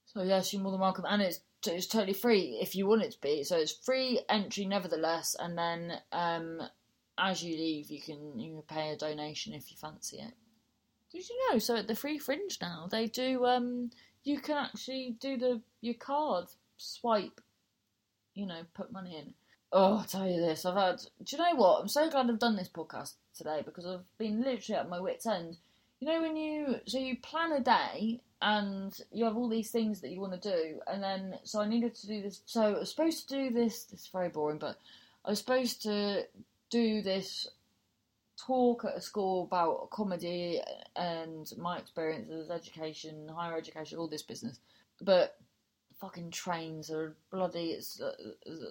So 0.07 0.23
yes, 0.23 0.51
you're 0.51 0.61
more 0.61 0.71
than 0.71 0.81
welcome, 0.81 1.05
and 1.07 1.21
it's 1.21 1.39
it's 1.65 1.87
totally 1.87 2.13
free 2.13 2.59
if 2.61 2.75
you 2.75 2.87
want 2.87 3.03
it 3.03 3.11
to 3.13 3.21
be. 3.21 3.43
So 3.43 3.57
it's 3.57 3.71
free 3.71 4.21
entry 4.29 4.65
nevertheless, 4.65 5.35
and 5.39 5.57
then 5.57 5.93
um, 6.11 6.61
as 7.17 7.43
you 7.43 7.55
leave, 7.55 7.89
you 7.89 8.01
can 8.01 8.37
you 8.39 8.51
can 8.67 8.77
pay 8.77 8.91
a 8.91 8.97
donation 8.97 9.53
if 9.53 9.71
you 9.71 9.77
fancy 9.77 10.17
it. 10.17 10.33
Did 11.11 11.29
you 11.29 11.51
know? 11.51 11.59
So 11.59 11.77
at 11.77 11.87
the 11.87 11.95
Free 11.95 12.19
Fringe 12.19 12.57
now, 12.61 12.87
they 12.91 13.07
do. 13.07 13.45
Um, 13.45 13.91
you 14.23 14.39
can 14.39 14.57
actually 14.57 15.15
do 15.19 15.37
the 15.37 15.61
your 15.81 15.93
card 15.95 16.47
swipe. 16.77 17.39
You 18.33 18.45
know, 18.45 18.63
put 18.73 18.91
money 18.91 19.17
in. 19.17 19.33
Oh, 19.77 19.97
I'll 19.97 20.05
tell 20.05 20.25
you 20.25 20.39
this. 20.39 20.65
I've 20.65 20.77
had. 20.77 21.01
Do 21.21 21.35
you 21.35 21.37
know 21.37 21.55
what? 21.55 21.81
I'm 21.81 21.89
so 21.89 22.09
glad 22.09 22.29
I've 22.29 22.39
done 22.39 22.55
this 22.55 22.69
podcast 22.69 23.15
today 23.37 23.61
because 23.65 23.85
I've 23.85 24.05
been 24.17 24.41
literally 24.41 24.79
at 24.79 24.87
my 24.87 25.01
wits' 25.01 25.25
end. 25.25 25.57
You 25.99 26.07
know 26.07 26.21
when 26.21 26.37
you 26.37 26.77
so 26.87 26.97
you 26.97 27.17
plan 27.17 27.51
a 27.51 27.59
day 27.59 28.21
and 28.41 28.97
you 29.11 29.25
have 29.25 29.35
all 29.35 29.49
these 29.49 29.71
things 29.71 29.99
that 29.99 30.11
you 30.11 30.21
want 30.21 30.41
to 30.41 30.49
do, 30.49 30.79
and 30.87 31.03
then 31.03 31.39
so 31.43 31.59
I 31.59 31.67
needed 31.67 31.93
to 31.93 32.07
do 32.07 32.21
this. 32.21 32.39
So 32.45 32.61
I 32.61 32.79
was 32.79 32.89
supposed 32.89 33.27
to 33.27 33.35
do 33.35 33.49
this. 33.49 33.83
This 33.83 34.03
is 34.03 34.07
very 34.07 34.29
boring, 34.29 34.59
but 34.59 34.79
I 35.25 35.31
was 35.31 35.39
supposed 35.39 35.81
to 35.83 36.23
do 36.69 37.01
this 37.01 37.45
talk 38.37 38.85
at 38.85 38.95
a 38.95 39.01
school 39.01 39.43
about 39.43 39.89
comedy 39.89 40.61
and 40.95 41.51
my 41.57 41.79
experiences, 41.79 42.49
education, 42.49 43.27
higher 43.27 43.57
education, 43.57 43.97
all 43.97 44.07
this 44.07 44.23
business. 44.23 44.57
But 45.01 45.37
fucking 45.99 46.31
trains 46.31 46.89
are 46.91 47.15
bloody. 47.31 47.71
It's 47.71 48.01
uh, 48.01 48.13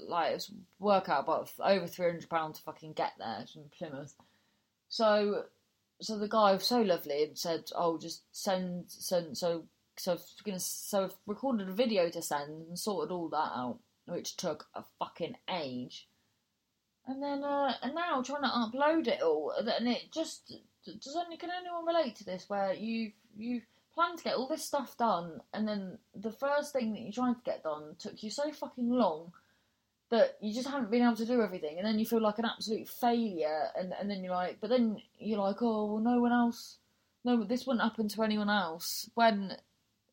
like 0.09 0.35
it's 0.35 0.51
work 0.79 1.09
out 1.09 1.25
about 1.25 1.51
over 1.59 1.87
three 1.87 2.07
hundred 2.07 2.29
pounds 2.29 2.59
to 2.59 2.65
fucking 2.65 2.93
get 2.93 3.13
there 3.19 3.45
from 3.53 3.65
Plymouth. 3.77 4.15
So 4.89 5.45
so 6.01 6.19
the 6.19 6.29
guy 6.29 6.53
was 6.53 6.65
so 6.67 6.83
lovely 6.83 7.25
and 7.25 7.39
said, 7.39 7.71
"Oh, 7.75 7.99
just 7.99 8.23
send 8.33 8.85
send." 8.89 9.37
So 9.39 9.65
so 9.97 10.13
I've 10.13 10.45
gonna 10.45 10.61
so 10.61 11.05
I've 11.05 11.17
recorded 11.27 11.69
a 11.69 11.73
video 11.73 12.11
to 12.11 12.23
send 12.23 12.69
and 12.69 12.79
sorted 12.79 13.13
all 13.13 13.29
that 13.31 13.37
out, 13.37 13.79
which 14.07 14.37
took 14.37 14.67
a 14.75 14.85
fucking 14.99 15.37
age. 15.51 16.09
And 17.07 17.23
then 17.23 17.45
uh, 17.45 17.75
and 17.83 17.95
now 17.95 18.23
trying 18.23 18.43
to 18.43 18.49
upload 18.49 19.07
it 19.09 19.23
all, 19.23 19.53
and 19.57 19.89
it 19.89 20.11
just 20.13 20.53
does 20.85 21.17
only 21.17 21.37
can 21.37 21.51
anyone 21.51 21.87
relate 21.87 22.17
to 22.17 22.25
this 22.25 22.49
where 22.49 22.73
you 22.75 23.13
you 23.37 23.63
plan 23.95 24.17
to 24.17 24.25
get 24.25 24.35
all 24.35 24.49
this 24.49 24.65
stuff 24.65 24.97
done, 24.97 25.41
and 25.53 25.67
then 25.67 25.99
the 26.15 26.33
first 26.33 26.73
thing 26.73 26.93
that 26.93 27.01
you're 27.01 27.13
trying 27.13 27.35
to 27.35 27.41
get 27.45 27.63
done 27.63 27.97
took 27.99 28.23
you 28.23 28.31
so 28.31 28.51
fucking 28.51 28.91
long 28.91 29.33
that 30.11 30.37
you 30.41 30.53
just 30.53 30.69
haven't 30.69 30.91
been 30.91 31.03
able 31.03 31.17
to 31.17 31.27
do 31.27 31.41
everything, 31.41 31.79
and 31.79 31.87
then 31.87 31.99
you 31.99 32.07
feel 32.07 32.21
like 32.21 32.39
an 32.39 32.45
absolute 32.45 32.89
failure, 32.89 33.69
and 33.77 33.93
and 33.99 34.11
then 34.11 34.23
you're 34.23 34.35
like, 34.35 34.59
but 34.61 34.71
then 34.71 35.01
you're 35.19 35.39
like, 35.39 35.63
oh 35.63 35.87
well, 35.87 36.03
no 36.03 36.21
one 36.21 36.33
else, 36.33 36.79
no, 37.25 37.43
this 37.45 37.67
wouldn't 37.67 37.83
happen 37.83 38.09
to 38.09 38.23
anyone 38.23 38.51
else. 38.51 39.09
When 39.15 39.57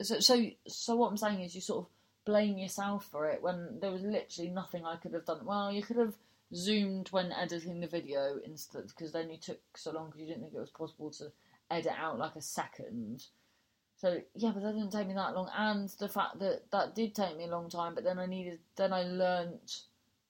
so 0.02 0.20
so 0.20 0.46
so 0.68 0.96
what 0.96 1.10
I'm 1.10 1.18
saying 1.18 1.42
is 1.42 1.56
you 1.56 1.62
sort 1.62 1.86
of 1.86 1.92
blame 2.26 2.58
yourself 2.58 3.08
for 3.12 3.30
it 3.30 3.42
when 3.42 3.80
there 3.82 3.92
was 3.92 4.04
literally 4.04 4.52
nothing 4.52 4.86
I 4.86 4.96
could 4.96 5.14
have 5.14 5.26
done. 5.26 5.46
Well, 5.46 5.72
you 5.72 5.82
could 5.82 5.98
have 5.98 6.16
zoomed 6.54 7.10
when 7.12 7.32
editing 7.32 7.80
the 7.80 7.88
video 7.88 8.40
instead, 8.46 8.88
because 8.88 9.12
then 9.12 9.30
you 9.30 9.38
took 9.38 9.60
so 9.76 9.92
long 9.92 10.08
because 10.08 10.22
you 10.22 10.28
didn't 10.28 10.42
think 10.44 10.54
it 10.54 10.60
was 10.60 10.70
possible 10.70 11.12
to 11.12 11.32
edit 11.70 11.94
out 11.98 12.20
like 12.20 12.36
a 12.36 12.42
second. 12.42 13.26
So 14.02 14.20
yeah, 14.34 14.50
but 14.52 14.64
that 14.64 14.74
didn't 14.74 14.92
take 14.92 15.08
me 15.08 15.14
that 15.14 15.36
long, 15.36 15.48
and 15.56 15.88
the 16.00 16.10
fact 16.10 16.40
that 16.40 16.72
that 16.72 16.96
did 16.96 17.14
take 17.14 17.38
me 17.38 17.44
a 17.44 17.52
long 17.52 17.70
time. 17.70 17.94
But 17.94 18.04
then 18.04 18.18
I 18.18 18.26
needed, 18.26 18.58
then 18.76 18.94
I 18.94 19.04
learnt 19.04 19.82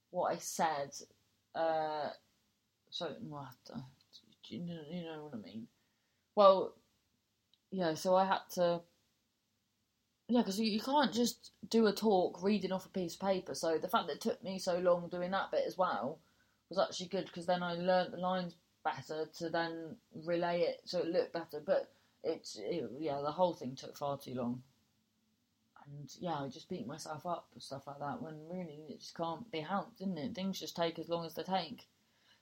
what 0.10 0.34
I 0.34 0.40
said. 0.40 0.94
Uh, 1.56 2.10
so 2.90 3.16
what? 3.22 3.56
You 4.50 4.60
know, 4.60 4.82
you 4.92 5.04
know 5.04 5.24
what 5.24 5.36
I 5.36 5.38
mean? 5.38 5.68
Well, 6.36 6.74
yeah. 7.72 7.94
So 7.94 8.14
I 8.14 8.26
had 8.26 8.42
to. 8.56 8.82
Yeah, 10.28 10.42
because 10.42 10.60
you, 10.60 10.66
you 10.70 10.82
can't 10.82 11.14
just 11.14 11.52
do 11.70 11.88
a 11.88 11.94
talk 11.94 12.44
reading 12.44 12.74
off 12.74 12.86
a 12.86 12.90
piece 12.90 13.14
of 13.14 13.22
paper. 13.22 13.56
So 13.56 13.78
the 13.78 13.88
fact 13.88 14.08
that 14.08 14.16
it 14.16 14.22
took 14.22 14.44
me 14.44 14.60
so 14.60 14.80
long 14.80 15.08
doing 15.08 15.32
that 15.32 15.50
bit 15.50 15.64
as 15.66 15.78
well 15.78 16.20
was 16.68 16.78
actually 16.78 17.08
good 17.08 17.28
because 17.28 17.46
then 17.46 17.64
I 17.64 17.76
learnt 17.76 18.12
the 18.12 18.18
lines 18.18 18.54
better 18.84 19.30
to 19.38 19.50
then 19.50 19.96
relay 20.26 20.62
it 20.62 20.82
so 20.84 21.00
it 21.00 21.08
looked 21.08 21.32
better. 21.32 21.64
But 21.66 21.90
it's 22.24 22.58
it, 22.62 22.90
yeah, 23.00 23.22
the 23.24 23.32
whole 23.32 23.54
thing 23.54 23.76
took 23.76 23.98
far 23.98 24.18
too 24.18 24.36
long. 24.36 24.64
And 25.86 26.10
yeah, 26.20 26.36
I 26.36 26.48
just 26.48 26.70
beat 26.70 26.88
myself 26.88 27.26
up 27.26 27.48
and 27.54 27.62
stuff 27.62 27.88
like 27.88 28.00
that 28.00 28.22
when 28.22 28.36
really 28.50 28.86
it 28.90 29.00
just 29.00 29.18
can't 29.18 29.50
be 29.52 29.62
helped, 29.62 29.98
didn't 30.00 30.18
it? 30.18 30.36
Things 30.36 30.60
just 30.60 30.76
take 30.76 31.00
as 31.00 31.10
long 31.10 31.26
as 31.26 31.34
they 31.34 31.44
take. 31.44 31.88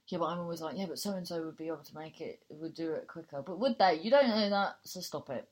Yeah, 0.07 0.17
but 0.19 0.25
I'm 0.25 0.39
always 0.39 0.61
like, 0.61 0.75
yeah, 0.77 0.87
but 0.87 0.99
so 0.99 1.11
and 1.11 1.27
so 1.27 1.43
would 1.43 1.57
be 1.57 1.67
able 1.67 1.77
to 1.77 1.95
make 1.95 2.19
it, 2.19 2.39
would 2.49 2.73
do 2.73 2.93
it 2.93 3.07
quicker. 3.07 3.43
But 3.45 3.59
would 3.59 3.77
they? 3.77 3.99
You 4.01 4.09
don't 4.09 4.27
know 4.27 4.49
that, 4.49 4.77
so 4.83 4.99
stop 5.01 5.29
it. 5.29 5.47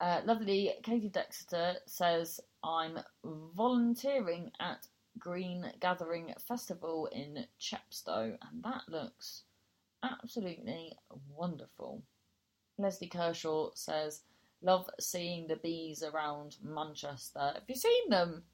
Uh, 0.00 0.20
lovely 0.24 0.72
Katie 0.82 1.08
Dexter 1.08 1.74
says, 1.86 2.40
I'm 2.64 2.98
volunteering 3.24 4.50
at 4.60 4.86
Green 5.18 5.70
Gathering 5.80 6.32
Festival 6.40 7.08
in 7.12 7.46
Chepstow, 7.60 8.36
and 8.40 8.62
that 8.64 8.82
looks 8.88 9.42
absolutely 10.02 10.92
wonderful. 11.36 12.02
Leslie 12.82 13.08
Kershaw 13.08 13.70
says, 13.74 14.22
Love 14.60 14.88
seeing 15.00 15.48
the 15.48 15.56
bees 15.56 16.02
around 16.02 16.56
Manchester. 16.62 17.52
Have 17.54 17.64
you 17.66 17.74
seen 17.74 18.10
them? 18.10 18.44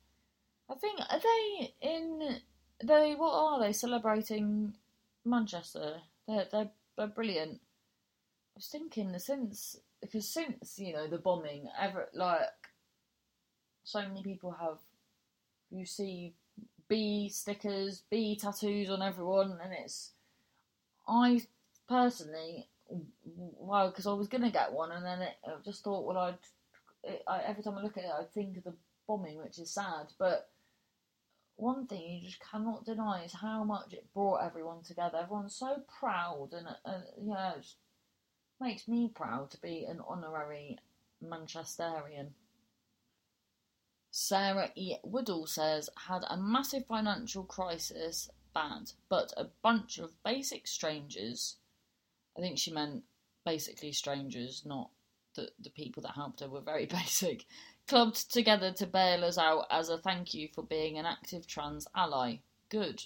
I 0.71 0.75
think, 0.75 1.01
are 1.01 1.21
they 1.21 1.75
in 1.81 2.41
they 2.83 3.15
what 3.15 3.33
are 3.33 3.61
they 3.61 3.73
celebrating 3.73 4.75
Manchester? 5.25 6.01
They're 6.27 6.47
they're, 6.51 6.71
they're 6.97 7.07
brilliant. 7.09 7.61
I 7.61 8.57
was 8.57 8.69
thinking 8.69 9.19
since 9.19 9.77
because 10.01 10.29
since 10.29 10.79
you 10.79 10.95
know 10.95 11.09
the 11.09 11.19
bombing, 11.19 11.69
ever 11.79 12.09
like 12.15 12.43
so 13.85 14.01
many 14.01 14.23
people 14.23 14.53
have 14.53 14.79
you 15.71 15.85
see 15.85 16.35
bee 16.89 17.29
stickers, 17.29 18.03
bee 18.11 18.37
tattoos 18.37 18.91
on 18.91 19.03
everyone, 19.03 19.59
and 19.63 19.73
it's 19.73 20.13
I 21.07 21.43
personally 21.89 22.69
well 23.31 23.91
because 23.91 24.07
I 24.07 24.13
was 24.13 24.29
gonna 24.29 24.51
get 24.51 24.73
one, 24.73 24.93
and 24.93 25.05
then 25.05 25.23
it, 25.23 25.37
I 25.47 25.51
just 25.65 25.85
thought 25.85 26.07
well 26.07 26.19
I'd 26.19 26.39
it, 27.05 27.23
I, 27.27 27.41
every 27.43 27.63
time 27.63 27.77
I 27.77 27.83
look 27.83 27.97
at 27.97 28.05
it 28.05 28.11
I 28.11 28.25
think 28.25 28.57
of 28.57 28.65
the 28.65 28.75
bombing, 29.07 29.39
which 29.39 29.59
is 29.59 29.71
sad, 29.71 30.13
but 30.19 30.51
one 31.57 31.87
thing 31.87 32.03
you 32.03 32.29
just 32.29 32.41
cannot 32.41 32.85
deny 32.85 33.25
is 33.25 33.33
how 33.33 33.65
much 33.65 33.93
it 33.93 34.07
brought 34.15 34.45
everyone 34.45 34.83
together. 34.85 35.19
Everyone's 35.19 35.57
so 35.57 35.83
proud, 35.99 36.51
and 36.53 36.69
uh, 36.85 37.01
yeah, 37.21 37.55
it 37.57 37.67
makes 38.61 38.87
me 38.87 39.11
proud 39.13 39.51
to 39.51 39.61
be 39.61 39.85
an 39.85 40.01
honorary 40.07 40.79
Manchesterian. 41.25 42.29
Sarah 44.11 44.71
E. 44.75 44.95
Woodall 45.03 45.47
says, 45.47 45.91
had 46.07 46.25
a 46.29 46.37
massive 46.37 46.87
financial 46.87 47.45
crisis, 47.45 48.31
bad, 48.55 48.93
but 49.09 49.33
a 49.37 49.47
bunch 49.63 49.99
of 49.99 50.23
basic 50.25 50.67
strangers. 50.67 51.57
I 52.39 52.41
think 52.41 52.59
she 52.59 52.73
meant 52.73 53.03
basically 53.45 53.93
strangers, 53.93 54.63
not 54.65 54.91
the, 55.35 55.51
the 55.61 55.71
people 55.71 56.03
that 56.05 56.15
helped 56.15 56.41
her 56.41 56.49
were 56.49 56.61
very 56.61 56.87
basic 57.01 57.45
clubbed 57.89 58.31
together 58.31 58.71
to 58.71 58.87
bail 58.87 59.25
us 59.25 59.39
out 59.39 59.67
as 59.71 59.89
a 59.89 59.99
thank 59.99 60.35
you 60.35 60.49
for 60.55 60.63
being 60.63 60.99
an 60.99 61.07
active 61.07 61.47
trans 61.47 61.89
ally. 61.97 62.37
Good. 62.69 63.03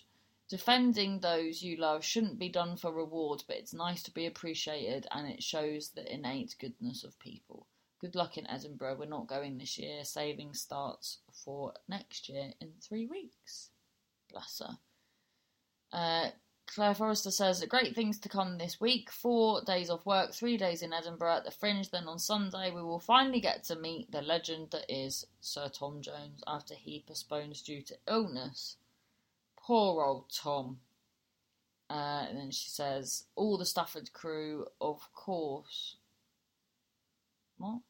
Defending 0.48 1.20
those 1.20 1.62
you 1.62 1.76
love 1.76 2.04
shouldn't 2.04 2.38
be 2.38 2.48
done 2.48 2.76
for 2.76 2.92
reward, 2.92 3.44
but 3.46 3.56
it's 3.56 3.72
nice 3.72 4.02
to 4.02 4.10
be 4.10 4.26
appreciated 4.26 5.06
and 5.12 5.26
it 5.26 5.42
shows 5.42 5.90
the 5.90 6.12
innate 6.12 6.56
goodness 6.60 7.04
of 7.04 7.18
people. 7.20 7.66
Good 8.00 8.16
luck 8.16 8.36
in 8.36 8.50
Edinburgh. 8.50 8.96
We're 8.98 9.06
not 9.06 9.28
going 9.28 9.56
this 9.56 9.78
year. 9.78 10.04
Saving 10.04 10.52
starts 10.52 11.18
for 11.32 11.72
next 11.88 12.28
year 12.28 12.52
in 12.60 12.72
three 12.82 13.06
weeks. 13.06 13.70
Bless 14.30 14.60
her. 14.60 14.78
Uh, 15.92 16.30
Claire 16.74 16.94
Forrester 16.94 17.30
says 17.30 17.62
great 17.68 17.94
things 17.94 18.18
to 18.20 18.30
come 18.30 18.56
this 18.56 18.80
week. 18.80 19.10
Four 19.10 19.60
days 19.62 19.90
off 19.90 20.06
work, 20.06 20.32
three 20.32 20.56
days 20.56 20.80
in 20.80 20.94
Edinburgh 20.94 21.36
at 21.36 21.44
the 21.44 21.50
Fringe. 21.50 21.90
Then 21.90 22.08
on 22.08 22.18
Sunday, 22.18 22.70
we 22.70 22.82
will 22.82 22.98
finally 22.98 23.40
get 23.40 23.64
to 23.64 23.76
meet 23.76 24.10
the 24.10 24.22
legend 24.22 24.68
that 24.70 24.86
is 24.88 25.26
Sir 25.42 25.68
Tom 25.68 26.00
Jones 26.00 26.42
after 26.46 26.74
he 26.74 27.04
postpones 27.06 27.60
due 27.60 27.82
to 27.82 27.96
illness. 28.08 28.76
Poor 29.58 30.02
old 30.02 30.32
Tom. 30.32 30.78
Uh, 31.90 32.24
and 32.28 32.38
then 32.38 32.50
she 32.50 32.70
says, 32.70 33.24
all 33.36 33.58
the 33.58 33.66
Stafford 33.66 34.10
crew, 34.14 34.66
of 34.80 35.12
course. 35.12 35.96
What? 37.58 37.80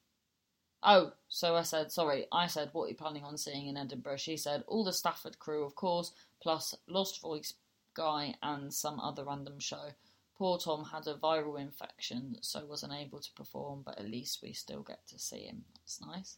Oh, 0.83 1.13
so 1.29 1.55
I 1.55 1.63
said, 1.63 1.93
sorry, 1.93 2.27
I 2.33 2.49
said, 2.49 2.71
what 2.73 2.87
are 2.87 2.89
you 2.89 2.97
planning 2.97 3.23
on 3.23 3.39
seeing 3.39 3.69
in 3.69 3.77
Edinburgh? 3.77 4.17
She 4.17 4.37
said, 4.37 4.65
all 4.67 4.83
the 4.83 4.93
Stafford 4.93 5.39
crew, 5.39 5.65
of 5.65 5.77
course, 5.77 6.11
plus 6.41 6.75
Lost 6.89 7.21
Voice 7.21 7.55
Guy 7.95 8.35
and 8.43 8.73
some 8.73 9.01
other 9.01 9.25
random 9.25 9.59
show. 9.59 9.91
Poor 10.37 10.59
Tom 10.59 10.85
had 10.85 11.07
a 11.07 11.15
viral 11.15 11.61
infection, 11.61 12.37
so 12.41 12.65
wasn't 12.67 12.95
able 12.95 13.21
to 13.21 13.33
perform, 13.33 13.83
but 13.85 13.99
at 13.99 14.11
least 14.11 14.43
we 14.43 14.53
still 14.53 14.83
get 14.83 15.07
to 15.09 15.19
see 15.19 15.45
him. 15.45 15.65
That's 15.75 16.01
nice. 16.01 16.37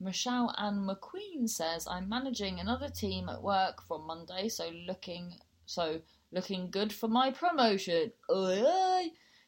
Michelle 0.00 0.54
Ann 0.58 0.86
McQueen 0.86 1.48
says, 1.48 1.86
I'm 1.86 2.08
managing 2.08 2.58
another 2.58 2.88
team 2.88 3.28
at 3.28 3.42
work 3.42 3.82
from 3.86 4.06
Monday, 4.06 4.48
so 4.48 4.70
looking 4.86 5.34
so 5.66 6.00
looking 6.32 6.70
good 6.70 6.92
for 6.92 7.08
my 7.08 7.30
promotion. 7.30 8.12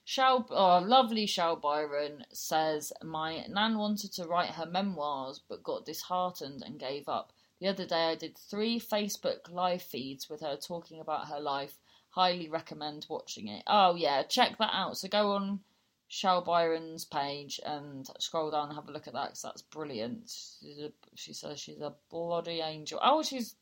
Shell, 0.06 0.46
oh, 0.50 0.78
lovely 0.80 1.26
Shell 1.26 1.56
Byron 1.56 2.24
says, 2.32 2.92
My 3.02 3.46
nan 3.48 3.78
wanted 3.78 4.12
to 4.12 4.26
write 4.26 4.50
her 4.50 4.66
memoirs 4.66 5.40
but 5.48 5.62
got 5.62 5.86
disheartened 5.86 6.62
and 6.64 6.78
gave 6.78 7.08
up. 7.08 7.32
The 7.64 7.70
other 7.70 7.86
day, 7.86 8.10
I 8.10 8.14
did 8.14 8.36
three 8.36 8.78
Facebook 8.78 9.50
live 9.50 9.80
feeds 9.80 10.28
with 10.28 10.42
her 10.42 10.54
talking 10.54 11.00
about 11.00 11.28
her 11.28 11.40
life. 11.40 11.78
Highly 12.10 12.50
recommend 12.50 13.06
watching 13.08 13.48
it. 13.48 13.62
Oh, 13.66 13.94
yeah, 13.94 14.22
check 14.24 14.58
that 14.58 14.74
out. 14.74 14.98
So 14.98 15.08
go 15.08 15.32
on 15.32 15.60
Shell 16.06 16.42
Byron's 16.42 17.06
page 17.06 17.58
and 17.64 18.06
scroll 18.18 18.50
down 18.50 18.68
and 18.68 18.74
have 18.74 18.90
a 18.90 18.92
look 18.92 19.06
at 19.06 19.14
that 19.14 19.28
because 19.28 19.40
that's 19.40 19.62
brilliant. 19.62 20.30
A, 20.78 20.92
she 21.14 21.32
says 21.32 21.58
she's 21.58 21.80
a 21.80 21.94
bloody 22.10 22.60
angel. 22.60 23.00
Oh, 23.02 23.22
she's 23.22 23.56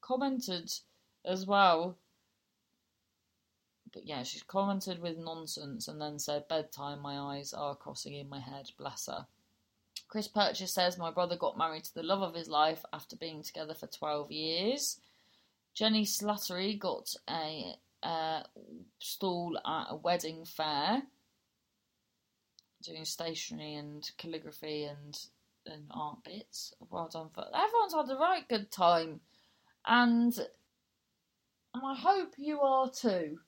commented 0.00 0.72
as 1.24 1.44
well. 1.44 1.98
But 3.92 4.06
yeah, 4.06 4.22
she's 4.22 4.44
commented 4.44 5.02
with 5.02 5.18
nonsense 5.18 5.88
and 5.88 6.00
then 6.00 6.20
said, 6.20 6.46
Bedtime, 6.46 7.00
my 7.00 7.18
eyes 7.18 7.52
are 7.52 7.74
crossing 7.74 8.14
in 8.14 8.28
my 8.28 8.38
head. 8.38 8.70
Bless 8.78 9.06
her. 9.06 9.26
Chris 10.12 10.28
Purchase 10.28 10.74
says, 10.74 10.98
My 10.98 11.10
brother 11.10 11.36
got 11.36 11.56
married 11.56 11.84
to 11.84 11.94
the 11.94 12.02
love 12.02 12.20
of 12.20 12.34
his 12.34 12.46
life 12.46 12.84
after 12.92 13.16
being 13.16 13.42
together 13.42 13.72
for 13.72 13.86
12 13.86 14.30
years. 14.30 15.00
Jenny 15.72 16.04
Slattery 16.04 16.78
got 16.78 17.14
a 17.30 17.76
uh, 18.02 18.42
stall 18.98 19.56
at 19.64 19.86
a 19.88 19.96
wedding 19.96 20.44
fair 20.44 21.04
doing 22.82 23.06
stationery 23.06 23.72
and 23.72 24.10
calligraphy 24.18 24.84
and, 24.84 25.18
and 25.64 25.84
art 25.90 26.22
bits. 26.24 26.74
Well 26.90 27.08
done 27.10 27.30
for 27.32 27.46
everyone's 27.46 27.94
had 27.94 28.14
a 28.14 28.20
right 28.20 28.46
good 28.46 28.70
time, 28.70 29.20
and 29.86 30.36
and 31.72 31.82
I 31.82 31.94
hope 31.94 32.34
you 32.36 32.60
are 32.60 32.90
too. 32.90 33.38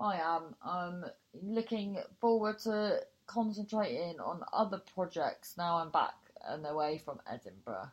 I 0.00 0.16
am. 0.16 0.54
I'm 0.64 1.04
looking 1.42 1.98
forward 2.22 2.58
to 2.60 3.02
concentrating 3.26 4.20
on 4.20 4.42
other 4.52 4.80
projects 4.94 5.54
now 5.56 5.78
I'm 5.78 5.90
back 5.90 6.14
and 6.48 6.66
away 6.66 6.98
from 6.98 7.20
Edinburgh. 7.30 7.90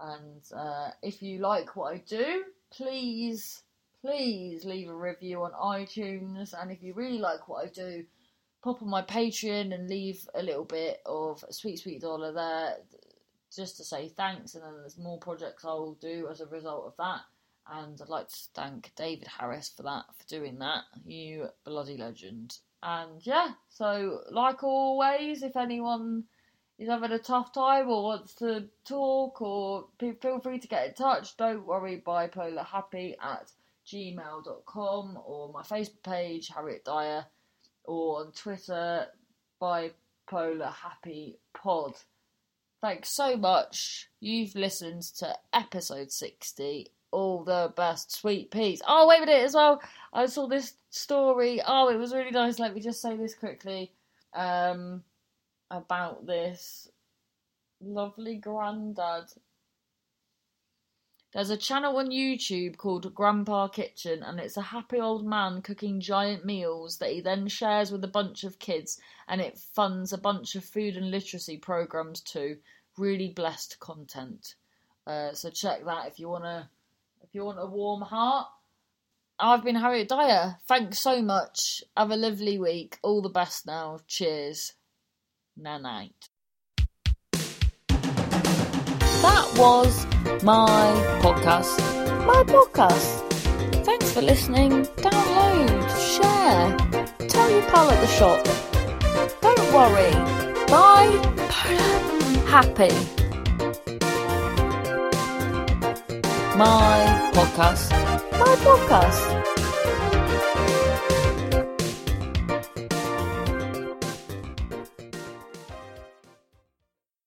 And 0.00 0.42
uh, 0.54 0.90
if 1.02 1.22
you 1.22 1.38
like 1.38 1.76
what 1.76 1.94
I 1.94 1.98
do, 1.98 2.44
please, 2.70 3.62
please 4.00 4.64
leave 4.64 4.88
a 4.88 4.94
review 4.94 5.42
on 5.42 5.52
iTunes. 5.52 6.54
And 6.60 6.70
if 6.70 6.82
you 6.82 6.94
really 6.94 7.18
like 7.18 7.48
what 7.48 7.66
I 7.66 7.68
do, 7.68 8.04
pop 8.62 8.82
on 8.82 8.88
my 8.88 9.02
Patreon 9.02 9.74
and 9.74 9.88
leave 9.88 10.26
a 10.34 10.42
little 10.42 10.64
bit 10.64 11.00
of 11.06 11.44
sweet, 11.50 11.78
sweet 11.78 12.00
dollar 12.00 12.32
there 12.32 12.76
just 13.54 13.76
to 13.78 13.84
say 13.84 14.08
thanks. 14.08 14.54
And 14.54 14.64
then 14.64 14.74
there's 14.80 14.98
more 14.98 15.18
projects 15.18 15.64
I 15.64 15.74
will 15.74 15.94
do 16.00 16.28
as 16.30 16.40
a 16.40 16.46
result 16.46 16.86
of 16.86 16.96
that. 16.98 17.20
And 17.70 18.00
I'd 18.00 18.08
like 18.08 18.28
to 18.28 18.38
thank 18.54 18.92
David 18.96 19.28
Harris 19.28 19.70
for 19.76 19.82
that, 19.82 20.04
for 20.16 20.26
doing 20.28 20.58
that. 20.60 20.84
You 21.04 21.48
bloody 21.64 21.96
legend. 21.96 22.58
And 22.82 23.24
yeah, 23.26 23.52
so 23.68 24.20
like 24.30 24.62
always, 24.62 25.42
if 25.42 25.56
anyone 25.56 26.24
is 26.78 26.88
having 26.88 27.12
a 27.12 27.18
tough 27.18 27.52
time 27.52 27.88
or 27.88 28.04
wants 28.04 28.34
to 28.34 28.66
talk 28.84 29.42
or 29.42 29.86
feel 29.98 30.40
free 30.40 30.58
to 30.60 30.68
get 30.68 30.88
in 30.88 30.94
touch, 30.94 31.36
don't 31.36 31.66
worry, 31.66 32.02
bipolarhappy 32.06 33.16
at 33.20 33.50
gmail.com 33.86 35.18
or 35.24 35.52
my 35.52 35.62
Facebook 35.62 36.02
page, 36.04 36.48
Harriet 36.54 36.84
Dyer, 36.84 37.26
or 37.84 38.20
on 38.20 38.32
Twitter, 38.32 39.06
bipolar 39.60 40.72
happy 40.72 41.38
pod. 41.54 41.94
Thanks 42.80 43.08
so 43.08 43.36
much. 43.36 44.08
You've 44.20 44.54
listened 44.54 45.02
to 45.18 45.36
episode 45.52 46.12
60 46.12 46.92
all 47.10 47.44
the 47.44 47.72
best 47.76 48.12
sweet 48.12 48.50
peas. 48.50 48.82
Oh, 48.86 49.06
wait 49.06 49.18
a 49.18 49.26
minute 49.26 49.44
as 49.44 49.54
well. 49.54 49.80
I 50.12 50.26
saw 50.26 50.46
this 50.46 50.74
story. 50.90 51.60
Oh, 51.66 51.88
it 51.88 51.96
was 51.96 52.14
really 52.14 52.30
nice. 52.30 52.58
Let 52.58 52.74
me 52.74 52.80
just 52.80 53.00
say 53.00 53.16
this 53.16 53.34
quickly 53.34 53.92
um, 54.34 55.02
about 55.70 56.26
this 56.26 56.88
lovely 57.80 58.36
granddad. 58.36 59.32
There's 61.34 61.50
a 61.50 61.58
channel 61.58 61.98
on 61.98 62.08
YouTube 62.08 62.78
called 62.78 63.14
Grandpa 63.14 63.68
Kitchen, 63.68 64.22
and 64.22 64.40
it's 64.40 64.56
a 64.56 64.62
happy 64.62 64.98
old 64.98 65.26
man 65.26 65.60
cooking 65.60 66.00
giant 66.00 66.46
meals 66.46 66.96
that 66.98 67.10
he 67.10 67.20
then 67.20 67.48
shares 67.48 67.92
with 67.92 68.02
a 68.02 68.08
bunch 68.08 68.44
of 68.44 68.58
kids, 68.58 68.98
and 69.28 69.40
it 69.40 69.58
funds 69.58 70.12
a 70.12 70.18
bunch 70.18 70.54
of 70.54 70.64
food 70.64 70.96
and 70.96 71.10
literacy 71.10 71.58
programs 71.58 72.22
too. 72.22 72.56
Really 72.96 73.28
blessed 73.28 73.78
content. 73.78 74.54
Uh, 75.06 75.32
so 75.34 75.50
check 75.50 75.84
that 75.84 76.06
if 76.06 76.18
you 76.18 76.30
want 76.30 76.44
to 76.44 76.68
if 77.22 77.34
you 77.34 77.44
want 77.44 77.58
a 77.58 77.66
warm 77.66 78.02
heart. 78.02 78.46
I've 79.40 79.62
been 79.62 79.76
Harriet 79.76 80.08
Dyer. 80.08 80.56
Thanks 80.66 80.98
so 80.98 81.22
much. 81.22 81.82
Have 81.96 82.10
a 82.10 82.16
lovely 82.16 82.58
week. 82.58 82.98
All 83.02 83.22
the 83.22 83.28
best 83.28 83.66
now. 83.66 84.00
Cheers. 84.06 84.72
Night. 85.56 86.28
That 89.22 89.52
was 89.56 90.06
my 90.44 90.92
podcast. 91.20 91.78
My 92.26 92.44
podcast. 92.46 93.84
Thanks 93.84 94.12
for 94.12 94.22
listening. 94.22 94.84
Download, 94.96 95.88
share, 96.16 96.76
tell 97.28 97.50
your 97.50 97.62
pal 97.62 97.90
at 97.90 98.00
the 98.00 98.06
shop. 98.06 98.44
Don't 99.40 99.72
worry. 99.72 100.12
Bye. 100.66 101.10
Happy 102.46 103.17
my 106.58 107.30
podcast 107.32 107.94
my 108.34 108.54
podcast. 108.66 109.57